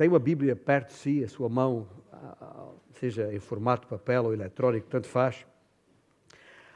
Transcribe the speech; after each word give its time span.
tem 0.00 0.08
uma 0.08 0.18
Bíblia 0.18 0.56
perto 0.56 0.88
de 0.88 0.94
si, 0.94 1.22
a 1.22 1.28
sua 1.28 1.46
mão, 1.46 1.86
seja 2.98 3.34
em 3.34 3.38
formato 3.38 3.86
papel 3.86 4.24
ou 4.24 4.32
eletrónico, 4.32 4.86
tanto 4.88 5.06
faz, 5.06 5.44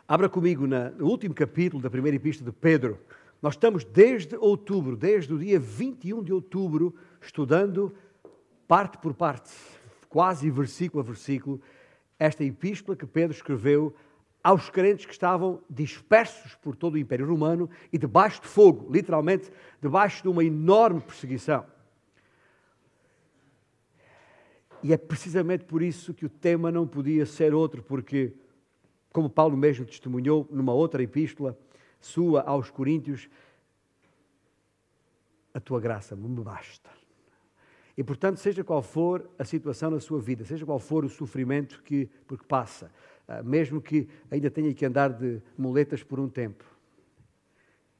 abra 0.06 0.28
comigo 0.28 0.66
no 0.66 1.06
último 1.06 1.32
capítulo 1.32 1.82
da 1.82 1.88
primeira 1.88 2.16
epístola 2.16 2.50
de 2.50 2.54
Pedro. 2.54 2.98
Nós 3.40 3.54
estamos 3.54 3.82
desde 3.82 4.36
outubro, 4.36 4.94
desde 4.94 5.32
o 5.32 5.38
dia 5.38 5.58
21 5.58 6.22
de 6.22 6.34
outubro, 6.34 6.94
estudando 7.18 7.94
parte 8.68 8.98
por 8.98 9.14
parte, 9.14 9.54
quase 10.10 10.50
versículo 10.50 11.02
a 11.02 11.06
versículo, 11.06 11.62
esta 12.18 12.44
epístola 12.44 12.94
que 12.94 13.06
Pedro 13.06 13.34
escreveu 13.34 13.94
aos 14.42 14.68
crentes 14.68 15.06
que 15.06 15.12
estavam 15.12 15.62
dispersos 15.70 16.56
por 16.56 16.76
todo 16.76 16.96
o 16.96 16.98
Império 16.98 17.26
Romano 17.26 17.70
e 17.90 17.96
debaixo 17.96 18.42
de 18.42 18.48
fogo, 18.48 18.92
literalmente 18.92 19.50
debaixo 19.80 20.22
de 20.22 20.28
uma 20.28 20.44
enorme 20.44 21.00
perseguição. 21.00 21.72
E 24.84 24.92
é 24.92 24.98
precisamente 24.98 25.64
por 25.64 25.80
isso 25.80 26.12
que 26.12 26.26
o 26.26 26.28
tema 26.28 26.70
não 26.70 26.86
podia 26.86 27.24
ser 27.24 27.54
outro, 27.54 27.82
porque, 27.82 28.34
como 29.10 29.30
Paulo 29.30 29.56
mesmo 29.56 29.86
testemunhou 29.86 30.46
numa 30.50 30.74
outra 30.74 31.02
epístola 31.02 31.58
sua 31.98 32.42
aos 32.42 32.70
Coríntios, 32.70 33.30
a 35.54 35.58
tua 35.58 35.80
graça 35.80 36.14
me 36.14 36.28
basta. 36.42 36.90
E 37.96 38.04
portanto, 38.04 38.36
seja 38.36 38.62
qual 38.62 38.82
for 38.82 39.26
a 39.38 39.44
situação 39.46 39.90
na 39.90 40.00
sua 40.00 40.20
vida, 40.20 40.44
seja 40.44 40.66
qual 40.66 40.78
for 40.78 41.02
o 41.02 41.08
sofrimento 41.08 41.82
que 41.82 42.10
porque 42.26 42.44
passa, 42.44 42.92
ah, 43.26 43.42
mesmo 43.42 43.80
que 43.80 44.06
ainda 44.30 44.50
tenha 44.50 44.74
que 44.74 44.84
andar 44.84 45.14
de 45.14 45.40
muletas 45.56 46.02
por 46.02 46.20
um 46.20 46.28
tempo. 46.28 46.62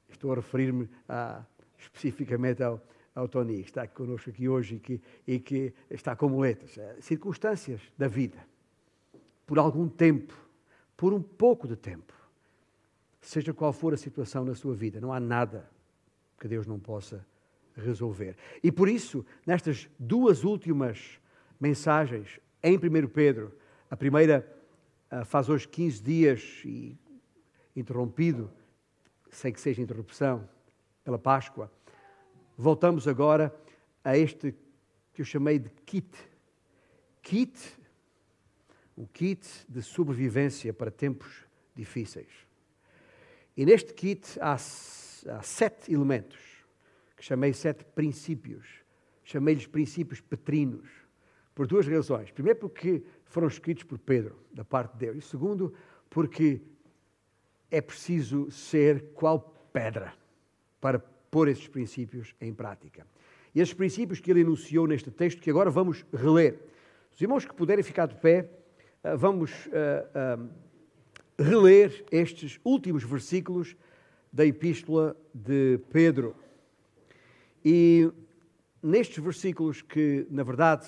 Estou 0.07 0.31
a 0.31 0.35
referir-me 0.35 0.87
especificamente 1.79 2.61
ao, 2.61 2.79
ao 3.15 3.29
Tony, 3.29 3.63
que 3.63 3.69
está 3.69 3.87
connosco 3.87 4.29
aqui 4.29 4.47
hoje 4.49 4.75
e 4.75 4.79
que, 4.79 5.01
e 5.25 5.39
que 5.39 5.73
está 5.89 6.15
com 6.15 6.27
muletas. 6.27 6.77
Ah, 6.77 6.95
circunstâncias 6.99 7.81
da 7.97 8.09
vida, 8.09 8.45
por 9.47 9.57
algum 9.57 9.87
tempo, 9.87 10.37
por 10.97 11.13
um 11.13 11.21
pouco 11.21 11.65
de 11.65 11.77
tempo, 11.77 12.13
seja 13.21 13.53
qual 13.53 13.71
for 13.71 13.93
a 13.93 13.97
situação 13.97 14.43
na 14.43 14.53
sua 14.53 14.75
vida, 14.75 14.99
não 14.99 15.13
há 15.13 15.19
nada 15.19 15.69
que 16.37 16.47
Deus 16.47 16.67
não 16.67 16.77
possa 16.77 17.25
resolver. 17.75 18.35
E 18.61 18.71
por 18.71 18.89
isso, 18.89 19.25
nestas 19.47 19.89
duas 19.97 20.43
últimas 20.43 21.19
mensagens, 21.59 22.39
em 22.61 22.77
1 22.77 23.07
Pedro, 23.07 23.55
a 23.89 23.95
primeira 23.95 24.45
ah, 25.09 25.23
faz 25.23 25.47
hoje 25.47 25.67
15 25.67 26.03
dias 26.03 26.61
e 26.65 26.97
interrompido, 27.73 28.51
sem 29.29 29.53
que 29.53 29.61
seja 29.61 29.81
interrupção, 29.81 30.47
pela 31.03 31.19
Páscoa. 31.19 31.71
Voltamos 32.57 33.07
agora 33.07 33.53
a 34.03 34.17
este 34.17 34.55
que 35.13 35.21
eu 35.21 35.25
chamei 35.25 35.59
de 35.59 35.69
kit. 35.85 36.09
Kit, 37.21 37.59
um 38.97 39.05
kit 39.05 39.47
de 39.67 39.81
sobrevivência 39.81 40.73
para 40.73 40.89
tempos 40.89 41.45
difíceis. 41.75 42.31
E 43.57 43.65
neste 43.65 43.93
kit 43.93 44.39
há, 44.39 44.53
há 44.53 45.41
sete 45.41 45.93
elementos, 45.93 46.39
que 47.17 47.23
chamei 47.23 47.53
sete 47.53 47.83
princípios. 47.83 48.65
Chamei-lhes 49.23 49.65
princípios 49.65 50.21
petrinos, 50.21 50.87
por 51.55 51.65
duas 51.65 51.87
razões. 51.87 52.29
Primeiro, 52.29 52.59
porque 52.59 53.03
foram 53.25 53.47
escritos 53.47 53.83
por 53.83 53.97
Pedro, 53.97 54.37
da 54.53 54.63
parte 54.63 54.91
de 54.93 54.99
Deus. 54.99 55.17
E 55.17 55.21
segundo, 55.21 55.73
porque 56.09 56.61
é 57.71 57.81
preciso 57.81 58.51
ser 58.51 59.13
qual 59.13 59.39
pedra 59.73 60.13
para 60.79 60.99
pôr 61.35 61.49
esses 61.49 61.67
princípios 61.67 62.33
em 62.39 62.53
prática. 62.53 63.05
E 63.53 63.59
esses 63.59 63.73
princípios 63.73 64.21
que 64.21 64.31
ele 64.31 64.39
enunciou 64.39 64.87
neste 64.87 65.11
texto, 65.11 65.41
que 65.41 65.49
agora 65.49 65.69
vamos 65.69 66.05
reler. 66.13 66.57
Os 67.13 67.19
irmãos 67.19 67.43
que 67.43 67.53
puderem 67.53 67.83
ficar 67.83 68.05
de 68.05 68.15
pé, 68.15 68.49
eh, 69.03 69.17
vamos 69.17 69.51
uh, 69.65 70.39
uh, 70.39 70.49
reler 71.37 72.05
estes 72.09 72.57
últimos 72.63 73.03
versículos 73.03 73.75
da 74.31 74.45
epístola 74.45 75.13
de 75.33 75.77
Pedro. 75.91 76.37
E 77.65 78.09
nestes 78.81 79.21
versículos 79.21 79.81
que, 79.81 80.25
na 80.29 80.43
verdade, 80.43 80.87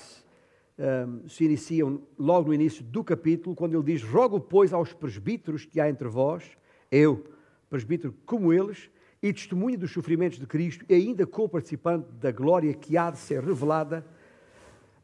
se 1.28 1.44
iniciam 1.44 2.00
logo 2.18 2.48
no 2.48 2.54
início 2.54 2.82
do 2.82 3.04
capítulo, 3.04 3.54
quando 3.54 3.74
ele 3.74 3.84
diz: 3.84 4.02
Rogo, 4.02 4.40
pois, 4.40 4.72
aos 4.72 4.94
presbíteros 4.94 5.66
que 5.66 5.78
há 5.78 5.90
entre 5.90 6.08
vós, 6.08 6.56
eu, 6.90 7.22
presbítero 7.68 8.14
como 8.24 8.50
eles, 8.50 8.88
e 9.22 9.32
testemunha 9.32 9.76
dos 9.76 9.92
sofrimentos 9.92 10.38
de 10.38 10.46
Cristo, 10.46 10.84
e 10.88 10.94
ainda 10.94 11.26
co-participante 11.26 12.08
da 12.12 12.30
glória 12.30 12.72
que 12.74 12.96
há 12.96 13.10
de 13.10 13.18
ser 13.18 13.42
revelada, 13.42 14.06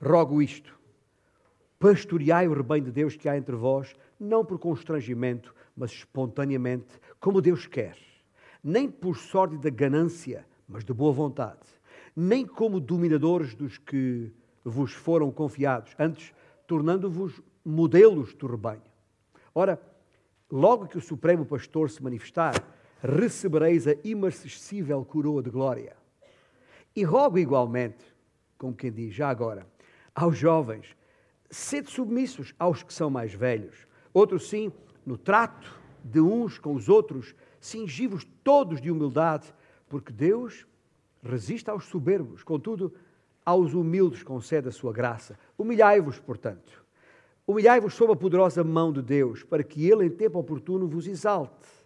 rogo 0.00 0.40
isto: 0.40 0.78
pastoreai 1.78 2.46
o 2.48 2.54
rebanho 2.54 2.84
de 2.84 2.92
Deus 2.92 3.16
que 3.16 3.28
há 3.28 3.36
entre 3.36 3.56
vós, 3.56 3.94
não 4.18 4.44
por 4.44 4.58
constrangimento, 4.58 5.54
mas 5.76 5.90
espontaneamente, 5.90 7.00
como 7.18 7.40
Deus 7.40 7.66
quer, 7.66 7.96
nem 8.62 8.88
por 8.88 9.16
sorte 9.16 9.58
da 9.58 9.70
ganância, 9.70 10.46
mas 10.68 10.84
de 10.84 10.92
boa 10.92 11.12
vontade, 11.12 11.66
nem 12.14 12.46
como 12.46 12.80
dominadores 12.80 13.54
dos 13.54 13.76
que 13.78 14.32
vos 14.64 14.92
foram 14.92 15.30
confiados, 15.30 15.94
antes 15.98 16.32
tornando-vos 16.66 17.42
modelos 17.64 18.34
do 18.34 18.46
rebanho. 18.46 18.82
Ora, 19.54 19.80
logo 20.50 20.86
que 20.86 20.98
o 20.98 21.02
Supremo 21.02 21.44
Pastor 21.44 21.90
se 21.90 22.02
manifestar, 22.02 22.54
recebereis 23.04 23.86
a 23.86 23.94
imarcessível 24.02 25.04
coroa 25.04 25.42
de 25.42 25.50
glória. 25.50 25.94
E 26.96 27.04
rogo 27.04 27.38
igualmente, 27.38 28.02
como 28.56 28.74
quem 28.74 28.90
diz 28.90 29.14
já 29.14 29.28
agora, 29.28 29.66
aos 30.14 30.38
jovens, 30.38 30.96
sede 31.50 31.90
submissos 31.90 32.54
aos 32.58 32.82
que 32.82 32.94
são 32.94 33.10
mais 33.10 33.34
velhos. 33.34 33.86
Outros 34.12 34.48
sim, 34.48 34.72
no 35.04 35.18
trato 35.18 35.78
de 36.02 36.20
uns 36.20 36.58
com 36.58 36.74
os 36.74 36.88
outros, 36.88 37.34
cingivos 37.60 38.26
todos 38.42 38.80
de 38.80 38.90
humildade, 38.90 39.52
porque 39.86 40.12
Deus 40.12 40.66
resiste 41.22 41.68
aos 41.68 41.84
soberbos, 41.84 42.42
contudo, 42.42 42.94
aos 43.44 43.74
humildes 43.74 44.22
concede 44.22 44.68
a 44.68 44.72
sua 44.72 44.92
graça. 44.92 45.38
Humilhai-vos, 45.58 46.18
portanto. 46.18 46.82
Humilhai-vos 47.46 47.92
sob 47.92 48.12
a 48.14 48.16
poderosa 48.16 48.64
mão 48.64 48.90
de 48.90 49.02
Deus, 49.02 49.42
para 49.42 49.62
que 49.62 49.90
Ele, 49.90 50.06
em 50.06 50.10
tempo 50.10 50.38
oportuno, 50.38 50.88
vos 50.88 51.06
exalte, 51.06 51.83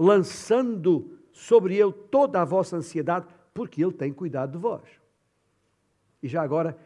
lançando 0.00 1.18
sobre 1.30 1.76
Ele 1.76 1.92
toda 1.92 2.40
a 2.40 2.44
vossa 2.44 2.74
ansiedade, 2.74 3.26
porque 3.52 3.84
Ele 3.84 3.92
tem 3.92 4.10
cuidado 4.10 4.52
de 4.52 4.58
vós. 4.58 4.88
E 6.22 6.26
já 6.26 6.40
agora, 6.42 6.78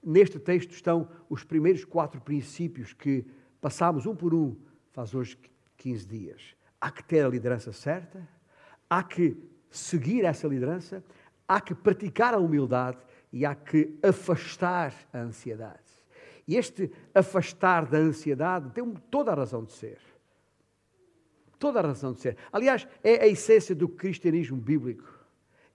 neste 0.00 0.38
texto 0.38 0.70
estão 0.70 1.08
os 1.28 1.42
primeiros 1.42 1.84
quatro 1.84 2.20
princípios 2.20 2.92
que 2.92 3.26
passámos 3.60 4.06
um 4.06 4.14
por 4.14 4.32
um, 4.32 4.54
faz 4.92 5.12
hoje 5.12 5.36
15 5.78 6.06
dias. 6.06 6.54
Há 6.80 6.92
que 6.92 7.02
ter 7.02 7.24
a 7.24 7.28
liderança 7.28 7.72
certa, 7.72 8.26
há 8.88 9.02
que 9.02 9.36
seguir 9.68 10.24
essa 10.24 10.46
liderança, 10.46 11.02
há 11.48 11.60
que 11.60 11.74
praticar 11.74 12.34
a 12.34 12.38
humildade 12.38 12.98
e 13.32 13.44
há 13.44 13.52
que 13.52 13.98
afastar 14.00 14.94
a 15.12 15.18
ansiedade. 15.18 15.90
E 16.46 16.56
este 16.56 16.92
afastar 17.12 17.84
da 17.86 17.98
ansiedade 17.98 18.70
tem 18.70 18.88
toda 19.10 19.32
a 19.32 19.34
razão 19.34 19.64
de 19.64 19.72
ser. 19.72 19.98
Toda 21.60 21.78
a 21.78 21.86
razão 21.86 22.12
de 22.12 22.20
ser. 22.20 22.36
Aliás, 22.50 22.88
é 23.04 23.22
a 23.22 23.28
essência 23.28 23.72
do 23.74 23.88
cristianismo 23.88 24.56
bíblico. 24.56 25.04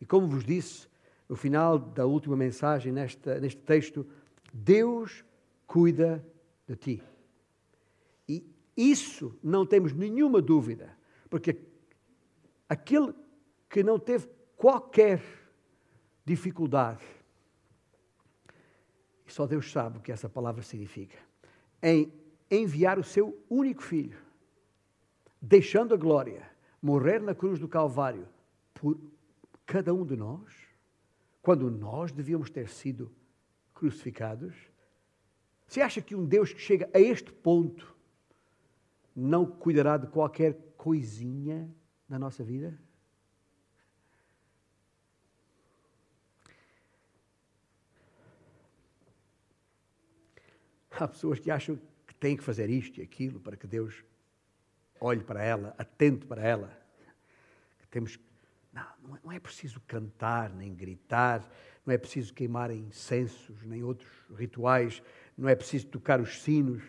E 0.02 0.06
como 0.06 0.28
vos 0.28 0.44
disse 0.44 0.90
no 1.30 1.38
final 1.38 1.80
da 1.80 2.06
última 2.06 2.36
mensagem 2.36 2.92
nesta, 2.92 3.40
neste 3.40 3.62
texto, 3.62 4.06
Deus 4.52 5.24
cuida 5.66 6.22
de 6.68 6.76
ti. 6.76 7.04
E 8.28 8.46
isso 8.76 9.40
não 9.42 9.66
temos 9.66 9.94
nenhuma 9.94 10.42
dúvida, 10.42 10.98
porque 11.30 11.58
aquele 12.68 13.14
que 13.70 13.82
não 13.82 13.98
teve 13.98 14.28
qualquer 14.58 15.22
dificuldade 16.26 17.06
e 19.26 19.32
só 19.32 19.48
Deus 19.48 19.72
sabe 19.72 19.98
o 19.98 20.02
que 20.02 20.12
essa 20.12 20.30
palavra 20.30 20.62
significa, 20.62 21.18
em 21.82 22.12
enviar 22.50 23.00
o 23.00 23.04
seu 23.04 23.44
único 23.50 23.82
filho, 23.82 24.18
deixando 25.48 25.94
a 25.94 25.98
glória, 25.98 26.50
morrer 26.82 27.22
na 27.22 27.36
cruz 27.36 27.60
do 27.60 27.68
Calvário 27.68 28.28
por 28.74 29.00
cada 29.64 29.94
um 29.94 30.04
de 30.04 30.16
nós, 30.16 30.52
quando 31.40 31.70
nós 31.70 32.12
devíamos 32.12 32.50
ter 32.50 32.68
sido 32.68 33.12
crucificados? 33.74 34.56
Você 35.68 35.82
acha 35.82 36.02
que 36.02 36.16
um 36.16 36.26
Deus 36.26 36.52
que 36.52 36.60
chega 36.60 36.90
a 36.94 37.00
este 37.00 37.32
ponto 37.32 37.96
não 39.16 39.46
cuidará 39.46 39.98
de 39.98 40.08
qualquer 40.08 40.56
coisinha 40.76 41.70
na 42.10 42.18
nossa 42.18 42.44
vida? 42.44 42.80
Há 50.90 51.08
pessoas 51.08 51.40
que 51.40 51.52
acham 51.52 51.80
que 52.08 52.16
têm 52.16 52.36
que 52.36 52.44
fazer 52.44 52.68
isto 52.70 53.00
e 53.00 53.04
aquilo 53.04 53.40
para 53.40 53.56
que 53.56 53.68
Deus 53.68 54.04
olhe 55.06 55.24
para 55.24 55.44
ela, 55.44 55.76
atente 55.78 56.26
para 56.26 56.42
ela. 56.42 56.86
Temos 57.92 58.20
não, 58.74 59.20
não 59.24 59.32
é 59.32 59.40
preciso 59.40 59.80
cantar, 59.88 60.50
nem 60.50 60.74
gritar, 60.74 61.50
não 61.86 61.94
é 61.94 61.98
preciso 61.98 62.34
queimar 62.34 62.72
incensos, 62.72 63.64
nem 63.64 63.84
outros 63.84 64.12
rituais, 64.36 65.02
não 65.38 65.48
é 65.48 65.56
preciso 65.56 65.88
tocar 65.88 66.20
os 66.20 66.42
sinos, 66.42 66.84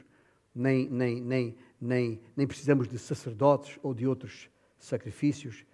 nem, 0.54 0.88
nem, 0.88 1.20
nem, 1.20 1.56
nem, 1.80 2.20
nem 2.34 2.46
precisamos 2.46 2.88
de 2.88 2.98
sacerdotes 2.98 3.78
ou 3.82 3.94
de 3.94 4.06
outros 4.06 4.48
sacrifícios. 4.78 5.64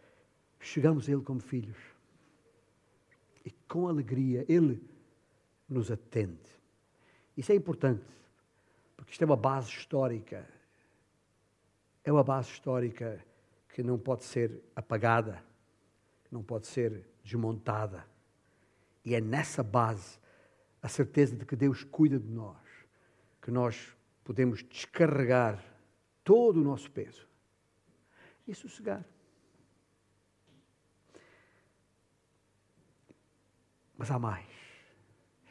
Chegamos 0.61 1.09
a 1.09 1.12
Ele 1.12 1.23
como 1.23 1.41
filhos. 1.41 1.79
E 3.45 3.50
com 3.69 3.88
alegria 3.88 4.45
Ele 4.49 4.83
nos 5.69 5.91
atende. 5.91 6.50
Isso 7.37 7.53
é 7.53 7.55
importante, 7.55 8.05
porque 8.97 9.12
isto 9.12 9.23
é 9.23 9.25
uma 9.25 9.37
base 9.37 9.71
histórica. 9.71 10.47
É 12.04 12.12
uma 12.12 12.25
base 12.25 12.50
histórica 12.50 13.25
que 13.69 13.82
não 13.82 13.99
pode 13.99 14.25
ser 14.25 14.62
apagada, 14.75 15.43
não 16.31 16.43
pode 16.43 16.66
ser 16.66 17.06
desmontada. 17.22 18.04
E 19.04 19.14
é 19.14 19.20
nessa 19.20 19.62
base 19.62 20.19
a 20.82 20.88
certeza 20.88 21.37
de 21.37 21.44
que 21.44 21.54
Deus 21.54 21.84
cuida 21.84 22.19
de 22.19 22.28
nós, 22.28 22.58
que 23.40 23.50
nós 23.50 23.96
podemos 24.25 24.62
descarregar 24.62 25.62
todo 26.25 26.60
o 26.60 26.64
nosso 26.64 26.90
peso 26.90 27.26
e 28.46 28.54
sossegar. 28.54 29.04
Mas 33.96 34.10
há 34.10 34.19
mais. 34.19 34.46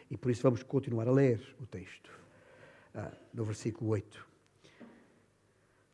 E 0.09 0.17
por 0.17 0.29
isso 0.29 0.43
vamos 0.43 0.61
continuar 0.63 1.07
a 1.07 1.11
ler 1.11 1.55
o 1.59 1.65
texto, 1.65 2.11
uh, 2.93 3.15
no 3.33 3.45
versículo 3.45 3.91
8. 3.91 4.30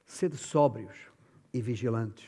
Sede 0.07 0.37
sóbrios 0.37 0.95
e 1.53 1.61
vigilantes. 1.61 2.25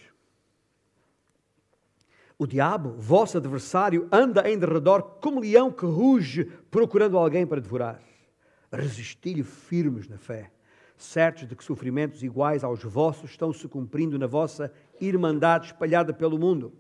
O 2.37 2.45
diabo, 2.45 2.91
vosso 2.97 3.37
adversário, 3.37 4.07
anda 4.11 4.49
em 4.49 4.59
derredor 4.59 5.01
como 5.21 5.39
leão 5.39 5.71
que 5.71 5.85
ruge, 5.85 6.45
procurando 6.69 7.17
alguém 7.17 7.47
para 7.47 7.61
devorar. 7.61 8.01
Resisti-lhe 8.71 9.43
firmes 9.43 10.07
na 10.07 10.17
fé, 10.17 10.51
certos 10.97 11.47
de 11.47 11.55
que 11.55 11.63
sofrimentos 11.63 12.21
iguais 12.21 12.63
aos 12.63 12.83
vossos 12.83 13.31
estão 13.31 13.51
se 13.51 13.67
cumprindo 13.67 14.19
na 14.19 14.27
vossa 14.27 14.71
irmandade 14.99 15.67
espalhada 15.67 16.13
pelo 16.13 16.37
mundo. 16.37 16.73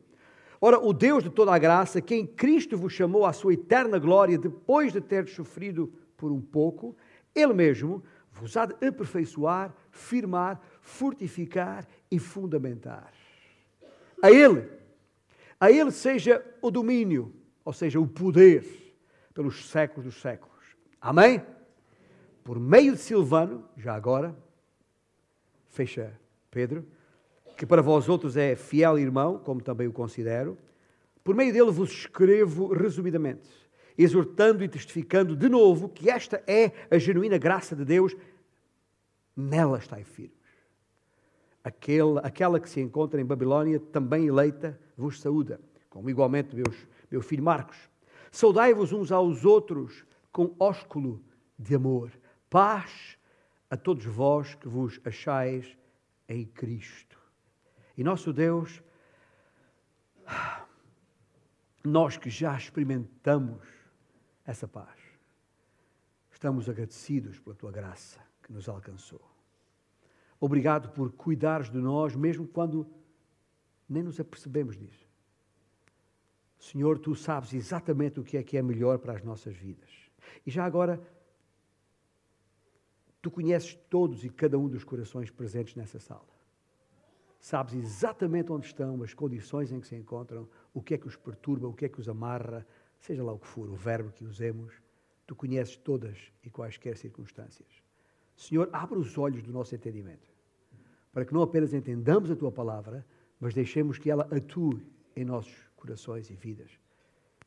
Ora, 0.61 0.77
o 0.77 0.91
Deus 0.93 1.23
de 1.23 1.29
toda 1.29 1.55
a 1.55 1.57
graça, 1.57 2.01
quem 2.01 2.27
Cristo 2.27 2.77
vos 2.77 2.91
chamou 2.91 3.25
à 3.25 3.31
sua 3.31 3.53
eterna 3.53 3.97
glória, 3.97 4.37
depois 4.37 4.91
de 4.91 4.99
ter 4.99 5.27
sofrido 5.29 5.91
por 6.17 6.31
um 6.31 6.41
pouco, 6.41 6.95
Ele 7.33 7.53
mesmo 7.53 8.03
vos 8.31 8.55
há 8.55 8.65
de 8.65 8.85
aperfeiçoar, 8.85 9.73
firmar, 9.91 10.61
fortificar 10.81 11.87
e 12.09 12.19
fundamentar. 12.19 13.13
A 14.21 14.31
Ele 14.31 14.79
a 15.59 15.69
Ele 15.69 15.91
seja 15.91 16.43
o 16.61 16.71
domínio, 16.71 17.33
ou 17.65 17.73
seja, 17.73 17.99
o 17.99 18.07
poder, 18.07 18.65
pelos 19.33 19.69
séculos 19.69 20.05
dos 20.05 20.21
séculos. 20.21 20.55
Amém? 21.01 21.43
Por 22.43 22.57
meio 22.57 22.93
de 22.93 22.99
Silvano, 22.99 23.65
já 23.75 23.93
agora, 23.93 24.35
fecha 25.67 26.17
Pedro, 26.49 26.85
que 27.57 27.65
para 27.65 27.81
vós 27.81 28.07
outros 28.07 28.37
é 28.37 28.55
fiel 28.55 28.97
irmão, 28.97 29.37
como 29.37 29.61
também 29.61 29.87
o 29.87 29.91
considero, 29.91 30.57
por 31.23 31.35
meio 31.35 31.51
dele 31.51 31.71
vos 31.71 31.91
escrevo 31.91 32.73
resumidamente, 32.73 33.49
exortando 33.97 34.63
e 34.63 34.69
testificando 34.69 35.35
de 35.35 35.49
novo 35.49 35.89
que 35.89 36.09
esta 36.09 36.41
é 36.47 36.71
a 36.89 36.97
genuína 36.97 37.37
graça 37.37 37.75
de 37.75 37.83
Deus, 37.83 38.15
nela 39.35 39.77
estáis 39.77 40.07
firmes. 40.07 40.38
Aquele, 41.63 42.19
aquela 42.23 42.59
que 42.59 42.69
se 42.69 42.79
encontra 42.79 43.19
em 43.19 43.25
Babilônia, 43.25 43.79
também 43.79 44.27
eleita, 44.27 44.79
vos 44.95 45.19
saúda, 45.19 45.59
como 45.89 46.09
igualmente 46.09 46.55
meus, 46.55 46.87
meu 47.11 47.21
filho 47.21 47.43
Marcos. 47.43 47.77
Saudai-vos 48.31 48.93
uns 48.93 49.11
aos 49.11 49.45
outros 49.45 50.05
com 50.31 50.55
ósculo 50.59 51.23
de 51.57 51.75
amor. 51.75 52.11
Paz 52.49 53.17
a 53.69 53.77
todos 53.77 54.05
vós 54.05 54.55
que 54.55 54.67
vos 54.67 54.99
achais 55.03 55.77
em 56.27 56.45
Cristo. 56.45 57.19
E 57.97 58.03
nosso 58.03 58.31
Deus, 58.31 58.81
nós 61.83 62.17
que 62.17 62.29
já 62.29 62.55
experimentamos 62.55 63.67
essa 64.45 64.67
paz, 64.67 64.97
estamos 66.31 66.69
agradecidos 66.69 67.39
pela 67.39 67.55
tua 67.55 67.71
graça 67.71 68.19
que 68.41 68.53
nos 68.53 68.69
alcançou. 68.69 69.28
Obrigado 70.39 70.89
por 70.91 71.11
cuidares 71.11 71.69
de 71.69 71.77
nós, 71.77 72.15
mesmo 72.15 72.47
quando 72.47 72.87
nem 73.87 74.03
nos 74.03 74.19
apercebemos 74.19 74.77
disso. 74.77 75.07
Senhor, 76.57 76.99
tu 76.99 77.15
sabes 77.15 77.53
exatamente 77.53 78.19
o 78.19 78.23
que 78.23 78.37
é 78.37 78.43
que 78.43 78.57
é 78.57 78.61
melhor 78.61 78.99
para 78.99 79.13
as 79.13 79.23
nossas 79.23 79.55
vidas. 79.55 79.89
E 80.45 80.51
já 80.51 80.65
agora, 80.65 81.01
tu 83.21 83.31
conheces 83.31 83.73
todos 83.89 84.23
e 84.23 84.29
cada 84.29 84.57
um 84.57 84.67
dos 84.67 84.83
corações 84.83 85.29
presentes 85.31 85.75
nessa 85.75 85.99
sala. 85.99 86.27
Sabes 87.39 87.73
exatamente 87.73 88.51
onde 88.51 88.65
estão, 88.65 89.01
as 89.01 89.13
condições 89.13 89.71
em 89.71 89.79
que 89.79 89.87
se 89.87 89.95
encontram, 89.95 90.47
o 90.73 90.81
que 90.81 90.93
é 90.93 90.97
que 90.97 91.07
os 91.07 91.15
perturba, 91.15 91.67
o 91.67 91.73
que 91.73 91.85
é 91.85 91.89
que 91.89 91.99
os 91.99 92.09
amarra, 92.09 92.67
seja 92.99 93.23
lá 93.23 93.31
o 93.31 93.39
que 93.39 93.47
for, 93.47 93.69
o 93.69 93.75
verbo 93.75 94.11
que 94.11 94.25
usemos. 94.25 94.73
Tu 95.25 95.35
conheces 95.35 95.77
todas 95.77 96.17
e 96.43 96.49
quaisquer 96.49 96.97
circunstâncias. 96.97 97.88
Senhor, 98.39 98.69
abre 98.71 98.97
os 98.97 99.17
olhos 99.17 99.43
do 99.43 99.51
nosso 99.51 99.75
entendimento, 99.75 100.31
para 101.11 101.25
que 101.25 101.33
não 101.33 101.41
apenas 101.41 101.73
entendamos 101.73 102.31
a 102.31 102.35
tua 102.37 102.49
palavra, 102.49 103.05
mas 103.37 103.53
deixemos 103.53 103.97
que 103.97 104.09
ela 104.09 104.29
atue 104.31 104.81
em 105.13 105.25
nossos 105.25 105.53
corações 105.75 106.29
e 106.29 106.35
vidas. 106.35 106.71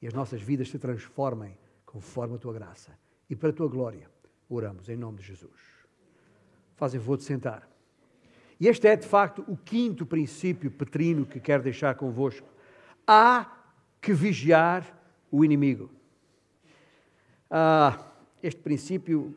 E 0.02 0.06
as 0.06 0.12
nossas 0.12 0.42
vidas 0.42 0.68
se 0.68 0.78
transformem 0.78 1.56
conforme 1.86 2.34
a 2.34 2.38
tua 2.38 2.52
graça. 2.52 2.92
E 3.30 3.34
para 3.34 3.48
a 3.48 3.52
tua 3.54 3.68
glória, 3.68 4.06
oramos 4.50 4.90
em 4.90 4.96
nome 4.96 5.16
de 5.16 5.24
Jesus. 5.24 5.62
Fazem 6.76 7.00
vou 7.00 7.16
de 7.16 7.22
sentar. 7.22 7.66
E 8.60 8.68
este 8.68 8.86
é, 8.86 8.94
de 8.94 9.06
facto, 9.06 9.42
o 9.48 9.56
quinto 9.56 10.04
princípio 10.04 10.70
petrino 10.70 11.24
que 11.24 11.40
quero 11.40 11.62
deixar 11.62 11.94
convosco. 11.94 12.46
Há 13.06 13.50
que 13.98 14.12
vigiar 14.12 14.94
o 15.30 15.42
inimigo. 15.42 15.88
Ah, 17.50 18.12
este 18.42 18.60
princípio 18.60 19.34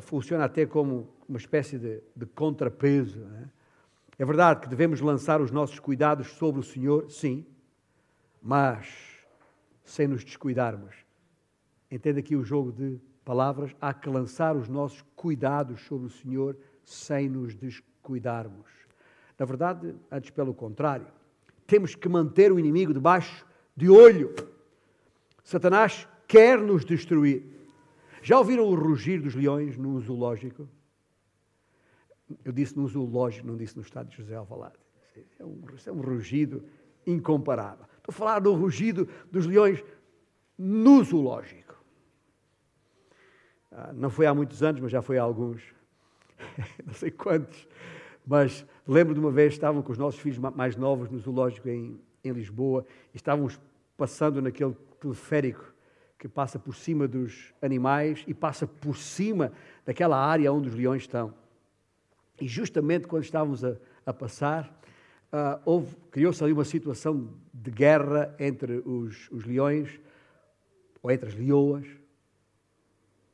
funciona 0.00 0.44
até 0.44 0.66
como 0.66 1.08
uma 1.28 1.38
espécie 1.38 1.78
de, 1.78 2.02
de 2.14 2.26
contrapeso. 2.26 3.20
Né? 3.20 3.48
É 4.18 4.24
verdade 4.24 4.60
que 4.60 4.68
devemos 4.68 5.00
lançar 5.00 5.40
os 5.40 5.50
nossos 5.50 5.78
cuidados 5.78 6.28
sobre 6.32 6.60
o 6.60 6.64
Senhor, 6.64 7.10
sim, 7.10 7.46
mas 8.42 8.88
sem 9.84 10.06
nos 10.06 10.24
descuidarmos. 10.24 10.94
Entenda 11.90 12.20
aqui 12.20 12.36
o 12.36 12.44
jogo 12.44 12.72
de 12.72 13.00
palavras. 13.24 13.74
Há 13.80 13.94
que 13.94 14.08
lançar 14.08 14.56
os 14.56 14.68
nossos 14.68 15.02
cuidados 15.14 15.80
sobre 15.82 16.06
o 16.06 16.10
Senhor 16.10 16.56
sem 16.84 17.28
nos 17.28 17.54
descuidarmos. 17.54 18.70
Na 19.38 19.46
verdade, 19.46 19.94
antes 20.10 20.30
pelo 20.30 20.52
contrário, 20.52 21.06
temos 21.66 21.94
que 21.94 22.08
manter 22.08 22.50
o 22.50 22.58
inimigo 22.58 22.92
debaixo 22.92 23.46
de 23.76 23.88
olho. 23.88 24.34
Satanás 25.44 26.08
quer 26.26 26.58
nos 26.60 26.84
destruir. 26.84 27.57
Já 28.28 28.38
ouviram 28.38 28.66
o 28.66 28.74
rugir 28.74 29.22
dos 29.22 29.34
leões 29.34 29.78
no 29.78 29.98
zoológico? 30.02 30.68
Eu 32.44 32.52
disse 32.52 32.76
no 32.76 32.86
zoológico, 32.86 33.46
não 33.46 33.56
disse 33.56 33.74
no 33.74 33.80
estado 33.80 34.10
de 34.10 34.18
José 34.18 34.34
Alvalade. 34.34 34.76
É 35.38 35.44
um, 35.46 35.62
é 35.86 35.90
um 35.90 36.02
rugido 36.02 36.62
incomparável. 37.06 37.86
Estou 37.96 38.10
a 38.10 38.12
falar 38.12 38.40
do 38.40 38.52
rugido 38.52 39.08
dos 39.32 39.46
leões 39.46 39.82
no 40.58 41.02
zoológico. 41.02 41.74
Ah, 43.72 43.94
não 43.94 44.10
foi 44.10 44.26
há 44.26 44.34
muitos 44.34 44.62
anos, 44.62 44.82
mas 44.82 44.92
já 44.92 45.00
foi 45.00 45.16
há 45.16 45.22
alguns. 45.22 45.62
não 46.84 46.92
sei 46.92 47.10
quantos. 47.10 47.66
Mas 48.26 48.62
lembro 48.86 49.14
de 49.14 49.20
uma 49.20 49.30
vez, 49.30 49.54
estavam 49.54 49.80
com 49.80 49.90
os 49.90 49.96
nossos 49.96 50.20
filhos 50.20 50.36
mais 50.36 50.76
novos 50.76 51.08
no 51.08 51.18
zoológico 51.18 51.66
em, 51.70 51.98
em 52.22 52.32
Lisboa 52.32 52.84
e 53.14 53.16
estávamos 53.16 53.58
passando 53.96 54.42
naquele 54.42 54.74
teleférico 55.00 55.77
que 56.18 56.28
passa 56.28 56.58
por 56.58 56.74
cima 56.74 57.06
dos 57.06 57.54
animais 57.62 58.24
e 58.26 58.34
passa 58.34 58.66
por 58.66 58.96
cima 58.96 59.52
daquela 59.86 60.18
área 60.18 60.52
onde 60.52 60.68
os 60.68 60.74
leões 60.74 61.02
estão. 61.02 61.32
E 62.40 62.48
justamente 62.48 63.06
quando 63.06 63.22
estávamos 63.22 63.64
a, 63.64 63.76
a 64.04 64.12
passar, 64.12 64.68
uh, 65.32 65.86
criou-se 66.10 66.42
ali 66.42 66.52
uma 66.52 66.64
situação 66.64 67.32
de 67.54 67.70
guerra 67.70 68.34
entre 68.38 68.82
os, 68.84 69.30
os 69.30 69.44
leões, 69.44 70.00
ou 71.00 71.10
entre 71.10 71.28
as 71.28 71.34
leoas, 71.34 71.86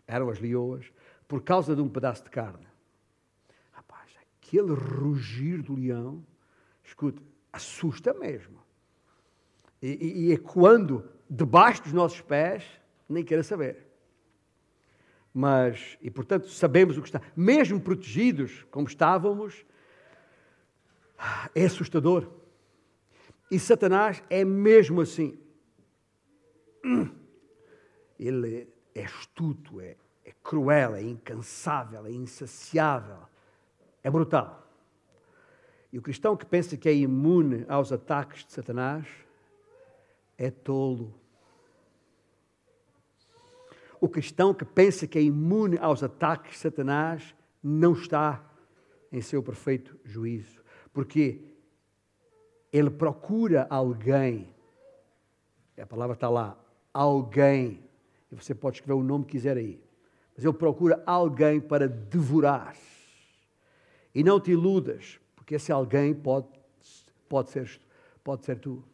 eram 0.06 0.28
as 0.28 0.38
leoas, 0.38 0.84
por 1.26 1.42
causa 1.42 1.74
de 1.74 1.80
um 1.80 1.88
pedaço 1.88 2.24
de 2.24 2.30
carne. 2.30 2.66
Rapaz, 3.72 4.10
aquele 4.38 4.72
rugir 4.74 5.62
do 5.62 5.74
leão, 5.74 6.22
escuta, 6.84 7.22
assusta 7.50 8.12
mesmo. 8.12 8.62
E, 9.80 9.88
e, 9.88 10.26
e 10.26 10.32
é 10.32 10.36
quando, 10.36 11.08
debaixo 11.28 11.82
dos 11.82 11.92
nossos 11.92 12.20
pés, 12.20 12.64
nem 13.08 13.24
queira 13.24 13.42
saber. 13.42 13.84
Mas, 15.32 15.98
e 16.00 16.10
portanto, 16.10 16.48
sabemos 16.48 16.96
o 16.96 17.02
que 17.02 17.08
está. 17.08 17.20
Mesmo 17.36 17.80
protegidos 17.80 18.64
como 18.70 18.86
estávamos, 18.86 19.64
é 21.54 21.64
assustador. 21.64 22.30
E 23.50 23.58
Satanás 23.58 24.22
é 24.30 24.44
mesmo 24.44 25.00
assim. 25.00 25.38
ele 28.18 28.68
é 28.94 29.04
astuto, 29.04 29.80
é, 29.80 29.96
é 30.24 30.32
cruel, 30.42 30.94
é 30.94 31.02
incansável, 31.02 32.06
é 32.06 32.10
insaciável, 32.10 33.18
é 34.02 34.10
brutal. 34.10 34.64
E 35.92 35.98
o 35.98 36.02
cristão 36.02 36.36
que 36.36 36.46
pensa 36.46 36.76
que 36.76 36.88
é 36.88 36.94
imune 36.94 37.64
aos 37.68 37.92
ataques 37.92 38.44
de 38.44 38.52
Satanás 38.52 39.06
é 40.36 40.50
tolo. 40.50 41.14
O 44.00 44.08
cristão 44.08 44.52
que 44.52 44.64
pensa 44.64 45.06
que 45.06 45.18
é 45.18 45.22
imune 45.22 45.78
aos 45.78 46.02
ataques 46.02 46.52
de 46.52 46.58
Satanás 46.58 47.34
não 47.62 47.92
está 47.92 48.44
em 49.10 49.20
seu 49.20 49.42
perfeito 49.42 49.98
juízo, 50.04 50.62
porque 50.92 51.40
ele 52.72 52.90
procura 52.90 53.66
alguém, 53.70 54.52
a 55.80 55.86
palavra 55.86 56.14
está 56.14 56.28
lá, 56.28 56.58
alguém, 56.92 57.82
e 58.30 58.34
você 58.34 58.54
pode 58.54 58.78
escrever 58.78 58.98
o 58.98 59.02
nome 59.02 59.24
que 59.24 59.32
quiser 59.32 59.56
aí, 59.56 59.80
mas 60.36 60.44
ele 60.44 60.54
procura 60.54 61.02
alguém 61.06 61.60
para 61.60 61.88
devorar. 61.88 62.76
E 64.14 64.22
não 64.22 64.40
te 64.40 64.50
iludas, 64.50 65.18
porque 65.34 65.54
esse 65.54 65.70
alguém 65.72 66.12
pode, 66.12 66.48
pode, 67.28 67.50
ser, 67.50 67.80
pode 68.22 68.44
ser 68.44 68.58
tu. 68.58 68.84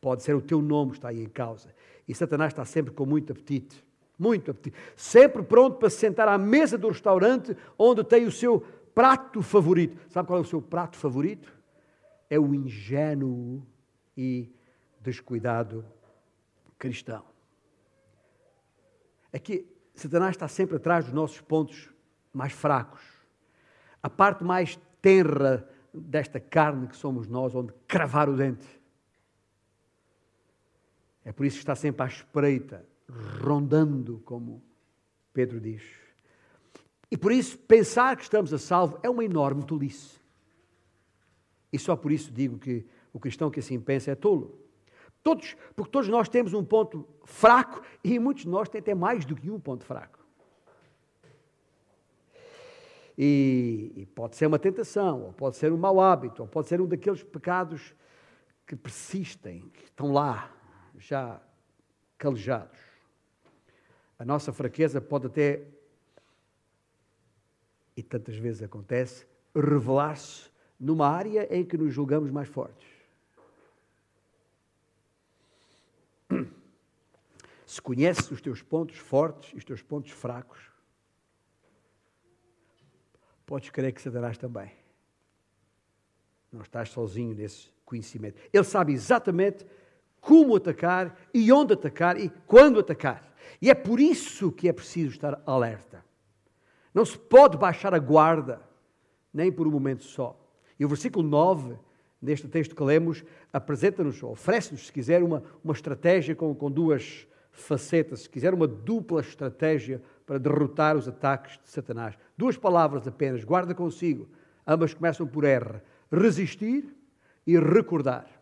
Pode 0.00 0.22
ser 0.22 0.34
o 0.34 0.40
teu 0.40 0.62
nome 0.62 0.92
que 0.92 0.98
está 0.98 1.08
aí 1.08 1.22
em 1.22 1.28
causa. 1.28 1.74
E 2.08 2.14
Satanás 2.14 2.52
está 2.52 2.64
sempre 2.64 2.92
com 2.92 3.04
muito 3.04 3.32
apetite. 3.32 3.84
Muito 4.18 4.50
apetite. 4.50 4.76
Sempre 4.96 5.42
pronto 5.42 5.78
para 5.78 5.90
se 5.90 5.96
sentar 5.96 6.28
à 6.28 6.38
mesa 6.38 6.78
do 6.78 6.88
restaurante 6.88 7.56
onde 7.78 8.02
tem 8.02 8.26
o 8.26 8.32
seu 8.32 8.60
prato 8.94 9.42
favorito. 9.42 9.98
Sabe 10.10 10.26
qual 10.26 10.38
é 10.38 10.42
o 10.42 10.44
seu 10.44 10.62
prato 10.62 10.96
favorito? 10.96 11.52
É 12.28 12.38
o 12.38 12.54
ingênuo 12.54 13.66
e 14.16 14.50
descuidado 15.00 15.84
cristão. 16.78 17.24
Aqui, 19.32 19.66
Satanás 19.94 20.30
está 20.30 20.48
sempre 20.48 20.76
atrás 20.76 21.04
dos 21.04 21.14
nossos 21.14 21.40
pontos 21.40 21.90
mais 22.32 22.52
fracos. 22.52 23.02
A 24.02 24.08
parte 24.08 24.42
mais 24.42 24.80
tenra 25.02 25.68
desta 25.92 26.40
carne 26.40 26.88
que 26.88 26.96
somos 26.96 27.28
nós, 27.28 27.54
onde 27.54 27.72
cravar 27.86 28.28
o 28.28 28.36
dente. 28.36 28.79
É 31.24 31.32
por 31.32 31.44
isso 31.44 31.56
que 31.56 31.62
está 31.62 31.74
sempre 31.74 32.02
à 32.02 32.06
espreita, 32.06 32.84
rondando, 33.42 34.20
como 34.24 34.62
Pedro 35.32 35.60
diz. 35.60 35.82
E 37.10 37.16
por 37.16 37.32
isso, 37.32 37.58
pensar 37.58 38.16
que 38.16 38.22
estamos 38.22 38.52
a 38.52 38.58
salvo 38.58 38.98
é 39.02 39.10
uma 39.10 39.24
enorme 39.24 39.64
tolice. 39.64 40.18
E 41.72 41.78
só 41.78 41.96
por 41.96 42.12
isso 42.12 42.32
digo 42.32 42.58
que 42.58 42.86
o 43.12 43.18
cristão 43.18 43.50
que 43.50 43.60
assim 43.60 43.80
pensa 43.80 44.12
é 44.12 44.14
tolo. 44.14 44.58
Todos, 45.22 45.56
porque 45.76 45.90
todos 45.90 46.08
nós 46.08 46.28
temos 46.28 46.54
um 46.54 46.64
ponto 46.64 47.06
fraco 47.24 47.82
e 48.02 48.18
muitos 48.18 48.44
de 48.44 48.48
nós 48.48 48.68
têm 48.68 48.80
até 48.80 48.94
mais 48.94 49.24
do 49.24 49.34
que 49.34 49.50
um 49.50 49.60
ponto 49.60 49.84
fraco. 49.84 50.18
E, 53.18 53.92
e, 53.96 54.06
pode 54.06 54.36
ser 54.36 54.46
uma 54.46 54.58
tentação, 54.58 55.24
ou 55.24 55.32
pode 55.34 55.56
ser 55.56 55.70
um 55.72 55.76
mau 55.76 56.00
hábito, 56.00 56.40
ou 56.40 56.48
pode 56.48 56.68
ser 56.68 56.80
um 56.80 56.86
daqueles 56.86 57.22
pecados 57.22 57.94
que 58.66 58.74
persistem, 58.74 59.68
que 59.74 59.84
estão 59.84 60.10
lá, 60.10 60.50
já 61.00 61.40
calejados. 62.16 62.78
A 64.18 64.24
nossa 64.24 64.52
fraqueza 64.52 65.00
pode 65.00 65.26
até, 65.26 65.66
e 67.96 68.02
tantas 68.02 68.36
vezes 68.36 68.62
acontece, 68.62 69.26
revelar-se 69.54 70.50
numa 70.78 71.08
área 71.08 71.48
em 71.54 71.64
que 71.64 71.76
nos 71.76 71.92
julgamos 71.92 72.30
mais 72.30 72.48
fortes. 72.48 72.86
Se 77.66 77.80
conheces 77.80 78.30
os 78.30 78.40
teus 78.40 78.62
pontos 78.62 78.98
fortes 78.98 79.52
e 79.54 79.56
os 79.56 79.64
teus 79.64 79.82
pontos 79.82 80.10
fracos, 80.10 80.70
podes 83.46 83.70
crer 83.70 83.92
que 83.92 84.02
Satanás 84.02 84.36
também. 84.36 84.70
Não 86.52 86.62
estás 86.62 86.90
sozinho 86.90 87.34
nesse 87.34 87.70
conhecimento. 87.84 88.40
Ele 88.52 88.64
sabe 88.64 88.92
exatamente 88.92 89.64
como 90.20 90.56
atacar 90.56 91.16
e 91.32 91.50
onde 91.52 91.72
atacar 91.72 92.18
e 92.18 92.28
quando 92.46 92.80
atacar. 92.80 93.34
E 93.60 93.70
é 93.70 93.74
por 93.74 94.00
isso 94.00 94.52
que 94.52 94.68
é 94.68 94.72
preciso 94.72 95.10
estar 95.10 95.40
alerta. 95.46 96.04
Não 96.92 97.04
se 97.04 97.18
pode 97.18 97.56
baixar 97.56 97.94
a 97.94 97.98
guarda, 97.98 98.60
nem 99.32 99.50
por 99.50 99.66
um 99.66 99.70
momento 99.70 100.04
só. 100.04 100.36
E 100.78 100.84
o 100.84 100.88
versículo 100.88 101.26
9 101.26 101.76
deste 102.20 102.48
texto 102.48 102.74
que 102.74 102.82
lemos 102.82 103.24
apresenta-nos, 103.52 104.22
oferece-nos, 104.22 104.86
se 104.86 104.92
quiser, 104.92 105.22
uma, 105.22 105.42
uma 105.62 105.72
estratégia 105.72 106.34
com, 106.34 106.54
com 106.54 106.70
duas 106.70 107.26
facetas, 107.50 108.20
se 108.20 108.30
quiser, 108.30 108.54
uma 108.54 108.66
dupla 108.66 109.20
estratégia 109.20 110.02
para 110.26 110.38
derrotar 110.38 110.96
os 110.96 111.08
ataques 111.08 111.58
de 111.62 111.68
Satanás. 111.70 112.16
Duas 112.36 112.56
palavras 112.56 113.06
apenas, 113.06 113.44
guarda 113.44 113.74
consigo. 113.74 114.28
Ambas 114.66 114.94
começam 114.94 115.26
por 115.26 115.44
R: 115.44 115.80
resistir 116.10 116.94
e 117.46 117.58
recordar. 117.58 118.39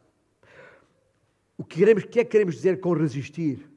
O 1.59 1.65
que, 1.65 1.81
queremos, 1.81 2.05
que 2.05 2.21
é 2.21 2.25
que 2.25 2.31
queremos 2.31 2.55
dizer 2.55 2.81
com 2.81 2.95
resistir? 2.95 3.69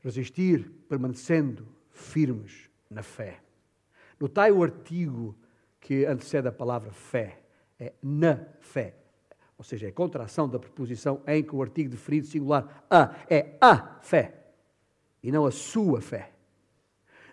Resistir 0.00 0.70
permanecendo 0.88 1.68
firmes 1.90 2.70
na 2.88 3.02
fé. 3.02 3.40
Notai 4.18 4.50
o 4.50 4.62
artigo 4.62 5.36
que 5.80 6.06
antecede 6.06 6.48
a 6.48 6.52
palavra 6.52 6.90
fé. 6.92 7.40
É 7.78 7.92
na 8.02 8.40
fé. 8.60 8.94
Ou 9.58 9.64
seja, 9.64 9.86
é 9.86 9.90
a 9.90 9.92
contração 9.92 10.48
da 10.48 10.58
preposição 10.58 11.20
em 11.26 11.42
que 11.42 11.54
o 11.54 11.60
artigo 11.60 11.90
definido 11.90 12.26
singular 12.26 12.86
a 12.88 13.14
é 13.28 13.56
a 13.60 13.98
fé 14.00 14.32
e 15.22 15.30
não 15.30 15.44
a 15.44 15.50
sua 15.50 16.00
fé 16.00 16.34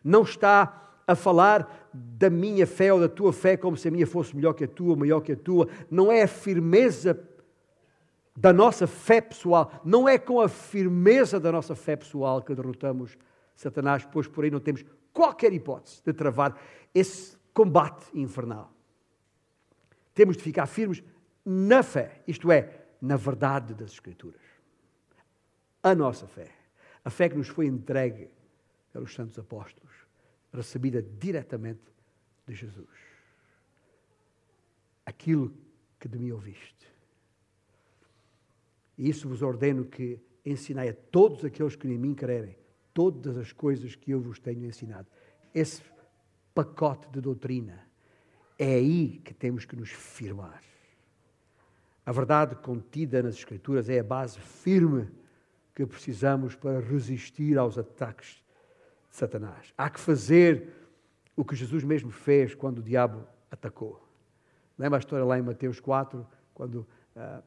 não 0.03 0.23
está 0.23 0.93
a 1.07 1.15
falar 1.15 1.89
da 1.93 2.29
minha 2.29 2.65
fé 2.65 2.93
ou 2.93 2.99
da 2.99 3.09
tua 3.09 3.33
fé 3.33 3.57
como 3.57 3.75
se 3.75 3.87
a 3.87 3.91
minha 3.91 4.07
fosse 4.07 4.35
melhor 4.35 4.53
que 4.53 4.63
a 4.63 4.67
tua, 4.67 4.95
maior 4.95 5.21
que 5.21 5.33
a 5.33 5.35
tua. 5.35 5.67
Não 5.89 6.11
é 6.11 6.23
a 6.23 6.27
firmeza 6.27 7.13
da 8.41 8.51
nossa 8.51 8.87
fé 8.87 9.21
pessoal, 9.21 9.79
não 9.85 10.09
é 10.09 10.17
com 10.17 10.41
a 10.41 10.49
firmeza 10.49 11.39
da 11.39 11.51
nossa 11.51 11.75
fé 11.75 11.95
pessoal 11.95 12.41
que 12.41 12.55
derrotamos 12.55 13.15
Satanás, 13.55 14.03
pois 14.03 14.27
por 14.27 14.43
aí 14.43 14.49
não 14.49 14.59
temos 14.59 14.83
qualquer 15.13 15.53
hipótese 15.53 16.01
de 16.03 16.11
travar 16.11 16.59
esse 16.91 17.37
combate 17.53 18.03
infernal. 18.15 18.73
Temos 20.15 20.37
de 20.37 20.41
ficar 20.41 20.65
firmes 20.65 21.03
na 21.45 21.83
fé, 21.83 22.23
isto 22.27 22.51
é, 22.51 22.83
na 22.99 23.15
verdade 23.15 23.75
das 23.75 23.91
Escrituras. 23.91 24.41
A 25.83 25.93
nossa 25.93 26.25
fé, 26.25 26.49
a 27.05 27.11
fé 27.11 27.29
que 27.29 27.37
nos 27.37 27.47
foi 27.47 27.67
entregue 27.67 28.31
pelos 28.91 29.13
santos 29.13 29.37
apóstolos, 29.37 29.93
recebida 30.51 30.99
diretamente 30.99 31.93
de 32.47 32.55
Jesus. 32.55 32.89
Aquilo 35.05 35.53
que 35.99 36.07
de 36.07 36.17
mim 36.17 36.31
ouviste. 36.31 36.91
E 38.97 39.09
isso 39.09 39.27
vos 39.27 39.41
ordeno 39.41 39.85
que 39.85 40.19
ensinai 40.45 40.89
a 40.89 40.93
todos 40.93 41.45
aqueles 41.45 41.75
que 41.75 41.87
em 41.87 41.97
mim 41.97 42.13
crerem 42.13 42.57
todas 42.93 43.37
as 43.37 43.53
coisas 43.53 43.95
que 43.95 44.11
eu 44.11 44.19
vos 44.19 44.39
tenho 44.39 44.65
ensinado. 44.65 45.07
Esse 45.53 45.81
pacote 46.53 47.09
de 47.09 47.21
doutrina 47.21 47.87
é 48.59 48.73
aí 48.75 49.21
que 49.23 49.33
temos 49.33 49.65
que 49.65 49.75
nos 49.75 49.89
firmar. 49.89 50.61
A 52.05 52.11
verdade 52.11 52.55
contida 52.55 53.23
nas 53.23 53.35
Escrituras 53.35 53.89
é 53.89 53.99
a 53.99 54.03
base 54.03 54.39
firme 54.39 55.07
que 55.73 55.85
precisamos 55.85 56.55
para 56.55 56.79
resistir 56.79 57.57
aos 57.57 57.77
ataques 57.77 58.43
Satanás. 59.09 59.73
Há 59.77 59.89
que 59.89 59.99
fazer 59.99 60.73
o 61.35 61.43
que 61.43 61.55
Jesus 61.55 61.83
mesmo 61.83 62.11
fez 62.11 62.55
quando 62.55 62.79
o 62.79 62.83
diabo 62.83 63.27
atacou. 63.49 64.01
Lembra 64.77 64.97
a 64.97 64.99
história 64.99 65.25
lá 65.25 65.37
em 65.37 65.41
Mateus 65.41 65.79
4, 65.79 66.25
quando, 66.53 66.87
uh, 67.15 67.43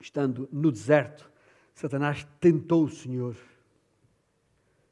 estando 0.00 0.48
no 0.52 0.70
deserto, 0.70 1.30
Satanás 1.74 2.26
tentou 2.40 2.84
o 2.84 2.90
Senhor, 2.90 3.36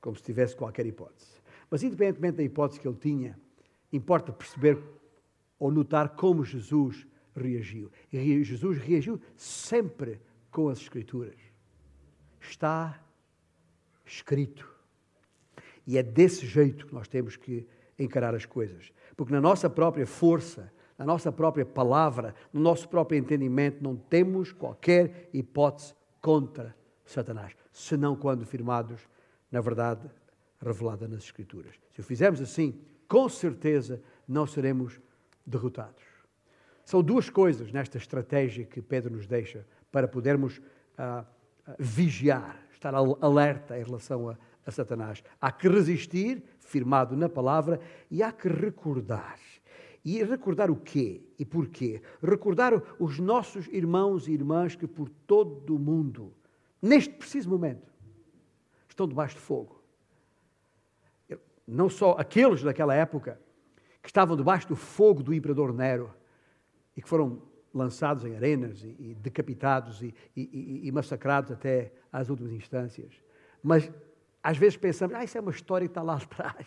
como 0.01 0.17
se 0.17 0.23
tivesse 0.23 0.55
qualquer 0.55 0.87
hipótese. 0.87 1.35
Mas, 1.71 1.83
independentemente 1.83 2.37
da 2.37 2.43
hipótese 2.43 2.81
que 2.81 2.87
ele 2.87 2.97
tinha, 2.97 3.39
importa 3.93 4.33
perceber 4.33 4.79
ou 5.59 5.71
notar 5.71 6.11
como 6.11 6.45
Jesus 6.45 7.07
reagiu. 7.35 7.91
E 8.13 8.45
Jesus 8.45 8.79
reagiu 8.79 9.21
sempre 9.37 10.21
com 10.51 10.69
as 10.69 10.81
Escrituras. 10.81 11.39
Está 12.41 13.03
escrito. 14.05 14.71
E 15.87 15.99
é 15.99 16.03
desse 16.03 16.47
jeito 16.47 16.87
que 16.87 16.95
nós 16.95 17.09
temos 17.09 17.37
que 17.37 17.67
encarar 17.99 18.35
as 18.35 18.45
coisas. 18.45 18.93
Porque 19.17 19.33
na 19.33 19.41
nossa 19.41 19.69
própria 19.71 20.07
força, 20.07 20.73
na 21.05 21.13
nossa 21.13 21.31
própria 21.31 21.65
palavra, 21.67 22.35
no 22.53 22.61
nosso 22.61 22.89
próprio 22.89 23.19
entendimento, 23.19 23.83
não 23.83 23.95
temos 23.95 24.53
qualquer 24.53 25.29
hipótese 25.33 25.95
contra 26.21 26.75
Satanás, 27.05 27.55
senão 27.71 28.17
quando 28.17 28.47
firmados 28.47 29.07
na 29.53 29.61
verdade 29.61 30.09
revelada 30.61 31.07
nas 31.07 31.25
Escrituras. 31.25 31.75
Se 31.93 32.01
o 32.01 32.05
fizermos 32.05 32.41
assim, 32.41 32.81
com 33.07 33.29
certeza 33.29 34.03
não 34.27 34.47
seremos 34.47 34.99
derrotados. 35.45 36.03
São 36.85 37.03
duas 37.03 37.29
coisas 37.29 37.71
nesta 37.71 37.99
estratégia 37.99 38.65
que 38.65 38.81
Pedro 38.81 39.15
nos 39.15 39.27
deixa 39.27 39.67
para 39.93 40.09
podermos 40.09 40.61
ah 40.97 41.25
vigiar, 41.79 42.61
estar 42.71 42.95
alerta 42.95 43.79
em 43.79 43.83
relação 43.83 44.29
a, 44.29 44.37
a 44.67 44.71
Satanás. 44.71 45.23
Há 45.41 45.51
que 45.51 45.69
resistir, 45.69 46.43
firmado 46.61 47.17
na 47.17 47.29
palavra, 47.29 47.81
e 48.11 48.23
há 48.23 48.33
que 48.33 48.49
recordar. 48.49 49.39
E 50.05 50.23
recordar 50.23 50.71
o 50.71 50.77
quê 50.77 51.23
e 51.39 51.45
porquê? 51.45 52.03
Recordar 52.23 52.75
os 52.99 53.19
nossos 53.19 53.67
irmãos 53.69 54.29
e 54.29 54.33
irmãs 54.33 54.77
que 54.77 54.87
por 54.87 55.09
todo 55.09 55.77
o 55.77 55.79
mundo, 55.79 56.35
neste 56.83 57.15
preciso 57.15 57.49
momento, 57.49 57.91
estão 58.89 59.09
debaixo 59.09 59.37
de 59.37 59.41
fogo. 59.41 59.83
Não 61.67 61.89
só 61.89 62.13
aqueles 62.19 62.63
daquela 62.63 62.95
época 62.95 63.41
que 64.03 64.09
estavam 64.09 64.37
debaixo 64.37 64.69
do 64.69 64.77
fogo 64.77 65.23
do 65.23 65.33
imperador 65.33 65.73
Nero 65.73 66.13
e 66.95 67.01
que 67.01 67.09
foram 67.09 67.41
lançados 67.73 68.25
em 68.25 68.37
arenas 68.37 68.85
e, 68.85 68.95
e 68.99 69.15
decapitados 69.15 70.03
e, 70.03 70.15
e, 70.37 70.83
e, 70.85 70.93
massacrados 70.93 71.51
até 71.51 71.93
às 72.13 72.29
últimas 72.29 72.53
instâncias. 72.53 73.13
Mas 73.63 73.91
às 74.43 74.59
vezes 74.59 74.77
pensamos, 74.77 75.17
ah, 75.17 75.25
isso 75.25 75.37
é 75.39 75.41
uma 75.41 75.51
história 75.51 75.89
que 75.89 75.91
está 75.91 76.03
lá 76.03 76.17
atrás, 76.23 76.67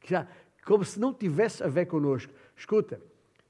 que 0.00 0.10
já, 0.10 0.26
como 0.64 0.84
se 0.84 0.98
não 0.98 1.14
tivesse 1.14 1.62
a 1.62 1.68
ver 1.68 1.86
connosco. 1.86 2.32
Escuta, 2.58 3.00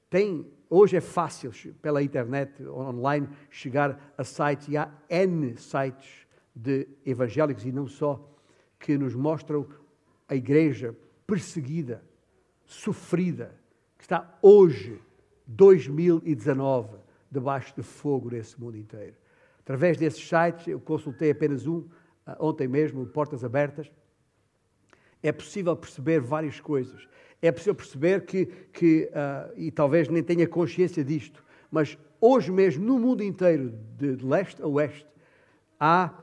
tem, 0.07 0.45
hoje 0.69 0.95
é 0.95 1.01
fácil 1.01 1.51
pela 1.81 2.03
internet, 2.03 2.63
online, 2.67 3.27
chegar 3.49 4.13
a 4.15 4.23
sites, 4.23 4.67
e 4.67 4.77
há 4.77 4.87
N 5.09 5.57
sites 5.57 6.27
de 6.55 6.87
evangélicos 7.03 7.65
e 7.65 7.71
não 7.71 7.87
só, 7.87 8.23
que 8.79 8.99
nos 8.99 9.15
mostram 9.15 9.67
a 10.27 10.35
igreja 10.35 10.95
perseguida, 11.25 12.03
sofrida, 12.63 13.59
que 13.97 14.03
está 14.03 14.37
hoje 14.43 15.01
2019 15.47 16.97
debaixo 17.31 17.73
de 17.75 17.81
fogo 17.81 18.29
nesse 18.29 18.61
mundo 18.61 18.77
inteiro. 18.77 19.15
Através 19.61 19.97
desses 19.97 20.25
sites, 20.27 20.67
eu 20.67 20.79
consultei 20.79 21.31
apenas 21.31 21.65
um, 21.65 21.83
ah, 22.27 22.37
ontem 22.39 22.67
mesmo, 22.67 23.07
Portas 23.07 23.43
Abertas, 23.43 23.91
é 25.21 25.31
possível 25.31 25.75
perceber 25.75 26.21
várias 26.21 26.59
coisas. 26.59 27.07
É 27.41 27.51
possível 27.51 27.75
perceber 27.75 28.25
que, 28.25 28.45
que 28.73 29.09
uh, 29.09 29.53
e 29.57 29.71
talvez 29.71 30.09
nem 30.09 30.21
tenha 30.21 30.47
consciência 30.47 31.03
disto, 31.03 31.43
mas 31.71 31.97
hoje 32.19 32.51
mesmo, 32.51 32.85
no 32.85 32.99
mundo 32.99 33.23
inteiro, 33.23 33.73
de 33.97 34.15
leste 34.17 34.61
a 34.61 34.67
oeste, 34.67 35.07
há 35.79 36.13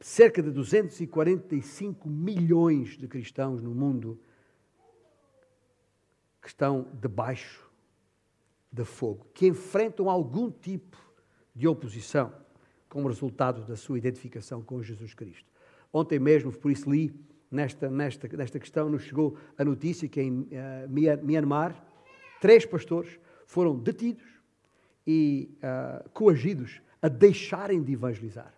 cerca 0.00 0.42
de 0.42 0.50
245 0.50 2.08
milhões 2.08 2.96
de 2.96 3.06
cristãos 3.06 3.62
no 3.62 3.74
mundo 3.74 4.18
que 6.40 6.48
estão 6.48 6.88
debaixo 6.94 7.70
de 8.70 8.84
fogo, 8.84 9.26
que 9.34 9.46
enfrentam 9.46 10.08
algum 10.08 10.50
tipo 10.50 10.96
de 11.54 11.68
oposição 11.68 12.32
como 12.88 13.08
resultado 13.08 13.64
da 13.64 13.76
sua 13.76 13.98
identificação 13.98 14.62
com 14.62 14.82
Jesus 14.82 15.14
Cristo. 15.14 15.50
Ontem 15.92 16.18
mesmo, 16.18 16.50
por 16.50 16.70
isso 16.70 16.90
li, 16.90 17.14
nesta, 17.52 17.90
nesta, 17.90 18.28
nesta 18.36 18.58
questão, 18.58 18.88
nos 18.88 19.02
chegou 19.02 19.36
a 19.56 19.64
notícia 19.64 20.08
que 20.08 20.20
em 20.20 20.40
uh, 20.40 21.22
Myanmar, 21.22 21.76
três 22.40 22.64
pastores 22.64 23.20
foram 23.46 23.78
detidos 23.78 24.24
e 25.06 25.50
uh, 25.58 26.08
coagidos 26.10 26.80
a 27.00 27.08
deixarem 27.08 27.82
de 27.82 27.92
evangelizar. 27.92 28.52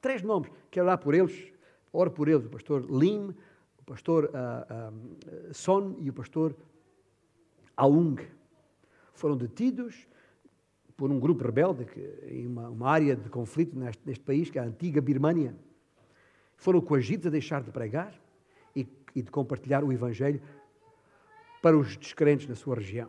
Três 0.00 0.22
nomes, 0.22 0.50
quero 0.70 0.86
orar 0.86 0.98
por 0.98 1.14
eles, 1.14 1.52
oro 1.92 2.10
por 2.10 2.28
eles, 2.28 2.44
o 2.44 2.50
pastor 2.50 2.84
Lim, 2.90 3.34
o 3.78 3.84
pastor 3.84 4.26
uh, 4.26 5.54
Son 5.54 5.96
e 6.00 6.10
o 6.10 6.12
pastor 6.12 6.56
Aung 7.76 8.16
foram 9.12 9.36
detidos 9.36 10.06
por 10.96 11.10
um 11.10 11.20
grupo 11.20 11.44
rebelde 11.44 11.84
que, 11.84 12.00
em 12.26 12.46
uma, 12.46 12.68
uma 12.70 12.90
área 12.90 13.14
de 13.14 13.28
conflito 13.28 13.78
neste, 13.78 14.02
neste, 14.06 14.24
país, 14.24 14.50
que 14.50 14.58
é 14.58 14.62
a 14.62 14.64
antiga 14.64 15.00
Birmânia. 15.00 15.54
Foram 16.56 16.80
coagidos 16.80 17.26
a 17.26 17.30
deixar 17.30 17.62
de 17.62 17.70
pregar 17.70 18.14
e, 18.74 18.86
e 19.14 19.22
de 19.22 19.30
compartilhar 19.30 19.84
o 19.84 19.92
Evangelho 19.92 20.40
para 21.62 21.76
os 21.76 21.96
descrentes 21.96 22.46
na 22.46 22.54
sua 22.54 22.76
região. 22.76 23.08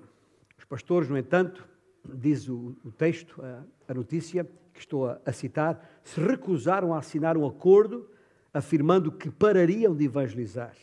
Os 0.58 0.66
pastores, 0.66 1.10
no 1.10 1.18
entanto, 1.18 1.68
diz 2.04 2.48
o, 2.50 2.76
o 2.84 2.92
texto, 2.92 3.42
a, 3.42 3.64
a, 3.88 3.94
notícia 3.94 4.44
que 4.74 4.80
estou 4.80 5.08
a, 5.08 5.22
a 5.26 5.32
citar, 5.32 6.02
se 6.04 6.20
recusaram 6.20 6.94
a 6.94 7.00
assinar 7.00 7.38
um 7.38 7.46
acordo 7.46 8.10
afirmando 8.54 9.12
que 9.12 9.30
parariam 9.30 9.96
de 9.96 10.06
evangelizar. 10.06 10.76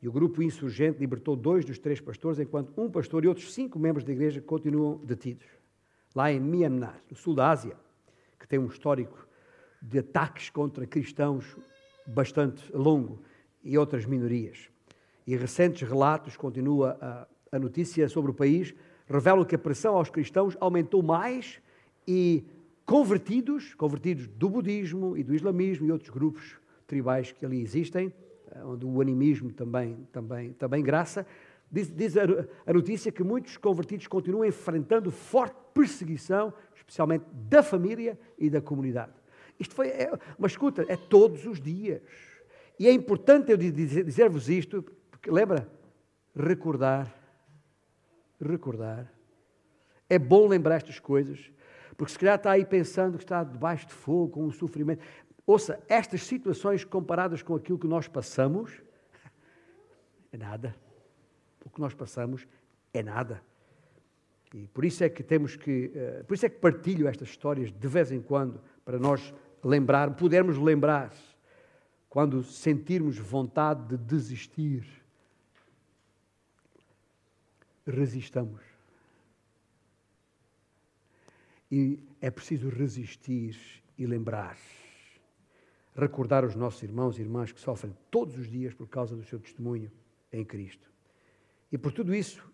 E 0.00 0.08
o 0.08 0.12
grupo 0.12 0.42
insurgente 0.42 0.98
libertou 0.98 1.36
dois 1.36 1.64
dos 1.64 1.78
três 1.78 2.00
pastores, 2.00 2.38
enquanto 2.38 2.72
um 2.76 2.90
pastor 2.90 3.24
e 3.24 3.28
outros 3.28 3.52
cinco 3.52 3.78
membros 3.78 4.04
da 4.04 4.12
igreja 4.12 4.40
continuam 4.40 4.96
detidos. 5.04 5.46
Lá 6.14 6.32
em 6.32 6.40
Myanmar, 6.40 7.00
no 7.08 7.16
sul 7.16 7.34
da 7.34 7.50
Ásia, 7.50 7.76
que 8.38 8.48
tem 8.48 8.58
um 8.58 8.66
histórico 8.66 9.26
de 9.80 9.98
ataques 9.98 10.50
contra 10.50 10.86
cristãos 10.86 11.56
bastante 12.06 12.64
longo 12.74 13.20
e 13.62 13.78
outras 13.78 14.04
minorias. 14.04 14.70
E 15.26 15.36
recentes 15.36 15.88
relatos, 15.88 16.36
continua 16.36 16.98
a, 17.00 17.56
a 17.56 17.58
notícia 17.58 18.08
sobre 18.08 18.30
o 18.30 18.34
país, 18.34 18.74
revelam 19.06 19.44
que 19.44 19.54
a 19.54 19.58
pressão 19.58 19.96
aos 19.96 20.10
cristãos 20.10 20.56
aumentou 20.60 21.02
mais 21.02 21.60
e 22.06 22.44
convertidos, 22.84 23.74
convertidos 23.74 24.26
do 24.26 24.50
budismo 24.50 25.16
e 25.16 25.22
do 25.22 25.34
islamismo 25.34 25.86
e 25.86 25.92
outros 25.92 26.10
grupos 26.10 26.56
tribais 26.86 27.32
que 27.32 27.44
ali 27.46 27.62
existem, 27.62 28.12
eh, 28.50 28.64
onde 28.64 28.84
o 28.84 29.00
animismo 29.00 29.52
também, 29.52 29.96
também, 30.12 30.52
também 30.52 30.82
graça, 30.82 31.26
diz, 31.70 31.90
diz 31.90 32.16
a, 32.16 32.22
a 32.66 32.72
notícia 32.72 33.12
que 33.12 33.22
muitos 33.22 33.56
convertidos 33.56 34.06
continuam 34.06 34.44
enfrentando 34.44 35.10
forte 35.10 35.56
perseguição, 35.72 36.52
especialmente 36.74 37.24
da 37.32 37.62
família 37.62 38.18
e 38.38 38.50
da 38.50 38.60
comunidade. 38.60 39.12
Isto 39.62 39.76
foi, 39.76 39.88
é, 39.88 40.10
mas 40.36 40.52
escuta, 40.52 40.84
é 40.88 40.96
todos 40.96 41.46
os 41.46 41.60
dias. 41.60 42.02
E 42.78 42.88
é 42.88 42.92
importante 42.92 43.52
eu 43.52 43.56
dizer-vos 43.56 44.48
isto, 44.48 44.82
porque 45.10 45.30
lembra? 45.30 45.68
Recordar, 46.34 47.14
recordar. 48.40 49.12
É 50.10 50.18
bom 50.18 50.48
lembrar 50.48 50.76
estas 50.76 50.98
coisas, 50.98 51.52
porque 51.96 52.12
se 52.12 52.18
calhar 52.18 52.34
está 52.34 52.50
aí 52.50 52.64
pensando 52.64 53.16
que 53.16 53.24
está 53.24 53.44
debaixo 53.44 53.86
de 53.86 53.92
fogo, 53.92 54.32
com 54.32 54.44
um 54.44 54.50
sofrimento. 54.50 55.04
Ouça, 55.46 55.80
estas 55.88 56.24
situações 56.24 56.84
comparadas 56.84 57.40
com 57.40 57.54
aquilo 57.54 57.78
que 57.78 57.86
nós 57.86 58.08
passamos, 58.08 58.82
é 60.32 60.36
nada. 60.36 60.74
O 61.64 61.70
que 61.70 61.80
nós 61.80 61.94
passamos 61.94 62.48
é 62.92 63.00
nada. 63.00 63.40
E 64.52 64.66
por 64.66 64.84
isso 64.84 65.04
é 65.04 65.08
que 65.08 65.22
temos 65.22 65.54
que, 65.54 65.92
uh, 65.94 66.24
por 66.24 66.34
isso 66.34 66.46
é 66.46 66.48
que 66.48 66.58
partilho 66.58 67.06
estas 67.06 67.28
histórias 67.28 67.70
de 67.70 67.88
vez 67.88 68.10
em 68.10 68.20
quando, 68.20 68.60
para 68.84 68.98
nós 68.98 69.32
lembrar, 69.62 70.14
pudermos 70.14 70.58
lembrar, 70.58 71.12
quando 72.08 72.42
sentirmos 72.42 73.18
vontade 73.18 73.88
de 73.88 73.96
desistir, 73.96 74.86
resistamos. 77.86 78.60
E 81.70 81.98
é 82.20 82.30
preciso 82.30 82.68
resistir 82.68 83.82
e 83.96 84.06
lembrar 84.06 84.58
recordar 85.94 86.44
os 86.44 86.54
nossos 86.54 86.82
irmãos 86.82 87.18
e 87.18 87.22
irmãs 87.22 87.52
que 87.52 87.60
sofrem 87.60 87.94
todos 88.10 88.36
os 88.38 88.50
dias 88.50 88.74
por 88.74 88.88
causa 88.88 89.14
do 89.14 89.24
seu 89.24 89.38
testemunho 89.38 89.90
em 90.32 90.44
Cristo. 90.44 90.90
E 91.70 91.78
por 91.78 91.92
tudo 91.92 92.14
isso 92.14 92.50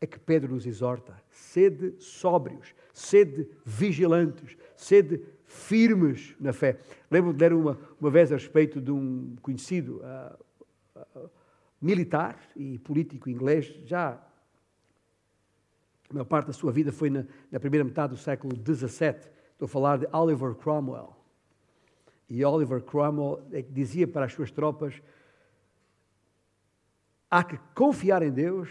é 0.00 0.06
que 0.06 0.18
Pedro 0.18 0.54
nos 0.54 0.66
exorta: 0.66 1.20
sede 1.30 1.94
sóbrios, 1.98 2.74
sede 2.92 3.48
vigilantes, 3.64 4.56
sede 4.76 5.22
firmes 5.54 6.34
na 6.40 6.52
fé. 6.52 6.78
Lembro 7.10 7.32
de 7.32 7.38
ler 7.38 7.52
uma, 7.52 7.78
uma 8.00 8.10
vez 8.10 8.32
a 8.32 8.34
respeito 8.34 8.80
de 8.80 8.90
um 8.90 9.36
conhecido 9.40 10.02
uh, 10.02 11.00
uh, 11.16 11.30
militar 11.80 12.38
e 12.56 12.78
político 12.78 13.30
inglês, 13.30 13.66
já 13.84 14.20
a 16.10 16.12
maior 16.12 16.24
parte 16.24 16.48
da 16.48 16.52
sua 16.52 16.72
vida 16.72 16.92
foi 16.92 17.08
na, 17.08 17.24
na 17.50 17.60
primeira 17.60 17.84
metade 17.84 18.12
do 18.12 18.18
século 18.18 18.54
XVII. 18.56 19.30
Estou 19.52 19.66
a 19.66 19.68
falar 19.68 19.98
de 19.98 20.08
Oliver 20.12 20.54
Cromwell. 20.54 21.16
E 22.28 22.44
Oliver 22.44 22.82
Cromwell 22.82 23.42
é 23.52 23.62
dizia 23.62 24.06
para 24.06 24.26
as 24.26 24.32
suas 24.32 24.50
tropas: 24.50 25.00
há 27.30 27.44
que 27.44 27.58
confiar 27.74 28.22
em 28.22 28.30
Deus 28.30 28.68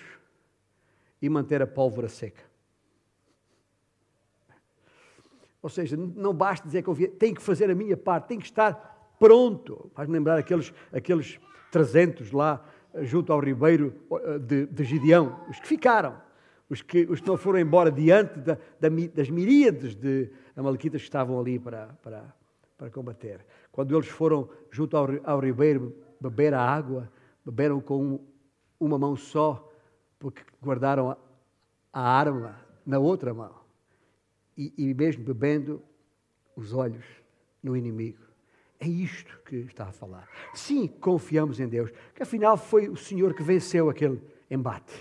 e 1.21 1.29
manter 1.29 1.61
a 1.61 1.67
pólvora 1.67 2.09
seca. 2.09 2.52
Ou 5.63 5.69
seja, 5.69 5.95
não 5.95 6.33
basta 6.33 6.67
dizer 6.67 6.81
que 6.81 6.85
confia, 6.87 7.07
tem 7.07 7.33
que 7.33 7.41
fazer 7.41 7.71
a 7.71 7.75
minha 7.75 7.95
parte, 7.95 8.27
tem 8.27 8.37
que 8.37 8.45
estar 8.45 9.15
pronto. 9.17 9.89
Faz-me 9.95 10.13
lembrar 10.13 10.37
aqueles, 10.37 10.73
aqueles 10.91 11.39
300 11.71 12.33
lá 12.33 12.63
junto 13.01 13.31
ao 13.31 13.39
ribeiro 13.39 13.95
eh, 14.11 14.39
de, 14.39 14.65
de 14.65 14.83
Gideão, 14.83 15.39
os 15.49 15.61
que 15.61 15.67
ficaram, 15.67 16.21
os 16.69 16.81
que, 16.81 17.07
os 17.09 17.21
que 17.21 17.27
não 17.27 17.37
foram 17.37 17.59
embora 17.59 17.89
diante 17.89 18.39
da, 18.41 18.57
da, 18.77 18.89
das 19.15 19.29
miríades 19.29 19.95
de 19.95 20.29
amalequitas 20.53 21.01
que 21.01 21.07
estavam 21.07 21.39
ali 21.39 21.57
para, 21.57 21.87
para, 22.03 22.35
para 22.77 22.89
combater. 22.89 23.45
Quando 23.71 23.95
eles 23.95 24.09
foram 24.09 24.49
junto 24.69 24.97
ao, 24.97 25.07
ao 25.23 25.39
ribeiro 25.39 25.95
beber 26.19 26.53
a 26.53 26.61
água, 26.61 27.09
beberam 27.45 27.79
com 27.79 28.19
uma 28.77 28.99
mão 28.99 29.15
só, 29.15 29.71
porque 30.19 30.43
guardaram 30.61 31.09
a, 31.09 31.17
a 31.93 32.01
arma 32.01 32.57
na 32.85 32.99
outra 32.99 33.33
mão. 33.33 33.62
E, 34.57 34.73
e 34.77 34.93
mesmo 34.93 35.23
bebendo, 35.23 35.81
os 36.55 36.73
olhos 36.73 37.05
no 37.61 37.75
inimigo. 37.75 38.21
É 38.79 38.87
isto 38.87 39.39
que 39.45 39.55
está 39.57 39.85
a 39.85 39.91
falar. 39.91 40.27
Sim, 40.53 40.87
confiamos 40.87 41.59
em 41.59 41.67
Deus, 41.67 41.89
que 42.13 42.21
afinal 42.21 42.57
foi 42.57 42.89
o 42.89 42.97
Senhor 42.97 43.33
que 43.33 43.41
venceu 43.41 43.89
aquele 43.89 44.21
embate. 44.51 44.93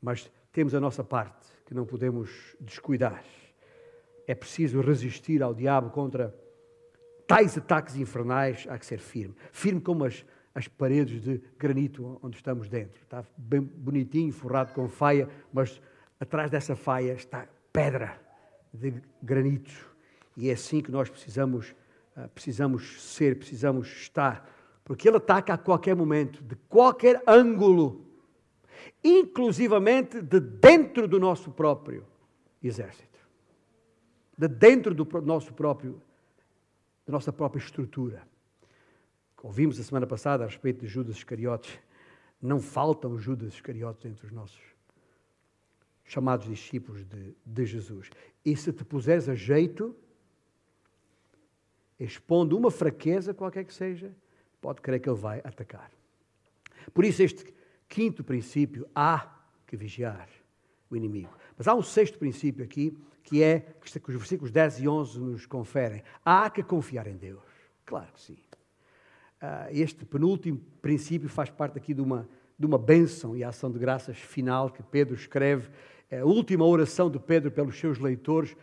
Mas 0.00 0.30
temos 0.52 0.74
a 0.74 0.80
nossa 0.80 1.04
parte 1.04 1.46
que 1.66 1.74
não 1.74 1.84
podemos 1.84 2.56
descuidar. 2.58 3.22
É 4.26 4.34
preciso 4.34 4.80
resistir 4.80 5.42
ao 5.42 5.52
diabo 5.52 5.90
contra 5.90 6.34
tais 7.26 7.58
ataques 7.58 7.96
infernais. 7.96 8.66
Há 8.68 8.78
que 8.78 8.86
ser 8.86 8.98
firme. 8.98 9.34
Firme 9.52 9.80
como 9.80 10.04
as, 10.04 10.24
as 10.54 10.66
paredes 10.66 11.20
de 11.20 11.40
granito 11.58 12.18
onde 12.22 12.36
estamos 12.36 12.68
dentro. 12.68 13.00
Está 13.02 13.24
bem 13.36 13.60
bonitinho, 13.60 14.32
forrado 14.32 14.72
com 14.72 14.88
faia, 14.88 15.28
mas 15.52 15.82
atrás 16.18 16.50
dessa 16.50 16.74
faia 16.74 17.12
está 17.12 17.46
pedra 17.72 18.29
de 18.72 18.94
granito. 19.22 19.90
E 20.36 20.48
é 20.48 20.52
assim 20.52 20.80
que 20.80 20.90
nós 20.90 21.08
precisamos, 21.08 21.74
ah, 22.16 22.28
precisamos 22.28 23.02
ser, 23.02 23.38
precisamos 23.38 23.88
estar. 23.88 24.48
Porque 24.84 25.08
ele 25.08 25.18
ataca 25.18 25.54
a 25.54 25.58
qualquer 25.58 25.94
momento, 25.94 26.42
de 26.42 26.56
qualquer 26.68 27.22
ângulo, 27.26 28.06
inclusivamente 29.04 30.20
de 30.20 30.40
dentro 30.40 31.06
do 31.06 31.18
nosso 31.18 31.50
próprio 31.50 32.06
exército. 32.62 33.18
De 34.36 34.48
dentro 34.48 34.94
do 34.94 35.06
nosso 35.20 35.52
próprio, 35.52 36.00
da 37.06 37.12
nossa 37.12 37.32
própria 37.32 37.60
estrutura. 37.60 38.22
Ouvimos 39.42 39.78
a 39.80 39.82
semana 39.82 40.06
passada 40.06 40.44
a 40.44 40.46
respeito 40.46 40.80
de 40.80 40.86
Judas 40.86 41.16
Iscariotes. 41.16 41.78
Não 42.40 42.60
faltam 42.60 43.18
Judas 43.18 43.54
Iscariotes 43.54 44.04
entre 44.04 44.26
os 44.26 44.32
nossos 44.32 44.69
chamados 46.04 46.46
discípulos 46.46 47.04
de, 47.04 47.34
de 47.44 47.66
Jesus. 47.66 48.10
E 48.44 48.56
se 48.56 48.72
te 48.72 48.84
puseres 48.84 49.28
a 49.28 49.34
jeito, 49.34 49.94
expondo 51.98 52.56
uma 52.56 52.70
fraqueza, 52.70 53.34
qualquer 53.34 53.64
que 53.64 53.74
seja, 53.74 54.14
pode 54.60 54.80
crer 54.80 55.00
que 55.00 55.08
ele 55.08 55.18
vai 55.18 55.40
atacar. 55.44 55.90
Por 56.92 57.04
isso, 57.04 57.22
este 57.22 57.54
quinto 57.88 58.24
princípio, 58.24 58.88
há 58.94 59.40
que 59.66 59.76
vigiar 59.76 60.28
o 60.90 60.96
inimigo. 60.96 61.30
Mas 61.56 61.68
há 61.68 61.74
um 61.74 61.82
sexto 61.82 62.18
princípio 62.18 62.64
aqui, 62.64 62.96
que 63.22 63.42
é 63.42 63.60
que 63.60 64.10
os 64.10 64.16
versículos 64.16 64.50
10 64.50 64.80
e 64.80 64.88
11 64.88 65.20
nos 65.20 65.46
conferem. 65.46 66.02
Há 66.24 66.48
que 66.50 66.62
confiar 66.62 67.06
em 67.06 67.16
Deus. 67.16 67.42
Claro 67.84 68.12
que 68.12 68.20
sim. 68.20 68.38
Ah, 69.40 69.68
este 69.70 70.04
penúltimo 70.04 70.60
princípio 70.82 71.28
faz 71.28 71.50
parte 71.50 71.78
aqui 71.78 71.94
de 71.94 72.00
uma, 72.00 72.28
de 72.60 72.66
uma 72.66 72.76
bênção 72.76 73.34
e 73.34 73.42
ação 73.42 73.72
de 73.72 73.78
graças 73.78 74.18
final 74.18 74.68
que 74.68 74.82
Pedro 74.82 75.14
escreve. 75.14 75.70
A 76.12 76.22
última 76.26 76.66
oração 76.66 77.10
de 77.10 77.18
Pedro 77.18 77.50
pelos 77.50 77.78
seus 77.78 77.98
leitores 77.98 78.54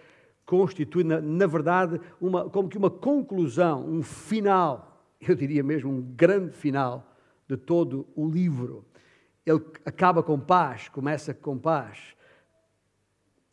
constitui, 0.45 1.03
na, 1.03 1.19
na 1.19 1.47
verdade, 1.47 1.99
uma, 2.21 2.47
como 2.47 2.69
que 2.69 2.77
uma 2.77 2.91
conclusão, 2.91 3.83
um 3.89 4.03
final, 4.03 5.03
eu 5.19 5.33
diria 5.33 5.63
mesmo 5.63 5.89
um 5.89 5.99
grande 5.99 6.55
final 6.55 7.11
de 7.49 7.57
todo 7.57 8.07
o 8.15 8.29
livro. 8.29 8.85
Ele 9.43 9.65
acaba 9.83 10.21
com 10.21 10.39
paz, 10.39 10.87
começa 10.89 11.33
com 11.33 11.57
paz. 11.57 12.15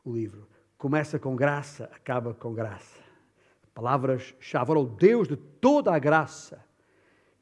O 0.05 0.13
livro 0.13 0.47
começa 0.77 1.19
com 1.19 1.35
graça, 1.35 1.85
acaba 1.85 2.35
com 2.35 2.53
graça. 2.53 3.01
Palavras-chave. 3.73 4.73
O 4.73 4.85
Deus 4.85 5.27
de 5.27 5.37
toda 5.37 5.91
a 5.91 5.99
graça 5.99 6.63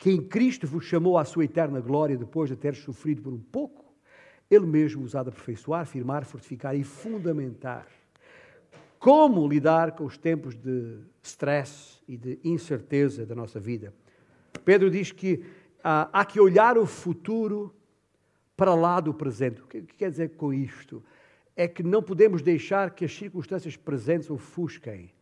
que 0.02 0.10
em 0.10 0.20
Cristo 0.20 0.66
vos 0.66 0.84
chamou 0.84 1.16
à 1.16 1.24
sua 1.24 1.44
eterna 1.44 1.80
glória 1.80 2.16
depois 2.16 2.50
de 2.50 2.56
ter 2.56 2.74
sofrido 2.74 3.22
por 3.22 3.32
um 3.32 3.38
pouco, 3.38 3.84
Ele 4.50 4.66
mesmo 4.66 5.04
os 5.04 5.14
aperfeiçoar, 5.14 5.86
firmar, 5.86 6.24
fortificar 6.24 6.74
e 6.74 6.82
fundamentar. 6.82 7.86
Como 8.98 9.46
lidar 9.46 9.92
com 9.92 10.04
os 10.04 10.18
tempos 10.18 10.56
de 10.56 10.98
stress 11.22 12.02
e 12.08 12.16
de 12.16 12.36
incerteza 12.42 13.24
da 13.24 13.36
nossa 13.36 13.60
vida? 13.60 13.94
Pedro 14.64 14.90
diz 14.90 15.12
que 15.12 15.44
ah, 15.84 16.10
há 16.12 16.24
que 16.24 16.40
olhar 16.40 16.76
o 16.76 16.84
futuro 16.84 17.72
para 18.56 18.74
lá 18.74 18.98
do 18.98 19.14
presente. 19.14 19.62
O 19.62 19.66
que 19.68 19.82
quer 19.82 20.10
dizer 20.10 20.30
com 20.30 20.52
isto? 20.52 21.00
É 21.54 21.68
que 21.68 21.84
não 21.84 22.02
podemos 22.02 22.42
deixar 22.42 22.90
que 22.90 23.04
as 23.04 23.14
circunstâncias 23.14 23.76
presentes 23.76 24.28
ofusquem 24.28 25.12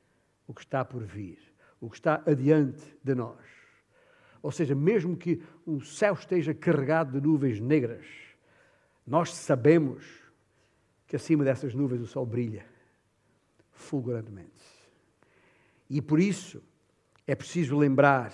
o 0.47 0.55
que 0.55 0.63
está 0.63 0.87
por 0.87 1.05
vir, 1.05 1.39
o 1.79 1.91
que 1.91 1.97
está 1.97 2.23
adiante 2.27 2.81
de 3.05 3.15
nós. 3.15 3.60
Ou 4.43 4.51
seja, 4.51 4.75
mesmo 4.75 5.17
que 5.17 5.43
o 5.67 5.81
céu 5.81 6.15
esteja 6.15 6.55
carregado 6.55 7.13
de 7.13 7.27
nuvens 7.27 7.61
negras, 7.61 8.07
nós 9.07 9.35
sabemos 9.35 10.05
que 11.07 11.17
acima 11.17 11.45
dessas 11.45 11.75
nuvens 11.75 12.01
o 12.01 12.07
sol 12.07 12.25
brilha 12.25 12.65
fulgurantemente. 13.73 14.51
E 15.89 16.01
por 16.01 16.21
isso 16.21 16.63
é 17.27 17.35
preciso 17.35 17.77
lembrar 17.77 18.33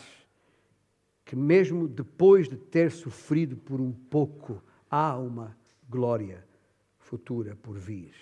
que, 1.25 1.35
mesmo 1.35 1.88
depois 1.88 2.49
de 2.49 2.57
ter 2.57 2.90
sofrido 2.90 3.57
por 3.57 3.81
um 3.81 3.92
pouco, 3.92 4.62
há 4.90 5.16
uma 5.16 5.57
glória 5.88 6.45
futura 6.99 7.57
por 7.57 7.77
vir. 7.79 8.12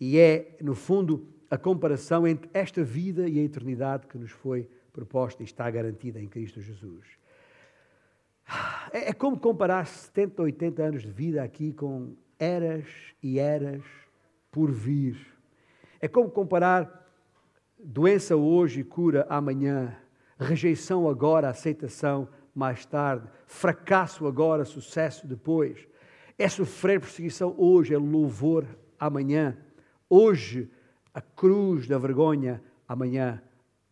E 0.00 0.18
é, 0.18 0.56
no 0.60 0.74
fundo, 0.74 1.26
a 1.50 1.56
comparação 1.56 2.26
entre 2.26 2.50
esta 2.52 2.82
vida 2.82 3.28
e 3.28 3.38
a 3.38 3.42
eternidade 3.42 4.06
que 4.06 4.18
nos 4.18 4.30
foi 4.30 4.68
proposta 4.94 5.42
está 5.42 5.68
garantida 5.68 6.20
em 6.20 6.28
Cristo 6.28 6.60
Jesus. 6.60 7.04
É, 8.92 9.10
é 9.10 9.12
como 9.12 9.38
comparar 9.38 9.84
70, 9.86 10.40
80 10.40 10.82
anos 10.82 11.02
de 11.02 11.10
vida 11.10 11.42
aqui 11.42 11.72
com 11.72 12.14
eras 12.38 12.86
e 13.20 13.38
eras 13.38 13.82
por 14.52 14.70
vir. 14.70 15.18
É 16.00 16.06
como 16.06 16.30
comparar 16.30 17.10
doença 17.78 18.36
hoje 18.36 18.80
e 18.80 18.84
cura 18.84 19.26
amanhã, 19.28 19.96
rejeição 20.38 21.08
agora, 21.08 21.48
aceitação 21.48 22.28
mais 22.54 22.86
tarde, 22.86 23.28
fracasso 23.46 24.26
agora, 24.28 24.64
sucesso 24.64 25.26
depois. 25.26 25.88
É 26.38 26.48
sofrer 26.48 27.00
perseguição 27.00 27.52
hoje, 27.58 27.94
é 27.94 27.98
louvor 27.98 28.64
amanhã. 28.98 29.56
Hoje, 30.08 30.70
a 31.12 31.20
cruz 31.20 31.88
da 31.88 31.98
vergonha, 31.98 32.62
amanhã, 32.86 33.42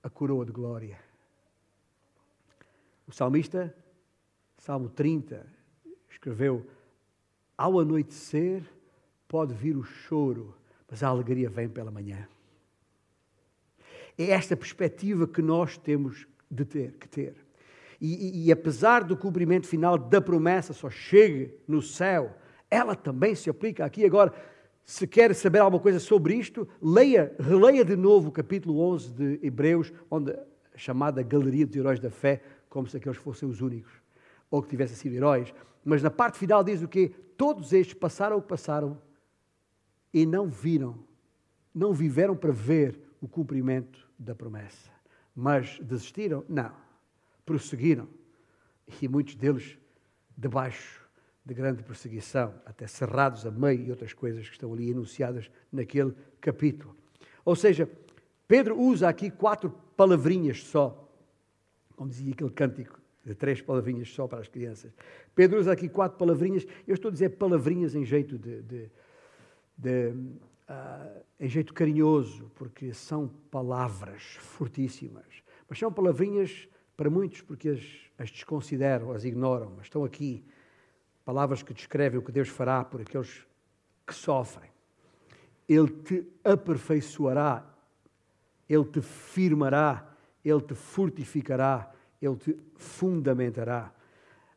a 0.02 0.10
coroa 0.10 0.44
de 0.44 0.52
glória. 0.52 0.98
O 3.06 3.12
salmista, 3.12 3.74
Salmo 4.58 4.88
30, 4.88 5.46
escreveu: 6.10 6.66
Ao 7.56 7.78
anoitecer 7.78 8.62
pode 9.28 9.54
vir 9.54 9.76
o 9.76 9.82
choro, 9.82 10.54
mas 10.90 11.02
a 11.02 11.08
alegria 11.08 11.48
vem 11.48 11.68
pela 11.68 11.90
manhã. 11.90 12.28
É 14.18 14.30
esta 14.30 14.56
perspectiva 14.56 15.26
que 15.26 15.40
nós 15.40 15.76
temos 15.78 16.26
de 16.50 16.64
ter, 16.64 16.92
que 16.92 17.08
ter. 17.08 17.34
E, 18.00 18.14
e, 18.14 18.46
e, 18.46 18.52
apesar 18.52 19.04
do 19.04 19.16
cumprimento 19.16 19.66
final 19.66 19.96
da 19.96 20.20
promessa 20.20 20.72
só 20.72 20.90
chegue 20.90 21.54
no 21.68 21.80
céu, 21.80 22.36
ela 22.68 22.96
também 22.96 23.34
se 23.34 23.48
aplica 23.48 23.84
aqui. 23.84 24.04
Agora, 24.04 24.34
se 24.84 25.06
quer 25.06 25.34
saber 25.34 25.60
alguma 25.60 25.82
coisa 25.82 26.00
sobre 26.00 26.34
isto, 26.34 26.68
leia, 26.80 27.34
releia 27.38 27.84
de 27.84 27.96
novo 27.96 28.28
o 28.28 28.32
capítulo 28.32 28.80
11 28.80 29.12
de 29.12 29.40
Hebreus, 29.42 29.92
onde 30.10 30.32
a 30.32 30.44
chamada 30.76 31.22
Galeria 31.22 31.66
dos 31.66 31.76
Heróis 31.76 32.00
da 32.00 32.10
Fé, 32.10 32.42
como 32.68 32.88
se 32.88 32.96
aqueles 32.96 33.18
fossem 33.18 33.48
os 33.48 33.60
únicos, 33.60 33.92
ou 34.50 34.62
que 34.62 34.68
tivessem 34.68 34.96
sido 34.96 35.14
heróis. 35.14 35.54
Mas 35.84 36.02
na 36.02 36.10
parte 36.10 36.38
final 36.38 36.64
diz 36.64 36.82
o 36.82 36.88
quê? 36.88 37.14
Todos 37.36 37.72
estes 37.72 37.94
passaram 37.94 38.38
o 38.38 38.42
que 38.42 38.48
passaram 38.48 39.00
e 40.12 40.26
não 40.26 40.48
viram, 40.48 40.98
não 41.74 41.92
viveram 41.92 42.36
para 42.36 42.52
ver 42.52 42.98
o 43.20 43.28
cumprimento 43.28 44.08
da 44.18 44.34
promessa. 44.34 44.90
Mas 45.34 45.78
desistiram? 45.80 46.44
Não. 46.48 46.72
Prosseguiram. 47.46 48.08
E 49.00 49.08
muitos 49.08 49.34
deles 49.34 49.78
debaixo 50.36 51.01
de 51.44 51.54
grande 51.54 51.82
perseguição, 51.82 52.54
até 52.64 52.86
cerrados 52.86 53.44
a 53.44 53.50
meio 53.50 53.86
e 53.86 53.90
outras 53.90 54.12
coisas 54.12 54.46
que 54.46 54.54
estão 54.54 54.72
ali 54.72 54.90
enunciadas 54.90 55.50
naquele 55.72 56.14
capítulo. 56.40 56.96
Ou 57.44 57.56
seja, 57.56 57.88
Pedro 58.46 58.78
usa 58.78 59.08
aqui 59.08 59.30
quatro 59.30 59.70
palavrinhas 59.96 60.62
só, 60.62 61.08
como 61.96 62.10
dizia 62.10 62.32
aquele 62.32 62.50
cântico, 62.50 63.00
de 63.24 63.34
três 63.34 63.60
palavrinhas 63.60 64.08
só 64.12 64.26
para 64.26 64.40
as 64.40 64.48
crianças. 64.48 64.92
Pedro 65.34 65.58
usa 65.58 65.72
aqui 65.72 65.88
quatro 65.88 66.18
palavrinhas, 66.18 66.66
eu 66.86 66.94
estou 66.94 67.08
a 67.08 67.12
dizer 67.12 67.30
palavrinhas 67.30 67.94
em 67.94 68.04
jeito 68.04 68.38
de, 68.38 68.62
de, 68.62 68.90
de 69.76 70.08
uh, 70.68 71.22
em 71.38 71.48
jeito 71.48 71.72
carinhoso, 71.72 72.50
porque 72.54 72.92
são 72.92 73.28
palavras 73.50 74.22
fortíssimas, 74.38 75.26
mas 75.68 75.78
são 75.78 75.92
palavrinhas 75.92 76.68
para 76.96 77.08
muitos 77.10 77.40
porque 77.40 77.70
as, 77.70 77.80
as 78.18 78.30
desconsideram, 78.30 79.12
as 79.12 79.24
ignoram, 79.24 79.72
mas 79.76 79.86
estão 79.86 80.04
aqui 80.04 80.44
palavras 81.24 81.62
que 81.62 81.72
descrevem 81.72 82.18
o 82.18 82.22
que 82.22 82.32
Deus 82.32 82.48
fará 82.48 82.84
por 82.84 83.00
aqueles 83.00 83.46
que 84.06 84.14
sofrem. 84.14 84.70
Ele 85.68 85.88
te 85.88 86.26
aperfeiçoará, 86.44 87.64
Ele 88.68 88.84
te 88.84 89.00
firmará, 89.00 90.06
Ele 90.44 90.60
te 90.60 90.74
fortificará, 90.74 91.92
Ele 92.20 92.36
te 92.36 92.56
fundamentará. 92.76 93.92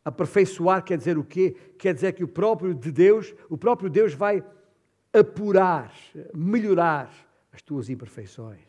Aperfeiçoar 0.03 0.83
quer 0.83 0.97
dizer 0.97 1.17
o 1.17 1.23
quê? 1.23 1.55
Quer 1.79 1.93
dizer 1.93 2.13
que 2.13 2.23
o 2.23 2.27
próprio 2.27 2.75
de 2.75 2.91
Deus, 2.91 3.33
o 3.49 3.57
próprio 3.57 3.89
Deus 3.89 4.13
vai 4.13 4.43
apurar, 5.11 5.91
melhorar 6.33 7.11
as 7.51 7.61
tuas 7.61 7.89
imperfeições. 7.89 8.59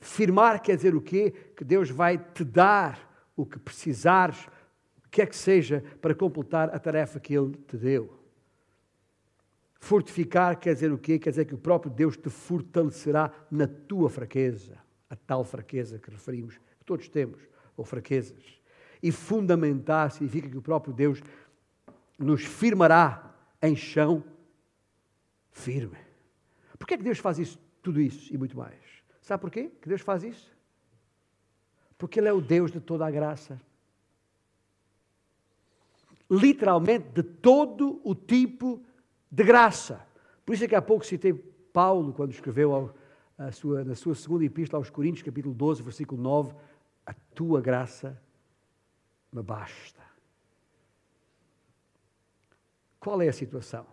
Firmar 0.00 0.60
quer 0.60 0.76
dizer 0.76 0.94
o 0.94 1.00
quê? 1.00 1.32
Que 1.56 1.64
Deus 1.64 1.88
vai 1.88 2.18
te 2.18 2.44
dar 2.44 2.98
o 3.36 3.46
que 3.46 3.58
precisares, 3.58 4.48
o 5.20 5.26
que 5.26 5.36
seja, 5.36 5.84
para 6.00 6.14
completar 6.14 6.74
a 6.74 6.78
tarefa 6.78 7.20
que 7.20 7.34
Ele 7.34 7.54
te 7.68 7.76
deu. 7.76 8.18
Fortificar 9.78 10.58
quer 10.58 10.74
dizer 10.74 10.92
o 10.92 10.96
quê? 10.96 11.18
Quer 11.18 11.30
dizer 11.30 11.44
que 11.44 11.54
o 11.54 11.58
próprio 11.58 11.92
Deus 11.92 12.16
te 12.16 12.30
fortalecerá 12.30 13.32
na 13.50 13.66
tua 13.66 14.08
fraqueza, 14.08 14.78
a 15.10 15.16
tal 15.16 15.44
fraqueza 15.44 15.98
que 15.98 16.10
referimos, 16.10 16.56
que 16.56 16.84
todos 16.86 17.08
temos, 17.08 17.40
ou 17.76 17.84
fraquezas. 17.84 18.60
E 19.02 19.10
fundamentar 19.10 20.12
significa 20.12 20.48
que 20.48 20.56
o 20.56 20.62
próprio 20.62 20.94
Deus 20.94 21.20
nos 22.18 22.44
firmará 22.44 23.34
em 23.60 23.74
chão 23.74 24.22
firme. 25.50 25.98
Por 26.78 26.86
que 26.86 26.94
é 26.94 26.96
que 26.96 27.02
Deus 27.02 27.18
faz 27.18 27.38
isso, 27.38 27.58
tudo 27.82 28.00
isso 28.00 28.32
e 28.32 28.38
muito 28.38 28.56
mais? 28.56 28.78
Sabe 29.20 29.40
porquê 29.40 29.70
que 29.80 29.88
Deus 29.88 30.00
faz 30.00 30.22
isso? 30.22 30.50
Porque 31.98 32.18
Ele 32.18 32.28
é 32.28 32.32
o 32.32 32.40
Deus 32.40 32.70
de 32.70 32.80
toda 32.80 33.06
a 33.06 33.10
graça. 33.10 33.60
Literalmente 36.32 37.10
de 37.10 37.22
todo 37.22 38.00
o 38.02 38.14
tipo 38.14 38.82
de 39.30 39.44
graça. 39.44 40.06
Por 40.46 40.54
isso 40.54 40.64
é 40.64 40.68
que 40.68 40.74
há 40.74 40.80
pouco 40.80 41.04
citei 41.04 41.34
Paulo 41.34 42.14
quando 42.14 42.32
escreveu 42.32 42.72
ao, 42.72 43.52
sua, 43.52 43.84
na 43.84 43.94
sua 43.94 44.14
segunda 44.14 44.42
epístola 44.42 44.80
aos 44.80 44.88
Coríntios, 44.88 45.22
capítulo 45.22 45.54
12, 45.54 45.82
versículo 45.82 46.22
9: 46.22 46.54
A 47.04 47.12
tua 47.34 47.60
graça 47.60 48.18
me 49.30 49.42
basta. 49.42 50.00
Qual 52.98 53.20
é 53.20 53.28
a 53.28 53.32
situação 53.32 53.86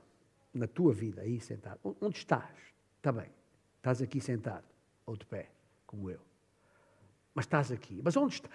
na 0.54 0.68
tua 0.68 0.94
vida 0.94 1.22
aí 1.22 1.42
sentado? 1.42 1.80
Onde 2.00 2.20
estás? 2.20 2.56
Está 2.98 3.12
bem, 3.12 3.30
estás 3.78 4.02
aqui 4.02 4.22
sentado 4.22 4.66
ou 5.06 5.18
de 5.18 5.26
pé, 5.26 5.50
como 5.86 6.10
eu. 6.10 6.22
Mas 7.34 7.46
estás 7.46 7.72
aqui. 7.72 8.02
Mas 8.04 8.16
onde, 8.16 8.36
está, 8.36 8.50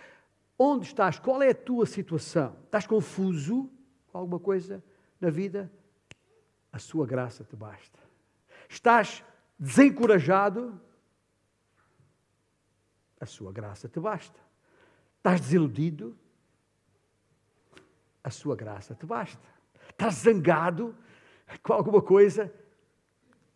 onde 0.58 0.86
estás? 0.86 1.18
Qual 1.18 1.42
é 1.42 1.50
a 1.50 1.54
tua 1.54 1.86
situação? 1.86 2.56
Estás 2.64 2.86
confuso 2.86 3.70
com 4.08 4.18
alguma 4.18 4.38
coisa 4.38 4.82
na 5.20 5.30
vida? 5.30 5.70
A 6.72 6.78
sua 6.78 7.06
graça 7.06 7.44
te 7.44 7.56
basta. 7.56 7.98
Estás 8.68 9.24
desencorajado? 9.58 10.80
A 13.20 13.26
sua 13.26 13.52
graça 13.52 13.88
te 13.88 14.00
basta. 14.00 14.38
Estás 15.18 15.40
desiludido? 15.40 16.16
A 18.22 18.30
sua 18.30 18.56
graça 18.56 18.94
te 18.94 19.06
basta. 19.06 19.48
Estás 19.88 20.14
zangado 20.14 20.94
com 21.62 21.72
alguma 21.72 22.02
coisa? 22.02 22.52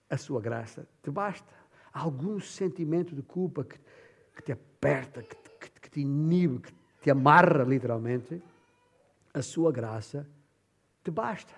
A 0.08 0.16
sua 0.16 0.40
graça 0.40 0.88
te 1.02 1.10
basta 1.10 1.58
algum 1.92 2.38
sentimento 2.40 3.14
de 3.14 3.22
culpa 3.22 3.64
que, 3.64 3.78
que 4.36 4.42
te 4.42 4.52
aperta, 4.52 5.22
que, 5.22 5.36
que, 5.36 5.80
que 5.80 5.90
te 5.90 6.00
inibe, 6.00 6.60
que 6.60 6.72
te 7.00 7.10
amarra 7.10 7.64
literalmente, 7.64 8.42
a 9.32 9.42
sua 9.42 9.70
graça 9.70 10.26
te 11.02 11.10
basta. 11.10 11.54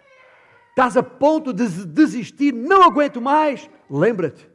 Estás 0.70 0.96
a 0.96 1.02
ponto 1.02 1.52
de 1.52 1.66
desistir, 1.86 2.52
não 2.52 2.82
aguento 2.82 3.20
mais. 3.20 3.68
Lembra-te, 3.88 4.48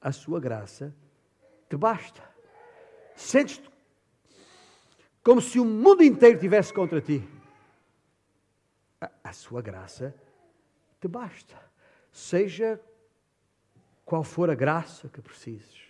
a 0.00 0.12
sua 0.12 0.38
graça 0.38 0.94
te 1.68 1.76
basta. 1.76 2.22
Sentes-te 3.16 3.70
como 5.22 5.40
se 5.40 5.58
o 5.58 5.64
mundo 5.64 6.02
inteiro 6.02 6.38
tivesse 6.38 6.72
contra 6.72 7.00
ti. 7.00 7.26
A, 9.00 9.10
a 9.24 9.32
sua 9.32 9.62
graça 9.62 10.14
te 11.00 11.08
basta. 11.08 11.56
Seja 12.12 12.80
qual 14.04 14.24
for 14.24 14.50
a 14.50 14.54
graça 14.54 15.08
que 15.08 15.22
precises, 15.22 15.80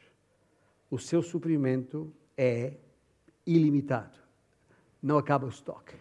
o 0.91 0.99
seu 0.99 1.23
suprimento 1.23 2.13
é 2.37 2.75
ilimitado. 3.55 4.19
Não 5.03 5.19
acaba 5.19 5.47
o 5.47 5.49
estoque. 5.49 5.95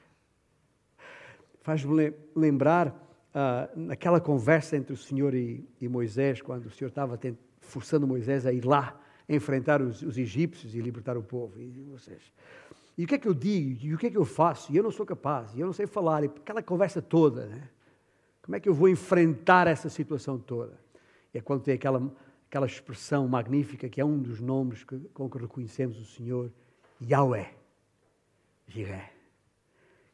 Faz-me 1.62 2.14
lembrar 2.36 2.88
uh, 2.88 3.80
naquela 3.80 4.20
conversa 4.20 4.76
entre 4.76 4.94
o 4.94 4.98
Senhor 4.98 5.34
e, 5.34 5.68
e, 5.80 5.88
Moisés, 5.88 6.42
quando 6.42 6.66
o 6.66 6.70
Senhor 6.70 6.90
estava 6.90 7.20
forçando 7.62 8.08
Moisés 8.08 8.46
a 8.46 8.52
ir 8.52 8.66
lá 8.66 9.00
enfrentar 9.28 9.82
os, 9.82 10.02
os 10.02 10.18
egípcios 10.18 10.74
e 10.74 10.82
libertar 10.82 11.18
o 11.18 11.24
povo. 11.24 11.60
E, 11.60 11.84
vocês, 11.92 12.34
e 12.98 13.06
o 13.06 13.08
que 13.08 13.16
é 13.16 13.18
que 13.18 13.28
eu 13.28 13.34
digo? 13.34 13.86
E 13.86 13.94
o 13.94 13.98
que 13.98 14.08
é 14.08 14.10
que 14.10 14.18
eu 14.18 14.26
faço? 14.26 14.74
E 14.74 14.78
eu 14.78 14.84
não 14.84 14.92
sou 14.92 15.06
capaz, 15.06 15.54
e 15.56 15.60
eu 15.60 15.66
não 15.66 15.74
sei 15.74 15.88
falar. 15.88 16.24
E 16.24 16.28
aquela 16.28 16.62
conversa 16.62 17.02
toda, 17.02 17.46
né? 17.46 17.70
Como 18.42 18.56
é 18.56 18.60
que 18.60 18.68
eu 18.68 18.74
vou 18.74 18.90
enfrentar 18.90 19.68
essa 19.68 19.90
situação 19.90 20.40
toda? 20.40 20.80
E 21.34 21.38
é 21.38 21.42
quando 21.42 21.62
tem 21.62 21.76
aquela, 21.76 22.12
aquela 22.48 22.66
expressão 22.66 23.28
magnífica 23.28 23.88
que 23.88 24.02
é 24.02 24.06
um 24.06 24.18
dos 24.18 24.42
nomes 24.42 24.84
que, 24.84 24.98
com 25.14 25.30
que 25.30 25.38
reconhecemos 25.38 26.00
o 26.00 26.06
Senhor, 26.06 26.52
Yahweh, 27.02 27.54
Jireh. 28.68 29.12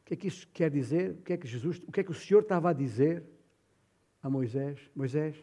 O 0.02 0.06
que 0.06 0.14
é 0.14 0.18
que 0.18 0.28
isso 0.28 0.48
quer 0.54 0.70
dizer? 0.70 1.12
O 1.12 1.22
que 1.24 1.34
é 1.34 1.38
que 1.38 1.48
Jesus, 1.48 1.80
o 1.88 1.92
que 1.92 2.00
é 2.00 2.04
que 2.04 2.12
o 2.12 2.14
Senhor 2.14 2.42
estava 2.42 2.70
a 2.70 2.74
dizer 2.74 3.24
a 4.22 4.30
Moisés? 4.30 4.80
Moisés, 4.96 5.36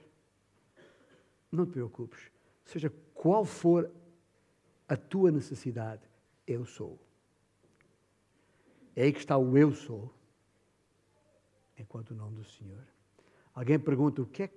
não 1.50 1.66
te 1.66 1.72
preocupes, 1.72 2.30
seja 2.64 2.92
qual 3.12 3.44
for 3.44 3.90
a 4.88 4.96
tua 4.96 5.30
necessidade, 5.30 6.02
eu 6.46 6.64
sou. 6.64 6.98
É 8.94 9.02
aí 9.04 9.12
que 9.12 9.18
está 9.18 9.36
o 9.36 9.56
eu 9.56 9.72
sou, 9.72 10.12
enquanto 11.78 12.10
o 12.10 12.14
nome 12.14 12.36
do 12.36 12.44
Senhor. 12.44 12.86
Alguém 13.54 13.78
pergunta: 13.78 14.22
o 14.22 14.26
que 14.26 14.44
é 14.44 14.50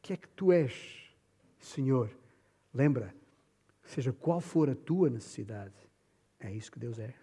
que 0.00 0.12
é 0.12 0.16
que 0.16 0.28
tu 0.28 0.52
és, 0.52 1.12
Senhor? 1.58 2.10
Lembra, 2.72 3.14
seja 3.84 4.12
qual 4.12 4.40
for 4.40 4.70
a 4.70 4.74
tua 4.74 5.10
necessidade, 5.10 5.74
é 6.40 6.52
isso 6.52 6.70
que 6.70 6.78
Deus 6.78 6.98
é. 6.98 7.14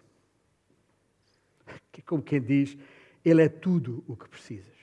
Como 2.04 2.22
quem 2.22 2.40
diz, 2.40 2.76
Ele 3.24 3.42
é 3.42 3.48
tudo 3.48 4.04
o 4.06 4.16
que 4.16 4.28
precisas, 4.28 4.76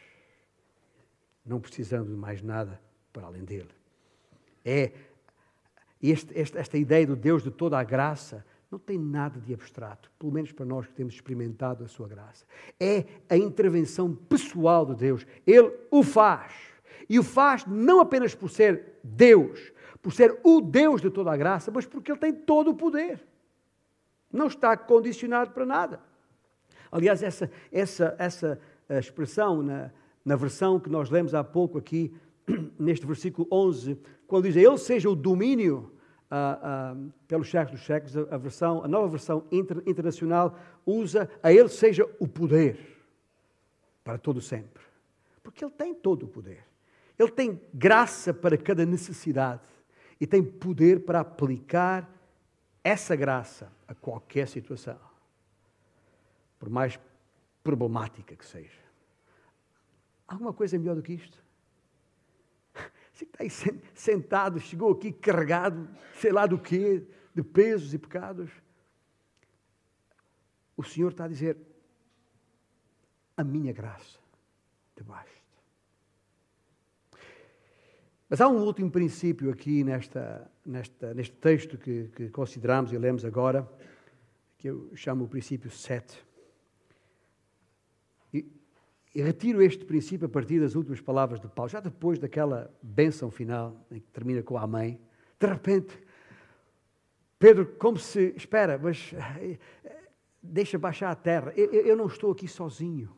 não 1.46 1.60
precisando 1.60 2.10
de 2.10 2.18
mais 2.18 2.42
nada 2.42 2.82
para 3.12 3.28
além 3.28 3.44
dele. 3.44 3.70
É 4.66 4.92
este, 6.02 6.38
esta, 6.38 6.60
esta 6.60 6.78
ideia 6.78 7.08
do 7.08 7.16
Deus 7.16 7.44
de 7.44 7.52
toda 7.52 7.80
a 7.80 7.84
graça 7.84 8.46
não 8.70 8.80
tem 8.80 8.98
nada 8.98 9.40
de 9.40 9.54
abstrato, 9.54 10.12
pelo 10.18 10.32
menos 10.32 10.52
para 10.52 10.66
nós 10.66 10.88
que 10.88 10.94
temos 10.94 11.14
experimentado 11.14 11.84
a 11.84 11.88
sua 11.88 12.08
graça. 12.08 12.46
É 12.80 13.06
a 13.30 13.38
intervenção 13.38 14.14
pessoal 14.14 14.86
de 14.86 14.96
Deus. 14.96 15.26
Ele 15.46 15.72
o 15.92 16.04
faz. 16.04 16.54
E 17.08 17.20
o 17.20 17.24
faz 17.24 17.66
não 17.66 18.00
apenas 18.00 18.34
por 18.34 18.50
ser 18.50 19.00
Deus, 19.04 19.72
por 20.02 20.12
ser 20.12 20.40
o 20.44 20.60
Deus 20.60 21.02
de 21.02 21.10
toda 21.10 21.32
a 21.32 21.38
graça, 21.38 21.72
mas 21.72 21.86
porque 21.86 22.12
Ele 22.12 22.20
tem 22.20 22.34
todo 22.34 22.72
o 22.72 22.76
poder. 22.76 23.24
Não 24.34 24.48
está 24.48 24.76
condicionado 24.76 25.52
para 25.52 25.66
nada. 25.66 26.00
Aliás, 26.92 27.22
essa, 27.22 27.50
essa, 27.72 28.16
essa 28.18 28.60
eh, 28.90 29.00
expressão 29.00 29.62
na, 29.62 29.92
na 30.26 30.36
versão 30.36 30.80
que 30.80 30.90
nós 30.90 31.10
lemos 31.10 31.36
há 31.36 31.44
pouco 31.44 31.78
aqui, 31.78 32.14
neste 32.78 33.06
versículo 33.06 33.48
11, 33.52 33.98
quando 34.28 34.46
diz 34.46 34.56
Ele 34.56 34.78
seja 34.78 35.10
o 35.10 35.16
domínio 35.16 35.92
uh, 36.32 36.96
uh, 36.96 37.14
pelos 37.28 37.50
séculos 37.50 37.80
dos 37.80 37.88
séculos, 37.88 38.18
a, 38.32 38.38
versão, 38.38 38.84
a 38.84 38.88
nova 38.88 39.08
versão 39.08 39.44
inter, 39.52 39.78
internacional 39.86 40.58
usa 40.86 41.30
a 41.42 41.54
Ele 41.54 41.70
seja 41.70 42.08
o 42.20 42.28
poder 42.28 42.80
para 44.04 44.18
todo 44.18 44.42
sempre. 44.42 44.84
Porque 45.42 45.64
Ele 45.64 45.74
tem 45.74 45.94
todo 45.94 46.24
o 46.24 46.28
poder. 46.28 46.64
Ele 47.18 47.32
tem 47.32 47.62
graça 47.74 48.34
para 48.34 48.58
cada 48.58 48.86
necessidade 48.86 49.62
e 50.20 50.26
tem 50.26 50.44
poder 50.44 51.02
para 51.06 51.20
aplicar 51.20 52.10
essa 52.84 53.16
graça 53.16 53.72
a 53.88 53.94
qualquer 53.94 54.48
situação, 54.48 55.00
por 56.60 56.70
mais 56.70 57.00
problemática 57.64 58.36
que 58.36 58.46
seja. 58.46 58.82
Alguma 60.28 60.54
coisa 60.54 60.78
melhor 60.78 60.96
do 60.96 61.02
que 61.02 61.14
isto? 61.14 61.44
Você 63.14 63.26
está 63.26 63.44
aí 63.44 63.50
sentado, 63.94 64.60
chegou 64.60 64.92
aqui 64.92 65.12
carregado, 65.12 65.90
sei 66.16 66.32
lá 66.32 66.46
do 66.46 66.60
quê, 66.60 67.06
de 67.34 67.44
pesos 67.44 67.94
e 67.94 67.98
pecados. 67.98 68.50
O 70.76 70.84
Senhor 70.84 71.12
está 71.12 71.26
a 71.26 71.28
dizer: 71.28 71.58
a 73.38 73.44
minha 73.44 73.72
graça 73.72 74.24
basta. 75.04 75.43
Mas 78.34 78.42
há 78.42 78.50
um 78.50 78.64
último 78.64 78.90
princípio 78.90 79.52
aqui 79.52 79.84
nesta, 79.84 80.50
nesta, 80.66 81.14
neste 81.14 81.36
texto 81.36 81.78
que, 81.78 82.10
que 82.16 82.30
consideramos 82.30 82.92
e 82.92 82.98
lemos 82.98 83.24
agora, 83.24 83.72
que 84.58 84.68
eu 84.68 84.90
chamo 84.96 85.26
o 85.26 85.28
princípio 85.28 85.70
7. 85.70 86.18
E, 88.34 88.52
e 89.14 89.22
retiro 89.22 89.62
este 89.62 89.86
princípio 89.86 90.26
a 90.26 90.30
partir 90.30 90.60
das 90.60 90.74
últimas 90.74 91.00
palavras 91.00 91.40
de 91.40 91.48
Paulo, 91.48 91.70
já 91.70 91.80
depois 91.80 92.18
daquela 92.18 92.76
bênção 92.82 93.30
final, 93.30 93.86
em 93.92 94.00
que 94.00 94.08
termina 94.08 94.42
com 94.42 94.58
a 94.58 94.66
mãe. 94.66 95.00
De 95.40 95.46
repente, 95.46 95.96
Pedro, 97.38 97.68
como 97.78 98.00
se, 98.00 98.34
espera, 98.36 98.80
mas 98.80 99.14
eh, 99.14 99.60
deixa 100.42 100.80
baixar 100.80 101.12
a 101.12 101.16
terra. 101.16 101.54
Eu, 101.56 101.72
eu 101.72 101.96
não 101.96 102.08
estou 102.08 102.32
aqui 102.32 102.48
sozinho. 102.48 103.16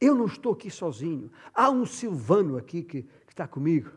Eu 0.00 0.14
não 0.14 0.26
estou 0.26 0.52
aqui 0.52 0.70
sozinho. 0.70 1.30
Há 1.54 1.70
um 1.70 1.84
Silvano 1.84 2.56
aqui 2.56 2.82
que, 2.82 3.02
que 3.02 3.32
está 3.32 3.46
comigo. 3.46 3.90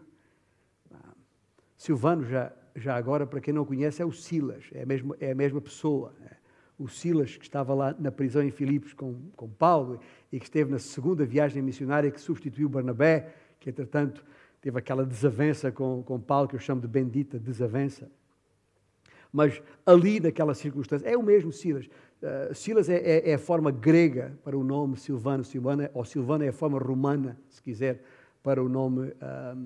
Silvano 1.78 2.24
já, 2.26 2.52
já 2.76 2.96
agora, 2.96 3.26
para 3.26 3.42
quem 3.42 3.54
não 3.54 3.66
conhece, 3.66 4.02
é 4.02 4.06
o 4.06 4.12
Silas, 4.12 4.66
é 4.72 4.84
a 4.84 4.86
mesma, 4.86 5.16
é 5.20 5.32
a 5.32 5.36
mesma 5.36 5.60
pessoa. 5.60 6.14
É. 6.26 6.36
O 6.80 6.88
Silas, 6.88 7.38
que 7.38 7.44
estava 7.44 7.74
lá 7.74 7.96
na 8.00 8.12
prisão 8.12 8.42
em 8.42 8.52
Filipos 8.52 8.94
com, 8.94 9.16
com 9.36 9.50
Paulo 9.50 10.00
e 10.32 10.40
que 10.40 10.46
esteve 10.46 10.72
na 10.72 10.80
segunda 10.80 11.26
viagem 11.26 11.62
missionária 11.62 12.10
que 12.10 12.20
substituiu 12.20 12.68
Barnabé, 12.68 13.34
que 13.60 13.70
entretanto 13.70 14.26
teve 14.62 14.80
aquela 14.80 15.06
desavença 15.06 15.72
com, 15.72 16.02
com 16.04 16.20
Paulo, 16.20 16.48
que 16.48 16.56
eu 16.56 16.60
chamo 16.60 16.82
de 16.82 16.88
bendita 16.88 17.38
desavença. 17.38 18.10
Mas 19.32 19.62
ali, 19.86 20.20
naquela 20.20 20.54
circunstância, 20.54 21.08
é 21.08 21.18
o 21.18 21.24
mesmo 21.24 21.52
Silas. 21.52 21.90
Uh, 22.24 22.56
Silas 22.56 22.88
é, 22.88 22.96
é, 22.96 23.32
é, 23.32 23.34
a 23.34 23.38
forma 23.38 23.70
grega 23.70 24.40
para 24.46 24.58
o 24.58 24.64
nome 24.64 24.96
Silvano, 24.96 25.44
Silvana, 25.44 25.92
ou 25.94 26.06
Silvano 26.06 26.46
é 26.46 26.48
a 26.48 26.54
forma 26.54 26.80
romana, 26.80 27.38
se 27.50 27.62
quiser, 27.62 28.02
para 28.42 28.64
o 28.64 28.70
nome 28.70 29.10
uh, 29.10 29.60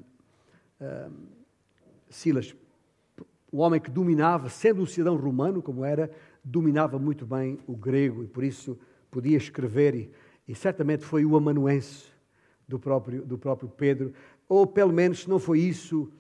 uh, 0.82 1.14
Silas. 2.10 2.56
O 3.52 3.60
homem 3.60 3.80
que 3.80 3.92
dominava, 3.92 4.50
sendo 4.50 4.82
um 4.82 4.88
cidadão 4.88 5.16
romano 5.16 5.62
como 5.62 5.86
era, 5.86 6.10
dominava 6.44 6.98
muito 6.98 7.28
bem 7.28 7.60
o 7.68 7.76
grego 7.76 8.24
e 8.24 8.28
por 8.28 8.44
isso 8.44 8.76
podia 9.12 9.38
escrever, 9.38 9.94
e, 9.94 10.12
e 10.48 10.56
certamente 10.56 11.06
foi 11.06 11.24
o 11.26 11.38
amanuense 11.38 12.08
do 12.68 12.80
próprio, 12.80 13.24
do 13.24 13.38
próprio 13.38 13.70
Pedro, 13.70 14.14
ou 14.50 14.66
pelo 14.66 14.92
menos, 14.92 15.20
se 15.20 15.30
não 15.30 15.38
foi 15.38 15.60
isso, 15.60 16.12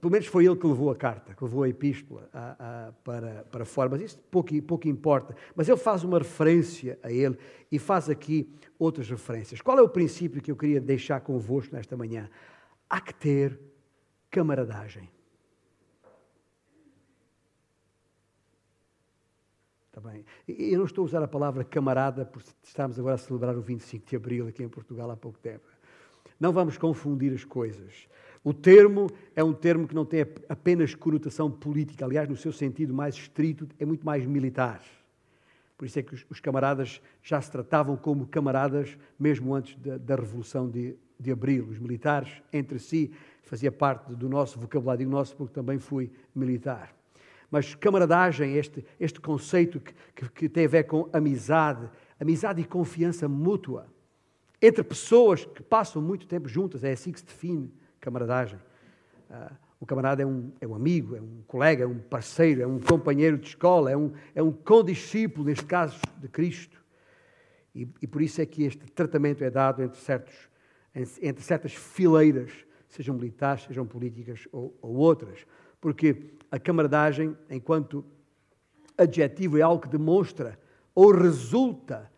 pelo 0.00 0.12
menos 0.12 0.26
foi 0.26 0.46
ele 0.46 0.56
que 0.56 0.66
levou 0.66 0.90
a 0.90 0.96
carta, 0.96 1.34
que 1.34 1.44
levou 1.44 1.62
a 1.62 1.68
epístola 1.68 2.28
a, 2.32 2.88
a, 2.88 2.92
para, 2.92 3.44
para 3.50 3.64
fora, 3.64 3.90
mas 3.90 4.00
isso 4.00 4.18
pouco, 4.30 4.50
pouco 4.62 4.88
importa. 4.88 5.36
Mas 5.54 5.68
ele 5.68 5.76
faz 5.76 6.02
uma 6.04 6.18
referência 6.18 6.98
a 7.02 7.12
ele 7.12 7.36
e 7.70 7.78
faz 7.78 8.08
aqui 8.08 8.50
outras 8.78 9.10
referências. 9.10 9.60
Qual 9.60 9.78
é 9.78 9.82
o 9.82 9.88
princípio 9.88 10.40
que 10.40 10.50
eu 10.50 10.56
queria 10.56 10.80
deixar 10.80 11.20
convosco 11.20 11.74
nesta 11.74 11.96
manhã? 11.96 12.30
Há 12.88 13.00
que 13.00 13.14
ter 13.14 13.60
camaradagem. 14.30 15.10
Está 19.88 20.00
bem? 20.00 20.24
Eu 20.48 20.78
não 20.78 20.86
estou 20.86 21.02
a 21.02 21.04
usar 21.04 21.22
a 21.22 21.28
palavra 21.28 21.62
camarada, 21.62 22.24
porque 22.24 22.50
estamos 22.64 22.98
agora 22.98 23.14
a 23.14 23.18
celebrar 23.18 23.56
o 23.56 23.60
25 23.60 24.04
de 24.04 24.16
Abril 24.16 24.48
aqui 24.48 24.62
em 24.62 24.68
Portugal 24.68 25.10
há 25.10 25.16
pouco 25.16 25.38
tempo. 25.38 25.68
Não 26.40 26.52
vamos 26.52 26.76
confundir 26.76 27.32
as 27.32 27.44
coisas. 27.44 28.08
O 28.44 28.52
termo 28.52 29.10
é 29.34 29.42
um 29.42 29.54
termo 29.54 29.88
que 29.88 29.94
não 29.94 30.04
tem 30.04 30.20
apenas 30.50 30.94
conotação 30.94 31.50
política, 31.50 32.04
aliás, 32.04 32.28
no 32.28 32.36
seu 32.36 32.52
sentido 32.52 32.92
mais 32.92 33.14
estrito, 33.14 33.66
é 33.78 33.86
muito 33.86 34.04
mais 34.04 34.26
militar. 34.26 34.82
Por 35.78 35.86
isso 35.86 35.98
é 35.98 36.02
que 36.02 36.14
os, 36.28 36.40
camaradas 36.40 37.00
já 37.22 37.40
se 37.40 37.50
tratavam 37.50 37.96
como 37.96 38.26
camaradas, 38.26 38.98
mesmo 39.18 39.54
antes 39.54 39.74
da, 39.76 39.96
da 39.96 40.16
Revolução 40.16 40.68
de, 40.68 40.94
de 41.18 41.32
Abril. 41.32 41.66
Os 41.70 41.78
militares, 41.78 42.42
entre 42.52 42.78
si, 42.78 43.10
fazia 43.42 43.72
parte 43.72 44.12
do 44.12 44.28
nosso 44.28 44.58
vocabulário, 44.58 45.08
nosso, 45.08 45.34
porque 45.34 45.54
também 45.54 45.78
fui 45.78 46.12
militar. 46.34 46.94
Mas 47.50 47.74
camaradagem, 47.74 48.56
este, 48.56 48.84
este 49.00 49.20
conceito 49.20 49.80
que, 49.80 49.94
que, 50.14 50.28
que 50.28 50.48
tem 50.50 50.66
a 50.66 50.68
ver 50.68 50.84
com 50.84 51.08
amizade, 51.14 51.88
amizade 52.20 52.60
e 52.60 52.64
confiança 52.64 53.26
mútua 53.26 53.86
entre 54.60 54.82
pessoas 54.82 55.44
que 55.44 55.62
passam 55.62 56.00
muito 56.00 56.26
tempo 56.26 56.48
juntas, 56.48 56.84
é 56.84 56.92
assim 56.92 57.12
que 57.12 57.20
se 57.20 57.26
define 57.26 57.70
camaradagem. 58.04 58.58
Uh, 59.30 59.54
o 59.80 59.86
camarada 59.86 60.22
é 60.22 60.26
um, 60.26 60.52
é 60.60 60.66
um 60.66 60.74
amigo, 60.74 61.16
é 61.16 61.20
um 61.20 61.42
colega, 61.46 61.84
é 61.84 61.86
um 61.86 61.98
parceiro, 61.98 62.62
é 62.62 62.66
um 62.66 62.78
companheiro 62.78 63.36
de 63.36 63.48
escola, 63.48 63.90
é 63.90 63.96
um, 63.96 64.12
é 64.34 64.42
um 64.42 64.52
condiscípulo, 64.52 65.46
neste 65.46 65.64
caso, 65.64 66.00
de 66.18 66.28
Cristo. 66.28 66.82
E, 67.74 67.88
e 68.00 68.06
por 68.06 68.22
isso 68.22 68.40
é 68.40 68.46
que 68.46 68.62
este 68.64 68.86
tratamento 68.92 69.42
é 69.42 69.50
dado 69.50 69.82
entre, 69.82 69.98
certos, 69.98 70.34
entre 71.20 71.42
certas 71.42 71.74
fileiras, 71.74 72.52
sejam 72.88 73.14
militares, 73.14 73.64
sejam 73.64 73.84
políticas 73.84 74.46
ou, 74.52 74.76
ou 74.80 74.94
outras 74.94 75.44
porque 75.84 76.16
a 76.50 76.58
camaradagem, 76.58 77.36
enquanto 77.50 78.02
adjetivo, 78.96 79.58
é 79.58 79.60
algo 79.60 79.82
que 79.82 79.88
demonstra 79.90 80.58
ou 80.94 81.12
resulta 81.12 82.10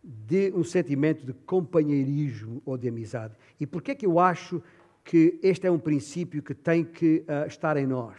de 0.00 0.52
um 0.54 0.62
sentimento 0.62 1.26
de 1.26 1.32
companheirismo 1.32 2.62
ou 2.64 2.78
de 2.78 2.88
amizade. 2.88 3.34
E 3.58 3.66
por 3.66 3.82
que 3.82 3.90
é 3.90 3.94
que 3.96 4.06
eu 4.06 4.20
acho 4.20 4.62
que 5.10 5.40
este 5.42 5.66
é 5.66 5.70
um 5.72 5.78
princípio 5.80 6.40
que 6.40 6.54
tem 6.54 6.84
que 6.84 7.26
uh, 7.26 7.44
estar 7.48 7.76
em 7.76 7.84
nós? 7.84 8.16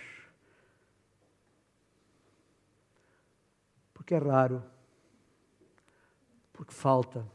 Porque 3.94 4.14
é 4.14 4.18
raro, 4.18 4.62
porque 6.52 6.74
falta. 6.74 7.26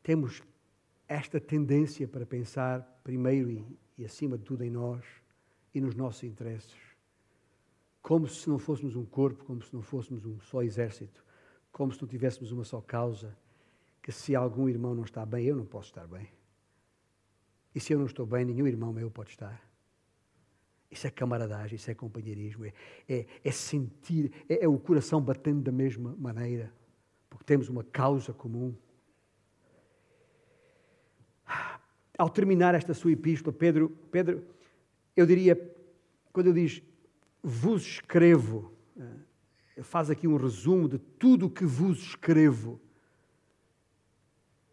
Temos 0.00 0.44
esta 1.08 1.40
tendência 1.40 2.06
para 2.06 2.24
pensar 2.24 2.82
primeiro 3.02 3.50
e, 3.50 3.66
e, 3.98 4.04
acima 4.04 4.38
de 4.38 4.44
tudo, 4.44 4.62
em 4.62 4.70
nós 4.70 5.04
e 5.74 5.80
nos 5.80 5.96
nossos 5.96 6.22
interesses. 6.22 6.78
Como 8.00 8.28
se 8.28 8.48
não 8.48 8.60
fôssemos 8.60 8.94
um 8.94 9.04
corpo, 9.04 9.44
como 9.44 9.60
se 9.60 9.74
não 9.74 9.82
fôssemos 9.82 10.24
um 10.24 10.38
só 10.38 10.62
exército, 10.62 11.24
como 11.72 11.92
se 11.92 12.00
não 12.00 12.06
tivéssemos 12.06 12.52
uma 12.52 12.62
só 12.62 12.80
causa, 12.80 13.36
que 14.00 14.12
se 14.12 14.36
algum 14.36 14.68
irmão 14.68 14.94
não 14.94 15.02
está 15.02 15.26
bem, 15.26 15.46
eu 15.46 15.56
não 15.56 15.66
posso 15.66 15.88
estar 15.88 16.06
bem. 16.06 16.30
E 17.74 17.80
se 17.80 17.92
eu 17.92 17.98
não 17.98 18.06
estou 18.06 18.26
bem, 18.26 18.44
nenhum 18.44 18.66
irmão 18.66 18.92
meu 18.92 19.10
pode 19.10 19.30
estar. 19.30 19.60
Isso 20.90 21.06
é 21.06 21.10
camaradagem, 21.10 21.76
isso 21.76 21.90
é 21.90 21.94
companheirismo, 21.94 22.66
é, 22.66 22.72
é, 23.08 23.26
é 23.42 23.50
sentir, 23.50 24.30
é, 24.48 24.64
é 24.64 24.68
o 24.68 24.78
coração 24.78 25.22
batendo 25.22 25.62
da 25.62 25.72
mesma 25.72 26.14
maneira, 26.18 26.72
porque 27.30 27.44
temos 27.44 27.68
uma 27.68 27.82
causa 27.82 28.32
comum. 28.32 28.74
ao 32.18 32.28
terminar 32.28 32.74
esta 32.74 32.94
sua 32.94 33.12
epístola, 33.12 33.52
Pedro, 33.52 33.88
Pedro 34.10 34.44
eu 35.16 35.26
diria, 35.26 35.56
quando 36.32 36.48
ele 36.48 36.62
diz 36.62 36.82
vos 37.42 37.82
escrevo, 37.82 38.72
eh, 38.96 39.82
faz 39.82 40.10
aqui 40.10 40.28
um 40.28 40.36
resumo 40.36 40.88
de 40.88 40.98
tudo 40.98 41.46
o 41.46 41.50
que 41.50 41.64
vos 41.64 41.98
escrevo. 41.98 42.80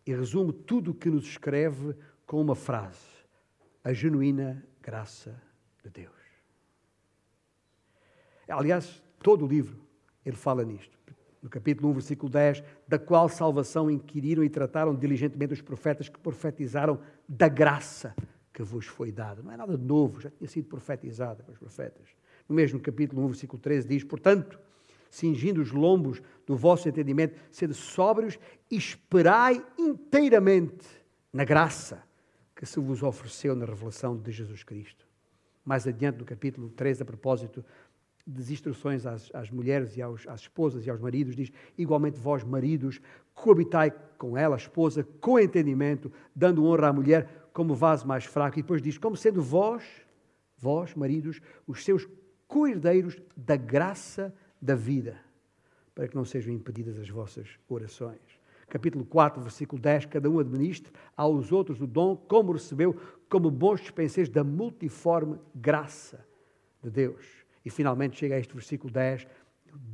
E 0.06 0.14
resume 0.14 0.54
tudo 0.54 0.92
o 0.92 0.94
que 0.94 1.10
nos 1.10 1.26
escreve 1.26 1.96
com 2.30 2.40
uma 2.40 2.54
frase: 2.54 3.00
a 3.84 3.92
genuína 3.92 4.64
graça 4.84 5.42
de 5.84 5.90
Deus. 5.90 6.14
Aliás, 8.48 9.04
todo 9.20 9.46
o 9.46 9.48
livro 9.48 9.82
ele 10.24 10.36
fala 10.36 10.64
nisto 10.64 10.98
no 11.42 11.50
capítulo 11.50 11.90
1, 11.90 11.94
versículo 11.94 12.30
10, 12.30 12.62
da 12.88 13.00
qual 13.00 13.30
salvação 13.30 13.90
inquiriram 13.90 14.44
e 14.44 14.50
trataram 14.50 14.94
diligentemente 14.94 15.54
os 15.54 15.62
profetas 15.62 16.10
que 16.10 16.20
profetizaram 16.20 17.00
da 17.28 17.48
graça 17.48 18.14
que 18.54 18.62
vos 18.62 18.86
foi 18.86 19.10
dada. 19.12 19.42
Não 19.42 19.52
é 19.52 19.58
nada 19.58 19.78
novo, 19.78 20.20
já 20.20 20.30
tinha 20.30 20.50
sido 20.50 20.68
profetizada 20.68 21.42
pelos 21.42 21.58
profetas. 21.58 22.10
No 22.48 22.54
mesmo 22.54 22.80
capítulo 22.80 23.24
1, 23.24 23.28
versículo 23.28 23.60
13, 23.60 23.88
diz: 23.88 24.04
Portanto, 24.04 24.60
cingindo 25.10 25.62
os 25.62 25.72
lombos 25.72 26.22
do 26.46 26.56
vosso 26.56 26.88
entendimento, 26.88 27.40
sede 27.50 27.74
sóbrios 27.74 28.38
e 28.70 28.76
esperai 28.76 29.66
inteiramente 29.80 30.86
na 31.34 31.44
graça 31.44 32.08
que 32.60 32.66
se 32.66 32.78
vos 32.78 33.02
ofereceu 33.02 33.56
na 33.56 33.66
revelação 33.66 34.18
de 34.18 34.34
Jesus 34.34 34.64
Cristo. 34.64 35.08
Mais 35.64 35.88
adiante, 35.88 36.18
no 36.18 36.26
capítulo 36.26 36.68
13, 36.70 37.04
a 37.04 37.06
propósito 37.06 37.64
das 38.28 38.50
instruções 38.50 39.06
às, 39.06 39.34
às 39.34 39.50
mulheres 39.50 39.96
e 39.96 40.02
aos, 40.02 40.28
às 40.28 40.42
esposas 40.42 40.86
e 40.86 40.90
aos 40.90 41.00
maridos, 41.00 41.38
diz: 41.38 41.54
igualmente 41.78 42.20
vós, 42.20 42.44
maridos, 42.44 43.00
coabitai 43.34 43.92
com 44.18 44.38
ela, 44.38 44.58
a 44.58 44.58
esposa, 44.58 45.08
com 45.22 45.40
entendimento, 45.40 46.12
dando 46.36 46.66
honra 46.66 46.90
à 46.90 46.94
mulher 46.94 47.48
como 47.54 47.74
vaso 47.74 48.06
mais 48.06 48.26
fraco. 48.26 48.60
E 48.60 48.62
depois 48.62 48.82
diz: 48.82 48.98
como 48.98 49.16
sendo 49.16 49.42
vós, 49.42 49.86
vós, 50.58 50.94
maridos, 50.94 51.40
os 51.66 51.86
seus 51.86 52.06
coerdeiros 52.46 53.22
da 53.38 53.56
graça 53.56 54.36
da 54.62 54.76
vida, 54.76 55.18
para 55.96 56.10
que 56.10 56.16
não 56.16 56.26
sejam 56.26 56.54
impedidas 56.54 57.00
as 57.00 57.08
vossas 57.08 57.48
orações. 57.70 58.39
Capítulo 58.70 59.04
4, 59.06 59.42
versículo 59.42 59.82
10: 59.82 60.06
Cada 60.06 60.30
um 60.30 60.40
administre 60.40 60.92
aos 61.16 61.52
outros 61.52 61.82
o 61.82 61.88
dom, 61.88 62.16
como 62.16 62.54
recebeu, 62.54 62.96
como 63.30 63.50
bons 63.50 63.82
dispenseiros 63.82 64.32
da 64.32 64.44
multiforme 64.44 65.40
graça 65.54 66.26
de 66.84 66.90
Deus. 66.90 67.26
E 67.66 67.70
finalmente 67.70 68.18
chega 68.18 68.36
a 68.36 68.40
este 68.40 68.54
versículo 68.54 68.94
10: 68.94 69.28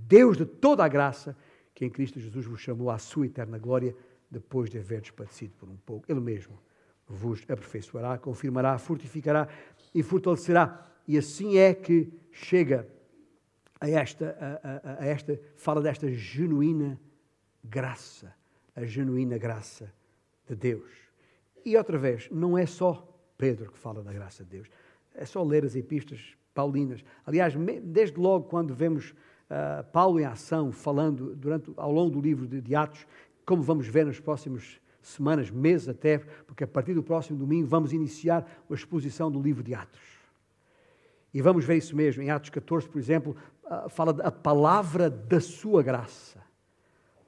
Deus 0.07 0.37
de 0.37 0.45
toda 0.45 0.83
a 0.83 0.87
graça, 0.87 1.35
que 1.73 1.85
em 1.85 1.89
Cristo 1.89 2.19
Jesus 2.19 2.45
vos 2.45 2.59
chamou 2.61 2.89
à 2.89 2.97
sua 2.97 3.25
eterna 3.25 3.57
glória, 3.57 3.95
depois 4.29 4.69
de 4.69 4.77
haver 4.77 5.01
padecido 5.13 5.53
por 5.57 5.69
um 5.69 5.77
pouco. 5.77 6.05
Ele 6.09 6.19
mesmo 6.19 6.59
vos 7.07 7.41
aperfeiçoará, 7.43 8.17
confirmará, 8.17 8.77
fortificará 8.77 9.47
e 9.93 10.01
fortalecerá. 10.01 10.89
E 11.07 11.17
assim 11.17 11.57
é 11.57 11.73
que 11.73 12.11
chega 12.31 12.87
a 13.79 13.89
esta, 13.89 14.35
a, 14.39 14.91
a, 14.91 15.03
a 15.03 15.05
esta 15.05 15.39
fala 15.55 15.81
desta 15.81 16.11
genuína 16.11 16.99
graça, 17.63 18.33
a 18.75 18.83
genuína 18.83 19.37
graça 19.37 19.91
de 20.47 20.55
Deus. 20.55 20.89
E 21.63 21.75
outra 21.77 21.97
vez, 21.97 22.27
não 22.31 22.57
é 22.57 22.65
só 22.65 23.07
Pedro 23.37 23.71
que 23.71 23.77
fala 23.77 24.03
da 24.03 24.13
graça 24.13 24.43
de 24.43 24.49
Deus. 24.49 24.67
É 25.13 25.25
só 25.25 25.41
ler 25.43 25.65
as 25.65 25.75
epístolas 25.75 26.35
paulinas. 26.53 27.03
Aliás, 27.25 27.53
desde 27.83 28.19
logo 28.19 28.45
quando 28.45 28.73
vemos 28.73 29.11
uh, 29.11 29.83
Paulo 29.91 30.19
em 30.19 30.25
ação, 30.25 30.71
falando 30.71 31.35
durante, 31.35 31.71
ao 31.75 31.91
longo 31.91 32.11
do 32.11 32.21
livro 32.21 32.47
de, 32.47 32.61
de 32.61 32.75
Atos, 32.75 33.05
como 33.45 33.61
vamos 33.61 33.87
ver 33.87 34.05
nas 34.05 34.19
próximas 34.19 34.79
semanas, 35.01 35.51
meses 35.51 35.87
até, 35.87 36.17
porque 36.47 36.63
a 36.63 36.67
partir 36.67 36.93
do 36.93 37.03
próximo 37.03 37.37
domingo 37.37 37.67
vamos 37.67 37.93
iniciar 37.93 38.47
a 38.69 38.73
exposição 38.73 39.31
do 39.31 39.41
livro 39.41 39.63
de 39.63 39.73
Atos. 39.73 40.01
E 41.33 41.41
vamos 41.41 41.65
ver 41.65 41.75
isso 41.75 41.95
mesmo. 41.95 42.23
Em 42.23 42.29
Atos 42.29 42.49
14, 42.49 42.87
por 42.87 42.97
exemplo, 42.97 43.35
ah, 43.65 43.89
fala 43.89 44.13
da 44.13 44.31
palavra 44.31 45.09
da 45.09 45.39
sua 45.39 45.83
graça. 45.83 46.41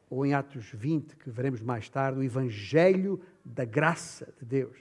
Ou 0.10 0.26
em 0.26 0.34
Atos 0.34 0.72
20, 0.74 1.16
que 1.16 1.30
veremos 1.30 1.62
mais 1.62 1.90
tarde, 1.90 2.20
o 2.20 2.24
Evangelho 2.24 3.22
da 3.44 3.66
graça 3.66 4.34
de 4.40 4.46
Deus. 4.46 4.78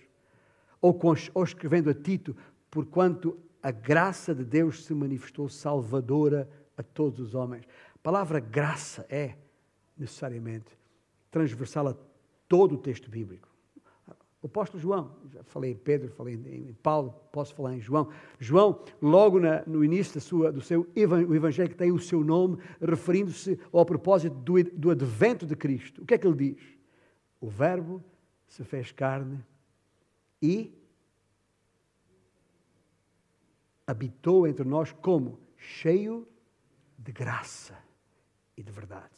Ou, 0.80 0.98
ou 1.34 1.44
escrevendo 1.44 1.90
a 1.90 1.94
Tito, 1.94 2.36
porquanto 2.70 3.38
a 3.62 3.70
graça 3.70 4.34
de 4.34 4.44
Deus 4.44 4.84
se 4.84 4.94
manifestou 4.94 5.48
salvadora 5.48 6.48
a 6.76 6.82
todos 6.82 7.18
os 7.18 7.34
homens. 7.34 7.64
A 7.94 7.98
palavra 7.98 8.38
graça 8.38 9.04
é, 9.08 9.34
necessariamente, 9.98 10.78
transversal 11.30 11.88
a 11.88 11.96
todo 12.48 12.76
o 12.76 12.78
texto 12.78 13.10
bíblico. 13.10 13.55
O 14.46 14.48
apóstolo 14.48 14.80
João, 14.80 15.10
já 15.32 15.42
falei 15.42 15.72
em 15.72 15.76
Pedro, 15.76 16.08
falei 16.12 16.34
em 16.34 16.72
Paulo, 16.74 17.10
posso 17.32 17.52
falar 17.52 17.74
em 17.74 17.80
João. 17.80 18.08
João, 18.38 18.80
logo 19.02 19.40
na, 19.40 19.64
no 19.66 19.84
início 19.84 20.20
sua, 20.20 20.52
do 20.52 20.60
seu 20.60 20.82
o 20.82 21.34
evangelho 21.34 21.68
que 21.68 21.74
tem 21.74 21.90
o 21.90 21.98
seu 21.98 22.22
nome, 22.22 22.56
referindo-se 22.80 23.58
ao 23.72 23.84
propósito 23.84 24.36
do, 24.36 24.62
do 24.62 24.90
advento 24.90 25.44
de 25.44 25.56
Cristo. 25.56 26.00
O 26.00 26.06
que 26.06 26.14
é 26.14 26.18
que 26.18 26.24
ele 26.24 26.52
diz? 26.52 26.62
O 27.40 27.48
Verbo 27.48 28.00
se 28.46 28.62
fez 28.62 28.92
carne 28.92 29.44
e 30.40 30.72
habitou 33.84 34.46
entre 34.46 34.64
nós 34.64 34.92
como? 34.92 35.40
Cheio 35.56 36.24
de 36.96 37.10
graça 37.10 37.76
e 38.56 38.62
de 38.62 38.70
verdade. 38.70 39.10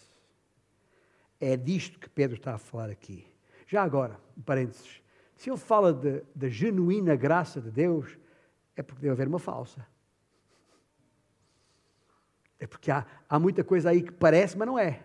É 1.38 1.54
disto 1.54 1.98
que 1.98 2.08
Pedro 2.08 2.38
está 2.38 2.54
a 2.54 2.58
falar 2.58 2.88
aqui. 2.88 3.26
Já 3.66 3.82
agora, 3.82 4.18
parênteses, 4.46 5.02
se 5.38 5.48
ele 5.48 5.56
fala 5.56 5.92
da 6.34 6.48
genuína 6.48 7.14
graça 7.14 7.60
de 7.60 7.70
Deus, 7.70 8.18
é 8.74 8.82
porque 8.82 9.00
deve 9.00 9.12
haver 9.12 9.28
uma 9.28 9.38
falsa. 9.38 9.86
É 12.58 12.66
porque 12.66 12.90
há, 12.90 13.06
há 13.28 13.38
muita 13.38 13.62
coisa 13.62 13.90
aí 13.90 14.02
que 14.02 14.10
parece, 14.10 14.58
mas 14.58 14.66
não 14.66 14.76
é. 14.76 15.00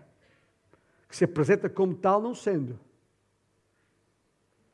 Que 1.07 1.15
se 1.15 1.23
apresenta 1.23 1.69
como 1.69 1.93
tal, 1.93 2.19
não 2.19 2.33
sendo. 2.33 2.79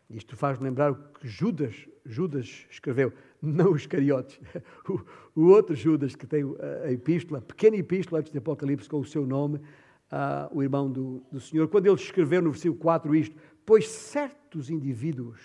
Isto 0.09 0.37
faz-me 0.37 0.63
lembrar 0.63 0.93
o 0.93 0.95
que 0.95 1.27
Judas, 1.27 1.89
Judas 2.05 2.65
escreveu, 2.71 3.11
não 3.41 3.73
os 3.73 3.85
cariotes. 3.85 4.39
O, 5.35 5.41
o, 5.41 5.47
outro 5.49 5.75
Judas 5.75 6.15
que 6.15 6.25
tem 6.25 6.43
a 6.85 6.91
epístola, 6.91 7.39
a 7.39 7.41
pequena 7.41 7.75
epístola 7.75 8.21
antes 8.21 8.31
de 8.31 8.37
Apocalipse, 8.37 8.89
com 8.89 8.99
o 8.99 9.05
seu 9.05 9.25
nome, 9.27 9.57
uh, 9.57 10.49
o 10.51 10.63
irmão 10.63 10.89
do, 10.89 11.21
do 11.31 11.39
Senhor, 11.39 11.67
quando 11.67 11.85
ele 11.85 11.95
escreveu 11.95 12.41
no 12.41 12.51
versículo 12.51 12.79
4 12.79 13.15
isto, 13.15 13.35
pois 13.69 13.87
certos 13.87 14.71
indivíduos 14.71 15.39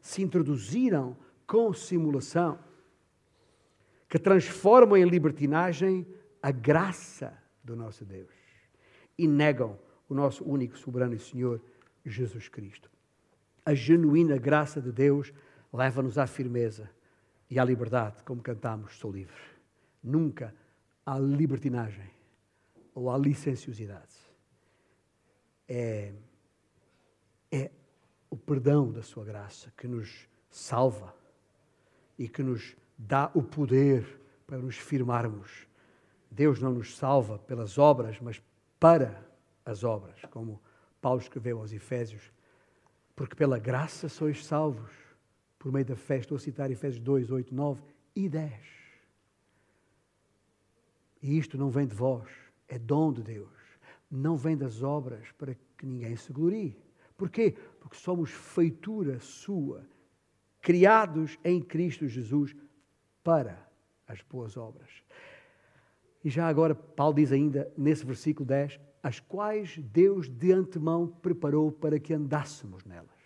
se 0.00 0.20
introduziram 0.20 1.16
com 1.46 1.72
simulação, 1.72 2.58
que 4.08 4.18
transformam 4.18 4.96
em 4.96 5.04
libertinagem 5.04 6.04
a 6.42 6.50
graça 6.50 7.40
do 7.62 7.76
nosso 7.76 8.04
Deus 8.04 8.34
e 9.16 9.28
negam 9.28 9.78
o 10.08 10.14
nosso 10.14 10.42
único 10.42 10.76
soberano 10.76 11.14
e 11.14 11.20
Senhor 11.20 11.62
Jesus 12.04 12.48
Cristo. 12.48 12.90
A 13.64 13.74
genuína 13.74 14.36
graça 14.38 14.82
de 14.82 14.90
Deus 14.90 15.32
leva-nos 15.72 16.18
à 16.18 16.26
firmeza 16.26 16.90
e 17.48 17.60
à 17.60 17.64
liberdade, 17.64 18.24
como 18.24 18.42
cantamos, 18.42 18.98
sou 18.98 19.12
livre. 19.12 19.40
Nunca 20.02 20.52
à 21.06 21.16
libertinagem 21.16 22.10
ou 22.92 23.08
à 23.08 23.16
licenciosidade. 23.16 24.16
É 25.68 26.12
o 28.36 28.38
perdão 28.38 28.92
da 28.92 29.02
Sua 29.02 29.24
graça 29.24 29.72
que 29.74 29.88
nos 29.88 30.28
salva 30.50 31.14
e 32.18 32.28
que 32.28 32.42
nos 32.42 32.76
dá 32.98 33.30
o 33.34 33.42
poder 33.42 34.20
para 34.46 34.58
nos 34.58 34.76
firmarmos. 34.76 35.66
Deus 36.30 36.60
não 36.60 36.72
nos 36.72 36.96
salva 36.96 37.38
pelas 37.38 37.78
obras, 37.78 38.20
mas 38.20 38.42
para 38.78 39.26
as 39.64 39.82
obras, 39.84 40.20
como 40.30 40.60
Paulo 41.00 41.20
escreveu 41.20 41.58
aos 41.58 41.72
Efésios, 41.72 42.30
porque 43.14 43.34
pela 43.34 43.58
graça 43.58 44.06
sois 44.06 44.44
salvos 44.44 44.90
por 45.58 45.72
meio 45.72 45.86
da 45.86 45.96
fé. 45.96 46.18
Estou 46.18 46.36
a 46.36 46.40
citar 46.40 46.70
Efésios 46.70 47.02
2, 47.02 47.30
8, 47.30 47.54
9 47.54 47.82
e 48.14 48.28
10. 48.28 48.52
E 51.22 51.38
isto 51.38 51.56
não 51.56 51.70
vem 51.70 51.86
de 51.86 51.94
vós, 51.94 52.28
é 52.68 52.78
dom 52.78 53.14
de 53.14 53.22
Deus. 53.22 53.48
Não 54.10 54.36
vem 54.36 54.56
das 54.58 54.82
obras 54.82 55.32
para 55.32 55.56
que 55.78 55.86
ninguém 55.86 56.14
se 56.16 56.30
glorie. 56.34 56.85
Porquê? 57.16 57.56
Porque 57.80 57.96
somos 57.96 58.30
feitura 58.30 59.18
sua, 59.20 59.86
criados 60.60 61.38
em 61.44 61.62
Cristo 61.62 62.06
Jesus 62.06 62.54
para 63.22 63.66
as 64.06 64.20
boas 64.22 64.56
obras. 64.56 64.90
E 66.22 66.28
já 66.28 66.48
agora, 66.48 66.74
Paulo 66.74 67.14
diz 67.14 67.32
ainda 67.32 67.72
nesse 67.76 68.04
versículo 68.04 68.46
10: 68.46 68.80
as 69.02 69.20
quais 69.20 69.78
Deus 69.78 70.28
de 70.28 70.52
antemão 70.52 71.06
preparou 71.06 71.70
para 71.70 71.98
que 71.98 72.12
andássemos 72.12 72.84
nelas. 72.84 73.16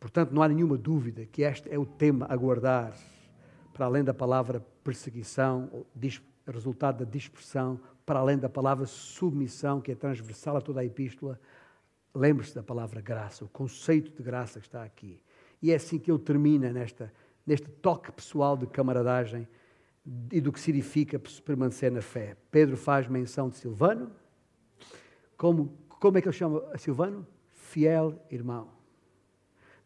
Portanto, 0.00 0.32
não 0.32 0.42
há 0.42 0.48
nenhuma 0.48 0.76
dúvida 0.76 1.24
que 1.26 1.42
este 1.42 1.72
é 1.72 1.78
o 1.78 1.86
tema 1.86 2.26
a 2.28 2.34
guardar, 2.34 2.92
para 3.72 3.86
além 3.86 4.02
da 4.02 4.12
palavra 4.12 4.58
perseguição, 4.82 5.86
resultado 6.44 7.04
da 7.04 7.10
dispersão, 7.10 7.78
para 8.04 8.20
além 8.20 8.38
da 8.38 8.48
palavra 8.48 8.86
submissão, 8.86 9.80
que 9.80 9.92
é 9.92 9.94
transversal 9.94 10.56
a 10.56 10.60
toda 10.60 10.80
a 10.80 10.84
epístola, 10.84 11.38
lembre-se 12.14 12.54
da 12.54 12.62
palavra 12.62 13.00
graça, 13.00 13.44
o 13.44 13.48
conceito 13.48 14.12
de 14.12 14.22
graça 14.22 14.60
que 14.60 14.66
está 14.66 14.82
aqui. 14.82 15.20
E 15.60 15.70
é 15.70 15.76
assim 15.76 15.98
que 15.98 16.10
ele 16.10 16.18
termina 16.18 16.72
nesta, 16.72 17.12
neste 17.46 17.68
toque 17.68 18.10
pessoal 18.12 18.56
de 18.56 18.66
camaradagem 18.66 19.46
e 20.30 20.40
do 20.40 20.52
que 20.52 20.60
significa 20.60 21.20
permanecer 21.44 21.90
na 21.90 22.02
fé. 22.02 22.36
Pedro 22.50 22.76
faz 22.76 23.06
menção 23.06 23.48
de 23.48 23.56
Silvano. 23.56 24.10
Como, 25.36 25.76
como 25.88 26.18
é 26.18 26.20
que 26.20 26.28
ele 26.28 26.36
chama 26.36 26.62
a 26.72 26.78
Silvano? 26.78 27.26
Fiel 27.50 28.20
irmão. 28.30 28.68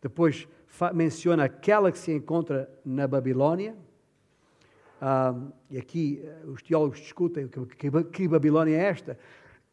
Depois 0.00 0.48
menciona 0.94 1.44
aquela 1.44 1.92
que 1.92 1.98
se 1.98 2.12
encontra 2.12 2.70
na 2.84 3.06
Babilónia, 3.06 3.76
ah, 5.00 5.34
e 5.70 5.78
aqui 5.78 6.22
eh, 6.24 6.46
os 6.46 6.62
teólogos 6.62 6.98
discutem 6.98 7.48
que, 7.48 7.66
que, 7.66 8.04
que, 8.04 8.28
Babilônia 8.28 8.76
é 8.76 8.84
esta. 8.84 9.18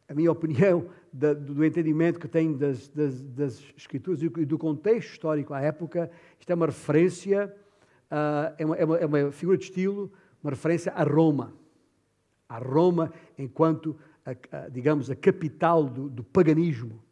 A 0.08 0.14
minha 0.14 0.30
opinião 0.32 0.86
da, 1.12 1.32
do 1.32 1.64
entendimento 1.64 2.20
que 2.20 2.28
tenho 2.28 2.56
das, 2.56 2.88
das, 2.88 3.22
das, 3.22 3.64
Escrituras 3.76 4.22
e 4.22 4.28
do 4.28 4.58
contexto 4.58 5.12
histórico 5.12 5.54
à 5.54 5.60
época, 5.60 6.10
isto 6.38 6.50
é 6.50 6.54
uma 6.54 6.66
referência, 6.66 7.54
ah, 8.10 8.54
é, 8.58 8.66
uma, 8.66 8.76
é, 8.76 8.84
uma, 8.84 8.98
é, 8.98 9.06
uma, 9.06 9.32
figura 9.32 9.56
de 9.56 9.64
estilo, 9.64 10.12
uma 10.42 10.50
referência 10.50 10.92
a 10.92 11.02
Roma. 11.04 11.54
A 12.46 12.58
Roma 12.58 13.12
enquanto, 13.38 13.96
a, 14.26 14.32
a, 14.56 14.68
digamos, 14.68 15.10
a 15.10 15.16
capital 15.16 15.84
do, 15.84 16.10
do 16.10 16.22
paganismo. 16.22 17.02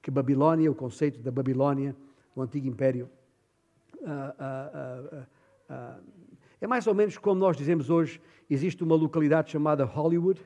Que 0.00 0.10
Babilônia, 0.10 0.70
o 0.70 0.74
conceito 0.74 1.20
da 1.20 1.30
Babilônia, 1.30 1.94
o 2.34 2.42
antigo 2.42 2.66
império, 2.66 3.08
uh, 4.02 5.22
uh, 5.22 6.04
é 6.64 6.66
mais 6.66 6.86
ou 6.86 6.94
menos 6.94 7.18
como 7.18 7.38
nós 7.38 7.58
dizemos 7.58 7.90
hoje: 7.90 8.18
existe 8.48 8.82
uma 8.82 8.94
localidade 8.94 9.50
chamada 9.50 9.84
Hollywood, 9.84 10.40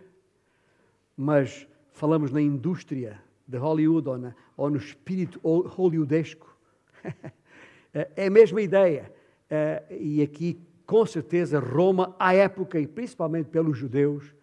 mas 1.16 1.68
falamos 1.92 2.32
na 2.32 2.40
indústria 2.40 3.22
de 3.46 3.56
Hollywood 3.56 4.08
ou, 4.08 4.18
na, 4.18 4.34
ou 4.56 4.68
no 4.68 4.78
espírito 4.78 5.40
hollywoodesco. 5.44 6.56
é 7.94 8.26
a 8.26 8.30
mesma 8.30 8.60
ideia. 8.60 9.12
É, 9.48 9.84
e 9.90 10.20
aqui, 10.20 10.60
com 10.84 11.06
certeza, 11.06 11.60
Roma, 11.60 12.14
à 12.18 12.34
época, 12.34 12.80
e 12.80 12.86
principalmente 12.88 13.48
pelos 13.48 13.78
judeus, 13.78 14.34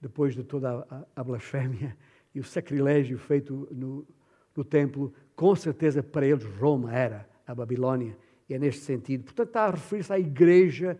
depois 0.00 0.32
de 0.34 0.44
toda 0.44 0.86
a, 1.14 1.24
blasfémia 1.24 1.96
e 2.32 2.38
o 2.38 2.44
sacrilégio 2.44 3.18
feito 3.18 3.68
no, 3.72 4.06
no 4.56 4.64
templo, 4.64 5.12
com 5.34 5.56
certeza 5.56 6.04
para 6.04 6.24
eles 6.24 6.44
Roma 6.44 6.94
era 6.94 7.28
a 7.44 7.54
Babilônia 7.54 8.16
é 8.54 8.58
neste 8.58 8.82
sentido. 8.82 9.24
Portanto, 9.24 9.48
está 9.48 9.64
a 9.66 9.70
referir-se 9.70 10.12
à 10.12 10.18
igreja 10.18 10.98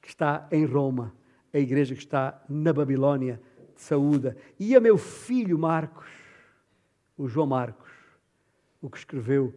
que 0.00 0.08
está 0.08 0.48
em 0.50 0.64
Roma, 0.64 1.14
a 1.52 1.58
igreja 1.58 1.94
que 1.94 2.00
está 2.00 2.42
na 2.48 2.72
Babilónia 2.72 3.40
de 3.74 3.82
saúde. 3.82 4.34
E 4.58 4.74
a 4.74 4.80
meu 4.80 4.96
filho 4.96 5.58
Marcos, 5.58 6.08
o 7.16 7.28
João 7.28 7.46
Marcos, 7.46 7.90
o 8.80 8.88
que 8.88 8.98
escreveu 8.98 9.54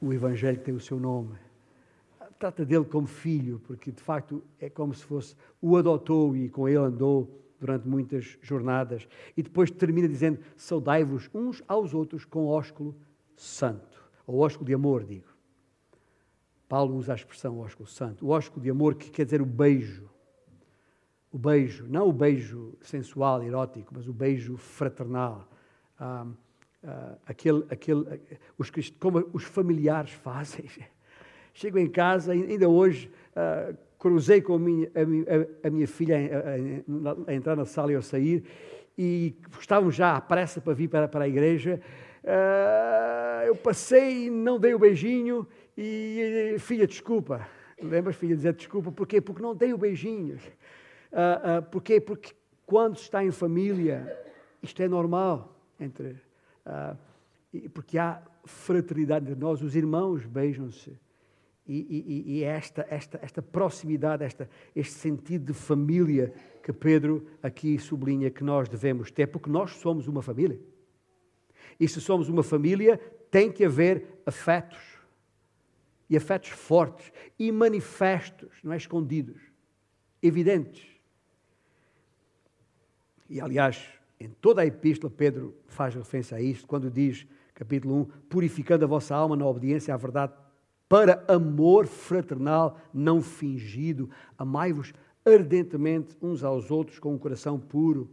o 0.00 0.12
Evangelho 0.12 0.58
que 0.58 0.64
tem 0.64 0.74
o 0.74 0.80
seu 0.80 0.98
nome. 0.98 1.36
Trata 2.38 2.64
dele 2.64 2.84
como 2.84 3.06
filho, 3.06 3.60
porque 3.66 3.90
de 3.90 4.00
facto 4.00 4.42
é 4.60 4.70
como 4.70 4.94
se 4.94 5.04
fosse 5.04 5.34
o 5.60 5.76
adotou 5.76 6.36
e 6.36 6.48
com 6.48 6.68
ele 6.68 6.78
andou 6.78 7.38
durante 7.58 7.86
muitas 7.86 8.38
jornadas. 8.40 9.08
E 9.36 9.42
depois 9.42 9.70
termina 9.70 10.08
dizendo: 10.08 10.38
Saudai-vos 10.56 11.28
uns 11.34 11.62
aos 11.66 11.92
outros 11.94 12.24
com 12.24 12.46
ósculo 12.46 12.96
santo, 13.36 14.04
ou 14.26 14.38
ósculo 14.38 14.66
de 14.66 14.74
amor, 14.74 15.04
digo. 15.04 15.37
Paulo 16.68 16.96
usa 16.96 17.12
a 17.12 17.16
expressão 17.16 17.58
ósculo 17.58 17.88
santo, 17.88 18.26
o 18.26 18.30
ósculo 18.30 18.62
de 18.62 18.70
amor 18.70 18.94
que 18.94 19.10
quer 19.10 19.24
dizer 19.24 19.40
o 19.40 19.46
beijo. 19.46 20.08
O 21.30 21.38
beijo, 21.38 21.86
não 21.88 22.08
o 22.08 22.12
beijo 22.12 22.74
sensual, 22.80 23.42
erótico, 23.42 23.92
mas 23.94 24.08
o 24.08 24.12
beijo 24.12 24.56
fraternal. 24.56 25.48
Ah, 25.98 26.26
ah, 26.84 27.14
aquele, 27.26 27.64
aquele, 27.70 28.20
os, 28.56 28.70
como 28.98 29.28
os 29.32 29.44
familiares 29.44 30.12
fazem. 30.12 30.66
chego 31.58 31.78
em 31.78 31.88
casa, 31.88 32.32
ainda 32.32 32.68
hoje, 32.68 33.10
uh, 33.32 33.76
cruzei 33.98 34.40
com 34.40 34.54
a 34.54 34.58
minha, 34.60 34.88
a, 34.94 35.64
a, 35.64 35.68
a 35.68 35.70
minha 35.70 35.88
filha 35.88 36.16
a, 36.16 37.30
a, 37.30 37.34
entrar 37.34 37.56
na 37.56 37.64
sala 37.64 37.90
e 37.90 37.94
eu 37.94 38.02
sair, 38.02 38.44
e 38.96 39.34
estávamos 39.58 39.96
já 39.96 40.16
à 40.16 40.20
pressa 40.20 40.60
para 40.60 40.72
vir 40.72 40.88
para, 40.88 41.08
para 41.08 41.24
a 41.24 41.28
igreja. 41.28 41.80
Uh, 42.22 43.46
eu 43.46 43.56
passei 43.56 44.30
não 44.30 44.58
dei 44.58 44.72
o 44.72 44.78
beijinho, 44.78 45.46
e 45.80 46.58
filha, 46.58 46.88
desculpa. 46.88 47.48
Lembras, 47.80 48.16
filha, 48.16 48.34
dizer 48.34 48.52
desculpa? 48.52 48.90
Porquê? 48.90 49.20
Porque 49.20 49.40
não 49.40 49.54
dei 49.54 49.72
o 49.72 49.78
beijinho. 49.78 50.36
Uh, 51.12 51.62
porquê? 51.70 52.00
Porque 52.00 52.34
quando 52.66 52.96
está 52.96 53.24
em 53.24 53.30
família, 53.30 54.18
isto 54.60 54.82
é 54.82 54.88
normal. 54.88 55.56
entre 55.78 56.16
uh, 56.66 56.98
Porque 57.72 57.96
há 57.96 58.20
fraternidade 58.44 59.30
entre 59.30 59.40
nós, 59.40 59.62
os 59.62 59.76
irmãos 59.76 60.26
beijam-se. 60.26 60.98
E, 61.64 62.24
e, 62.26 62.38
e, 62.38 62.44
esta, 62.44 62.84
esta, 62.90 63.20
esta 63.22 63.40
proximidade, 63.40 64.24
esta, 64.24 64.50
este 64.74 64.94
sentido 64.94 65.52
de 65.52 65.52
família 65.52 66.32
que 66.60 66.72
Pedro 66.72 67.24
aqui 67.40 67.78
sublinha 67.78 68.30
que 68.30 68.42
nós 68.42 68.68
devemos 68.68 69.12
ter, 69.12 69.28
porque 69.28 69.48
nós 69.48 69.76
somos 69.76 70.08
uma 70.08 70.22
família. 70.22 70.58
E 71.78 71.86
se 71.86 72.00
somos 72.00 72.28
uma 72.28 72.42
família, 72.42 72.98
tem 73.30 73.52
que 73.52 73.64
haver 73.64 74.22
afetos. 74.26 74.97
E 76.08 76.16
afetos 76.16 76.50
fortes 76.50 77.12
e 77.38 77.52
manifestos, 77.52 78.50
não 78.62 78.72
é 78.72 78.76
escondidos, 78.76 79.40
evidentes. 80.22 80.86
E 83.28 83.40
aliás, 83.40 83.84
em 84.18 84.28
toda 84.28 84.62
a 84.62 84.66
epístola, 84.66 85.12
Pedro 85.14 85.54
faz 85.66 85.94
referência 85.94 86.36
a 86.36 86.40
isto, 86.40 86.66
quando 86.66 86.90
diz, 86.90 87.26
capítulo 87.54 87.94
1, 87.94 88.04
purificando 88.28 88.84
a 88.84 88.88
vossa 88.88 89.14
alma 89.14 89.36
na 89.36 89.46
obediência 89.46 89.92
à 89.92 89.96
verdade 89.96 90.32
para 90.88 91.22
amor 91.28 91.86
fraternal 91.86 92.80
não 92.92 93.20
fingido. 93.20 94.08
Amai-vos 94.36 94.92
ardentemente 95.24 96.16
uns 96.22 96.42
aos 96.42 96.70
outros 96.70 96.98
com 96.98 97.12
um 97.12 97.18
coração 97.18 97.60
puro. 97.60 98.10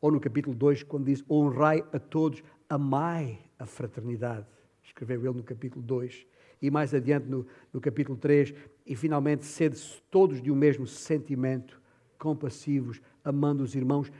Ou 0.00 0.10
no 0.10 0.20
capítulo 0.20 0.54
2, 0.54 0.82
quando 0.82 1.06
diz: 1.06 1.24
honrai 1.30 1.82
a 1.92 1.98
todos, 1.98 2.42
amai 2.68 3.38
a 3.58 3.64
fraternidade. 3.64 4.46
Escreveu 4.82 5.24
ele 5.24 5.38
no 5.38 5.42
capítulo 5.42 5.82
2. 5.82 6.26
E 6.62 6.70
mais 6.70 6.94
adiante 6.94 7.28
no, 7.28 7.44
no 7.72 7.80
capítulo 7.80 8.16
3, 8.16 8.54
e 8.86 8.94
finalmente, 8.94 9.44
sede 9.44 9.76
todos 10.10 10.40
de 10.40 10.50
um 10.50 10.54
mesmo 10.54 10.86
sentimento, 10.86 11.82
compassivos, 12.16 13.02
amando 13.24 13.64
os 13.64 13.74
irmãos, 13.74 14.12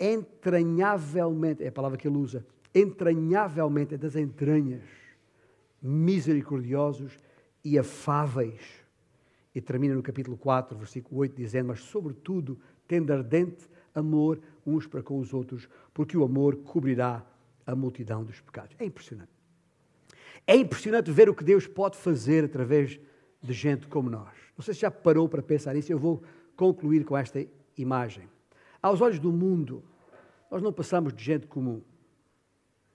entranhavelmente, 0.00 1.62
é 1.62 1.68
a 1.68 1.72
palavra 1.72 1.98
que 1.98 2.08
ele 2.08 2.16
usa, 2.16 2.44
entranhavelmente, 2.74 3.94
é 3.94 3.98
das 3.98 4.16
entranhas 4.16 4.82
misericordiosos 5.82 7.18
e 7.62 7.78
afáveis. 7.78 8.62
E 9.54 9.60
termina 9.60 9.94
no 9.94 10.02
capítulo 10.02 10.38
4, 10.38 10.76
versículo 10.76 11.20
8, 11.20 11.36
dizendo: 11.36 11.68
Mas, 11.68 11.80
sobretudo, 11.80 12.58
tendo 12.88 13.12
ardente 13.12 13.68
amor 13.94 14.40
uns 14.66 14.86
para 14.86 15.02
com 15.02 15.18
os 15.18 15.32
outros, 15.32 15.68
porque 15.92 16.16
o 16.16 16.24
amor 16.24 16.56
cobrirá 16.56 17.24
a 17.66 17.76
multidão 17.76 18.24
dos 18.24 18.40
pecados. 18.40 18.74
É 18.78 18.84
impressionante. 18.84 19.33
É 20.46 20.56
impressionante 20.56 21.10
ver 21.10 21.28
o 21.28 21.34
que 21.34 21.44
Deus 21.44 21.66
pode 21.66 21.96
fazer 21.96 22.44
através 22.44 23.00
de 23.42 23.52
gente 23.52 23.86
como 23.86 24.10
nós. 24.10 24.32
Não 24.56 24.64
sei 24.64 24.74
se 24.74 24.80
já 24.80 24.90
parou 24.90 25.28
para 25.28 25.42
pensar 25.42 25.74
nisso, 25.74 25.92
eu 25.92 25.98
vou 25.98 26.22
concluir 26.56 27.04
com 27.04 27.16
esta 27.16 27.44
imagem. 27.76 28.28
Aos 28.82 29.00
olhos 29.00 29.18
do 29.18 29.32
mundo, 29.32 29.82
nós 30.50 30.62
não 30.62 30.72
passamos 30.72 31.12
de 31.12 31.24
gente 31.24 31.46
comum, 31.46 31.82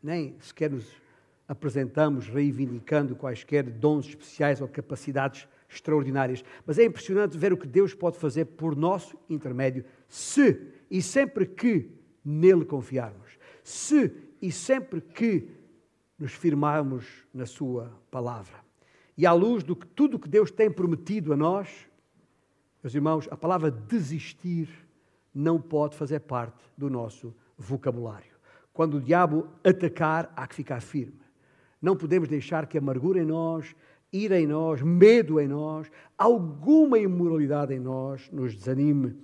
nem 0.01 0.35
sequer 0.39 0.69
nos 0.69 0.87
apresentamos 1.47 2.27
reivindicando 2.27 3.15
quaisquer 3.15 3.63
dons 3.63 4.07
especiais 4.07 4.61
ou 4.61 4.67
capacidades 4.67 5.47
extraordinárias. 5.67 6.43
Mas 6.65 6.77
é 6.77 6.85
impressionante 6.85 7.37
ver 7.37 7.51
o 7.51 7.57
que 7.57 7.67
Deus 7.67 7.93
pode 7.93 8.17
fazer 8.17 8.45
por 8.45 8.75
nosso 8.75 9.17
intermédio, 9.27 9.83
se 10.07 10.61
e 10.89 11.01
sempre 11.01 11.45
que 11.45 11.89
nele 12.23 12.65
confiarmos. 12.65 13.37
Se 13.63 14.11
e 14.41 14.51
sempre 14.51 15.01
que 15.01 15.49
nos 16.19 16.33
firmarmos 16.33 17.05
na 17.33 17.45
Sua 17.45 17.91
palavra. 18.11 18.57
E 19.17 19.25
à 19.25 19.33
luz 19.33 19.63
de 19.63 19.73
tudo 19.75 20.17
o 20.17 20.19
que 20.19 20.29
Deus 20.29 20.51
tem 20.51 20.69
prometido 20.69 21.33
a 21.33 21.37
nós, 21.37 21.87
meus 22.83 22.95
irmãos, 22.95 23.27
a 23.31 23.37
palavra 23.37 23.69
desistir 23.69 24.69
não 25.33 25.59
pode 25.59 25.95
fazer 25.95 26.19
parte 26.21 26.63
do 26.77 26.89
nosso 26.89 27.33
vocabulário. 27.57 28.31
Quando 28.73 28.97
o 28.97 29.01
diabo 29.01 29.47
atacar, 29.63 30.31
há 30.35 30.47
que 30.47 30.55
ficar 30.55 30.81
firme. 30.81 31.19
Não 31.81 31.95
podemos 31.95 32.29
deixar 32.29 32.67
que 32.67 32.77
amargura 32.77 33.21
em 33.21 33.25
nós, 33.25 33.75
ira 34.11 34.39
em 34.39 34.47
nós, 34.47 34.81
medo 34.81 35.39
em 35.39 35.47
nós, 35.47 35.89
alguma 36.17 36.97
imoralidade 36.97 37.73
em 37.73 37.79
nós 37.79 38.29
nos 38.31 38.55
desanime, 38.55 39.17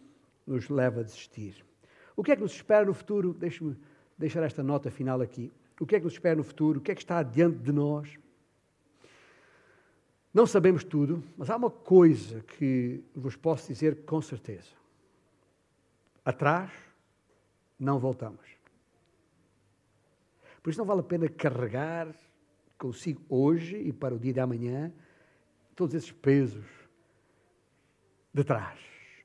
nos 0.45 0.69
leve 0.69 0.99
a 0.99 1.03
desistir. 1.03 1.65
O 2.15 2.23
que 2.23 2.31
é 2.31 2.35
que 2.35 2.41
nos 2.41 2.53
espera 2.53 2.85
no 2.85 2.93
futuro? 2.93 3.33
Deixe-me 3.33 3.75
deixar 4.17 4.43
esta 4.43 4.63
nota 4.63 4.91
final 4.91 5.21
aqui. 5.21 5.51
O 5.79 5.85
que 5.85 5.95
é 5.95 5.99
que 5.99 6.05
nos 6.05 6.13
espera 6.13 6.35
no 6.35 6.43
futuro? 6.43 6.79
O 6.79 6.81
que 6.81 6.91
é 6.91 6.95
que 6.95 7.01
está 7.01 7.21
diante 7.21 7.57
de 7.57 7.71
nós? 7.71 8.17
Não 10.33 10.45
sabemos 10.45 10.83
tudo, 10.83 11.23
mas 11.37 11.49
há 11.49 11.55
uma 11.55 11.69
coisa 11.69 12.41
que 12.41 13.03
vos 13.15 13.35
posso 13.35 13.67
dizer 13.67 14.03
com 14.05 14.21
certeza. 14.21 14.71
Atrás 16.23 16.71
não 17.79 17.99
voltamos. 17.99 18.45
Por 20.61 20.69
isso 20.69 20.79
não 20.79 20.85
vale 20.85 21.01
a 21.01 21.03
pena 21.03 21.29
carregar 21.29 22.13
consigo 22.77 23.21
hoje 23.29 23.77
e 23.77 23.93
para 23.93 24.15
o 24.15 24.19
dia 24.19 24.33
de 24.33 24.39
amanhã 24.39 24.91
todos 25.75 25.93
esses 25.93 26.11
pesos 26.11 26.65
de 28.33 28.43
trás, 28.43 28.79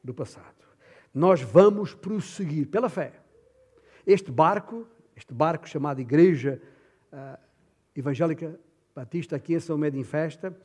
do 0.04 0.14
passado. 0.14 0.64
Nós 1.12 1.40
vamos 1.40 1.94
prosseguir 1.94 2.68
pela 2.68 2.88
fé. 2.88 3.20
Este 4.06 4.30
barco, 4.30 4.86
este 5.20 5.34
barco 5.34 5.68
chamado 5.68 6.00
Igreja 6.00 6.60
uh, 7.12 7.38
Evangélica 7.94 8.58
Batista 8.94 9.36
aqui 9.36 9.54
em 9.54 9.60
São 9.60 9.76
Médio 9.76 10.00
em 10.00 10.04
Festa, 10.04 10.56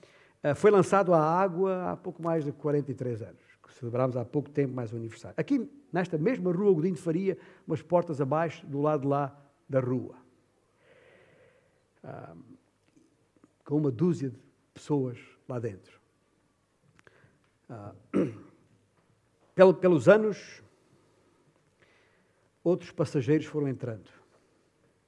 uh, 0.43 0.55
foi 0.55 0.71
lançado 0.71 1.13
à 1.13 1.21
água 1.21 1.91
há 1.91 1.97
pouco 1.97 2.23
mais 2.23 2.45
de 2.45 2.51
43 2.53 3.21
anos. 3.21 3.43
Celebramos 3.77 4.15
há 4.15 4.23
pouco 4.23 4.49
tempo 4.49 4.73
mais 4.73 4.93
um 4.93 4.95
aniversário. 4.95 5.35
Aqui, 5.37 5.69
nesta 5.91 6.17
mesma 6.17 6.53
rua 6.53 6.73
Godinho 6.73 6.95
de 6.95 7.01
Faria, 7.01 7.37
umas 7.67 7.81
portas 7.81 8.21
abaixo, 8.21 8.65
do 8.65 8.81
lado 8.81 9.01
de 9.01 9.07
lá 9.07 9.37
da 9.67 9.81
rua. 9.81 10.15
Uh, 12.01 12.37
com 13.65 13.75
uma 13.75 13.91
dúzia 13.91 14.29
de 14.29 14.39
pessoas 14.73 15.17
lá 15.49 15.59
dentro. 15.59 15.99
Ah, 17.67 17.93
pelos 19.81 20.07
anos, 20.07 20.61
outros 22.63 22.91
passageiros 22.91 23.47
foram 23.47 23.67
entrando 23.67 24.09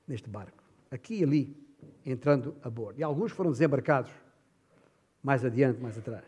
neste 0.08 0.30
barco, 0.30 0.64
aqui 0.90 1.20
e 1.20 1.24
ali, 1.24 1.58
entrando 2.06 2.56
a 2.64 2.70
bordo. 2.70 3.00
E 3.00 3.04
alguns 3.04 3.32
foram 3.32 3.52
desembarcados 3.52 4.12
mais 5.22 5.44
adiante, 5.44 5.82
mais 5.82 5.98
atrás. 5.98 6.26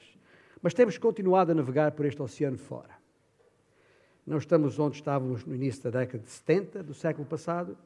Mas 0.61 0.73
temos 0.73 0.97
continuado 0.97 1.51
a 1.51 1.55
navegar 1.55 1.91
por 1.93 2.05
este 2.05 2.21
oceano 2.21 2.57
fora. 2.57 2.97
Não 4.25 4.37
estamos 4.37 4.77
onde 4.77 4.97
estávamos 4.97 5.45
no 5.45 5.55
início 5.55 5.83
da 5.83 6.01
década 6.01 6.23
de 6.23 6.29
70 6.29 6.83
do 6.83 6.93
século 6.93 7.25
passado, 7.25 7.77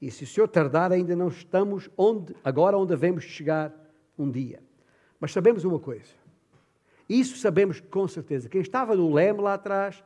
e 0.00 0.10
se 0.10 0.24
o 0.24 0.26
Senhor 0.26 0.48
tardar, 0.48 0.92
ainda 0.92 1.16
não 1.16 1.28
estamos 1.28 1.88
onde, 1.96 2.34
agora 2.44 2.76
onde 2.76 2.88
devemos 2.88 3.24
chegar 3.24 3.72
um 4.18 4.30
dia. 4.30 4.60
Mas 5.18 5.32
sabemos 5.32 5.64
uma 5.64 5.78
coisa. 5.78 6.12
Isso 7.08 7.38
sabemos 7.38 7.80
com 7.80 8.06
certeza. 8.06 8.48
Quem 8.48 8.60
estava 8.60 8.94
no 8.94 9.12
leme 9.12 9.40
lá 9.40 9.54
atrás, 9.54 10.02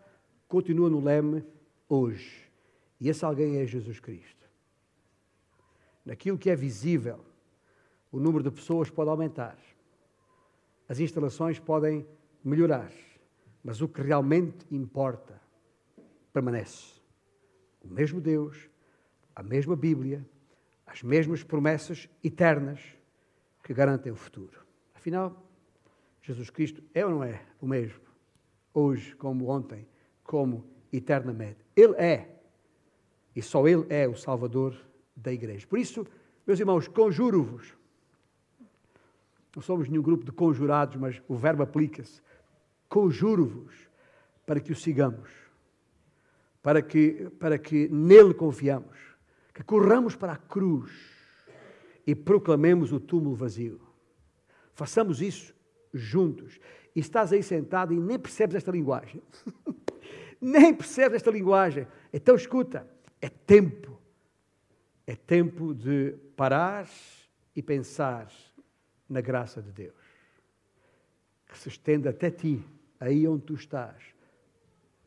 continua 0.46 0.88
no 0.88 1.02
leme 1.02 1.44
hoje. 1.88 2.48
E 3.00 3.08
esse 3.08 3.24
alguém 3.24 3.58
é 3.58 3.66
Jesus 3.66 3.98
Cristo. 3.98 4.37
Naquilo 6.08 6.38
que 6.38 6.48
é 6.48 6.56
visível, 6.56 7.22
o 8.10 8.18
número 8.18 8.42
de 8.42 8.50
pessoas 8.50 8.88
pode 8.88 9.10
aumentar. 9.10 9.58
As 10.88 10.98
instalações 10.98 11.58
podem 11.58 12.06
melhorar. 12.42 12.90
Mas 13.62 13.82
o 13.82 13.88
que 13.88 14.00
realmente 14.00 14.64
importa 14.70 15.38
permanece. 16.32 16.94
O 17.82 17.88
mesmo 17.88 18.22
Deus, 18.22 18.70
a 19.36 19.42
mesma 19.42 19.76
Bíblia, 19.76 20.26
as 20.86 21.02
mesmas 21.02 21.42
promessas 21.42 22.08
eternas 22.24 22.80
que 23.62 23.74
garantem 23.74 24.10
o 24.10 24.16
futuro. 24.16 24.64
Afinal, 24.94 25.46
Jesus 26.22 26.48
Cristo 26.48 26.82
é 26.94 27.04
ou 27.04 27.10
não 27.10 27.22
é 27.22 27.44
o 27.60 27.66
mesmo? 27.66 28.00
Hoje, 28.72 29.14
como 29.14 29.50
ontem, 29.50 29.86
como 30.24 30.64
eternamente. 30.90 31.58
Ele 31.76 31.96
é. 31.96 32.40
E 33.36 33.42
só 33.42 33.68
Ele 33.68 33.84
é 33.90 34.08
o 34.08 34.16
Salvador 34.16 34.88
da 35.22 35.32
Igreja. 35.32 35.66
Por 35.66 35.78
isso, 35.78 36.06
meus 36.46 36.58
irmãos, 36.58 36.88
conjuro-vos. 36.88 37.74
Não 39.54 39.62
somos 39.62 39.88
nenhum 39.88 40.02
grupo 40.02 40.24
de 40.24 40.32
conjurados, 40.32 40.96
mas 40.96 41.22
o 41.26 41.34
verbo 41.34 41.62
aplica-se. 41.62 42.20
Conjuro-vos 42.88 43.74
para 44.46 44.60
que 44.60 44.72
o 44.72 44.76
sigamos, 44.76 45.30
para 46.62 46.80
que, 46.80 47.28
para 47.38 47.58
que 47.58 47.88
nele 47.88 48.32
confiamos 48.32 49.08
que 49.58 49.64
corramos 49.64 50.14
para 50.14 50.34
a 50.34 50.36
cruz 50.36 50.92
e 52.06 52.14
proclamemos 52.14 52.92
o 52.92 53.00
túmulo 53.00 53.34
vazio. 53.34 53.80
Façamos 54.72 55.20
isso 55.20 55.52
juntos. 55.92 56.60
E 56.94 57.00
estás 57.00 57.32
aí 57.32 57.42
sentado 57.42 57.92
e 57.92 57.98
nem 57.98 58.20
percebes 58.20 58.54
esta 58.54 58.70
linguagem. 58.70 59.20
nem 60.40 60.72
percebes 60.72 61.16
esta 61.16 61.32
linguagem. 61.32 61.88
Então 62.12 62.36
escuta, 62.36 62.88
é 63.20 63.28
tempo. 63.28 63.97
É 65.08 65.16
tempo 65.16 65.74
de 65.74 66.18
parar 66.36 66.86
e 67.56 67.62
pensar 67.62 68.30
na 69.08 69.22
graça 69.22 69.62
de 69.62 69.72
Deus. 69.72 69.96
Que 71.46 71.56
se 71.56 71.70
estende 71.70 72.06
até 72.06 72.30
ti, 72.30 72.62
aí 73.00 73.26
onde 73.26 73.46
tu 73.46 73.54
estás, 73.54 74.14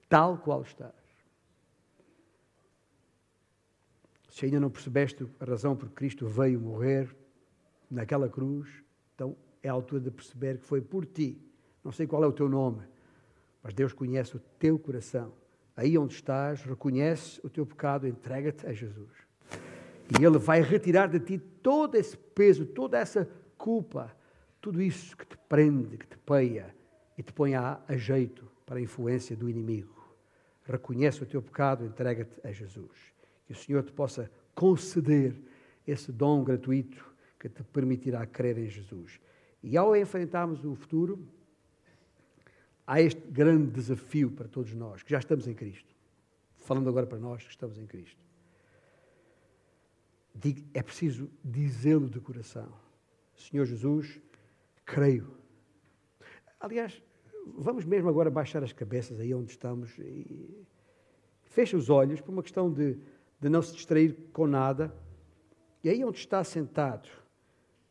tal 0.09 0.39
qual 0.39 0.63
estás. 0.63 0.95
Se 4.27 4.45
ainda 4.45 4.59
não 4.59 4.71
percebeste 4.71 5.23
a 5.39 5.45
razão 5.45 5.75
por 5.75 5.87
que 5.89 5.93
Cristo 5.93 6.25
veio 6.25 6.59
morrer 6.59 7.15
naquela 7.87 8.27
cruz, 8.27 8.83
então 9.13 9.37
é 9.61 9.69
a 9.69 9.73
altura 9.73 10.01
de 10.01 10.09
perceber 10.09 10.57
que 10.57 10.65
foi 10.65 10.81
por 10.81 11.05
ti. 11.05 11.39
Não 11.83 11.91
sei 11.91 12.07
qual 12.07 12.23
é 12.23 12.27
o 12.27 12.33
teu 12.33 12.49
nome, 12.49 12.81
mas 13.61 13.75
Deus 13.75 13.93
conhece 13.93 14.35
o 14.35 14.39
teu 14.57 14.79
coração. 14.79 15.31
Aí 15.75 15.95
onde 15.95 16.15
estás, 16.15 16.63
reconhece 16.63 17.39
o 17.43 17.49
teu 17.51 17.67
pecado, 17.67 18.07
entrega-te 18.07 18.65
a 18.65 18.73
Jesus. 18.73 19.29
E 20.19 20.25
Ele 20.25 20.37
vai 20.37 20.61
retirar 20.61 21.07
de 21.07 21.19
ti 21.19 21.37
todo 21.37 21.95
esse 21.95 22.17
peso, 22.17 22.65
toda 22.65 22.97
essa 22.97 23.29
culpa, 23.57 24.15
tudo 24.59 24.81
isso 24.81 25.15
que 25.15 25.25
te 25.25 25.37
prende, 25.47 25.97
que 25.97 26.07
te 26.07 26.17
peia 26.17 26.75
e 27.17 27.23
te 27.23 27.31
põe 27.31 27.55
a, 27.55 27.79
a 27.87 27.95
jeito 27.95 28.45
para 28.65 28.77
a 28.77 28.81
influência 28.81 29.35
do 29.35 29.49
inimigo. 29.49 30.01
Reconhece 30.65 31.23
o 31.23 31.25
teu 31.25 31.41
pecado, 31.41 31.85
entrega-te 31.85 32.45
a 32.45 32.51
Jesus. 32.51 33.13
Que 33.45 33.53
o 33.53 33.55
Senhor 33.55 33.83
te 33.83 33.91
possa 33.93 34.29
conceder 34.53 35.35
esse 35.87 36.11
dom 36.11 36.43
gratuito 36.43 37.09
que 37.39 37.47
te 37.47 37.63
permitirá 37.63 38.25
crer 38.25 38.57
em 38.57 38.67
Jesus. 38.67 39.19
E 39.63 39.77
ao 39.77 39.95
enfrentarmos 39.95 40.63
o 40.65 40.75
futuro, 40.75 41.25
há 42.85 43.01
este 43.01 43.21
grande 43.29 43.71
desafio 43.71 44.29
para 44.31 44.47
todos 44.47 44.73
nós, 44.73 45.03
que 45.03 45.11
já 45.11 45.19
estamos 45.19 45.47
em 45.47 45.53
Cristo. 45.53 45.95
Falando 46.57 46.89
agora 46.89 47.07
para 47.07 47.17
nós 47.17 47.43
que 47.43 47.49
estamos 47.49 47.77
em 47.77 47.85
Cristo. 47.85 48.30
É 50.73 50.81
preciso 50.81 51.29
dizê-lo 51.43 52.09
de 52.09 52.19
coração. 52.19 52.71
Senhor 53.35 53.65
Jesus, 53.65 54.19
creio. 54.85 55.35
Aliás, 56.59 57.01
vamos 57.57 57.85
mesmo 57.85 58.09
agora 58.09 58.29
baixar 58.29 58.63
as 58.63 58.71
cabeças 58.71 59.19
aí 59.19 59.33
onde 59.33 59.51
estamos 59.51 59.97
e 59.97 60.65
fecha 61.43 61.75
os 61.75 61.89
olhos 61.89 62.21
por 62.21 62.31
uma 62.31 62.43
questão 62.43 62.71
de, 62.71 62.97
de 63.39 63.49
não 63.49 63.61
se 63.61 63.73
distrair 63.73 64.15
com 64.31 64.47
nada. 64.47 64.93
E 65.83 65.89
aí 65.89 66.03
onde 66.05 66.19
está 66.19 66.43
sentado, 66.43 67.09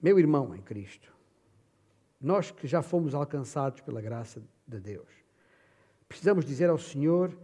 meu 0.01 0.18
irmão 0.18 0.55
em 0.55 0.62
Cristo, 0.62 1.12
nós 2.20 2.51
que 2.51 2.66
já 2.66 2.82
fomos 2.82 3.14
alcançados 3.14 3.80
pela 3.80 4.01
graça 4.01 4.43
de 4.66 4.78
Deus, 4.78 5.09
precisamos 6.09 6.45
dizer 6.45 6.70
ao 6.70 6.78
Senhor 6.78 7.36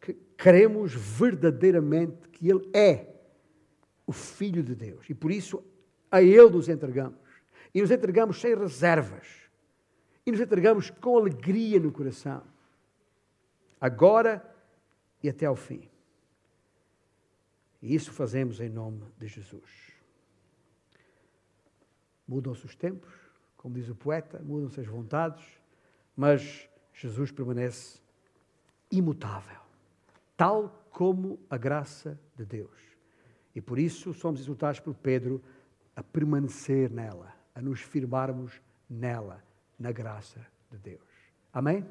que 0.00 0.14
queremos 0.36 0.92
verdadeiramente 0.94 2.28
que 2.28 2.48
Ele 2.50 2.68
é 2.74 3.11
o 4.12 4.14
Filho 4.14 4.62
de 4.62 4.74
Deus 4.74 5.08
e 5.08 5.14
por 5.14 5.30
isso 5.30 5.64
a 6.10 6.22
Ele 6.22 6.50
nos 6.50 6.68
entregamos. 6.68 7.18
E 7.74 7.80
nos 7.80 7.90
entregamos 7.90 8.38
sem 8.38 8.54
reservas. 8.54 9.26
E 10.26 10.30
nos 10.30 10.40
entregamos 10.40 10.90
com 10.90 11.16
alegria 11.16 11.80
no 11.80 11.90
coração. 11.90 12.42
Agora 13.80 14.46
e 15.22 15.28
até 15.28 15.46
ao 15.46 15.56
fim. 15.56 15.88
E 17.80 17.94
isso 17.94 18.12
fazemos 18.12 18.60
em 18.60 18.68
nome 18.68 19.02
de 19.18 19.26
Jesus. 19.26 19.92
Mudam-se 22.28 22.64
os 22.66 22.76
tempos, 22.76 23.12
como 23.56 23.74
diz 23.74 23.88
o 23.88 23.94
poeta, 23.94 24.38
mudam-se 24.40 24.80
as 24.80 24.86
vontades, 24.86 25.44
mas 26.14 26.68
Jesus 26.92 27.32
permanece 27.32 28.00
imutável, 28.90 29.60
tal 30.36 30.86
como 30.90 31.40
a 31.48 31.56
graça 31.56 32.20
de 32.36 32.44
Deus. 32.44 32.91
E 33.54 33.60
por 33.60 33.78
isso 33.78 34.12
somos 34.14 34.40
exultados 34.40 34.80
por 34.80 34.94
Pedro 34.94 35.42
a 35.94 36.02
permanecer 36.02 36.90
nela, 36.90 37.34
a 37.54 37.60
nos 37.60 37.80
firmarmos 37.80 38.60
nela, 38.88 39.42
na 39.78 39.92
graça 39.92 40.46
de 40.70 40.78
Deus. 40.78 41.00
Amém? 41.52 41.86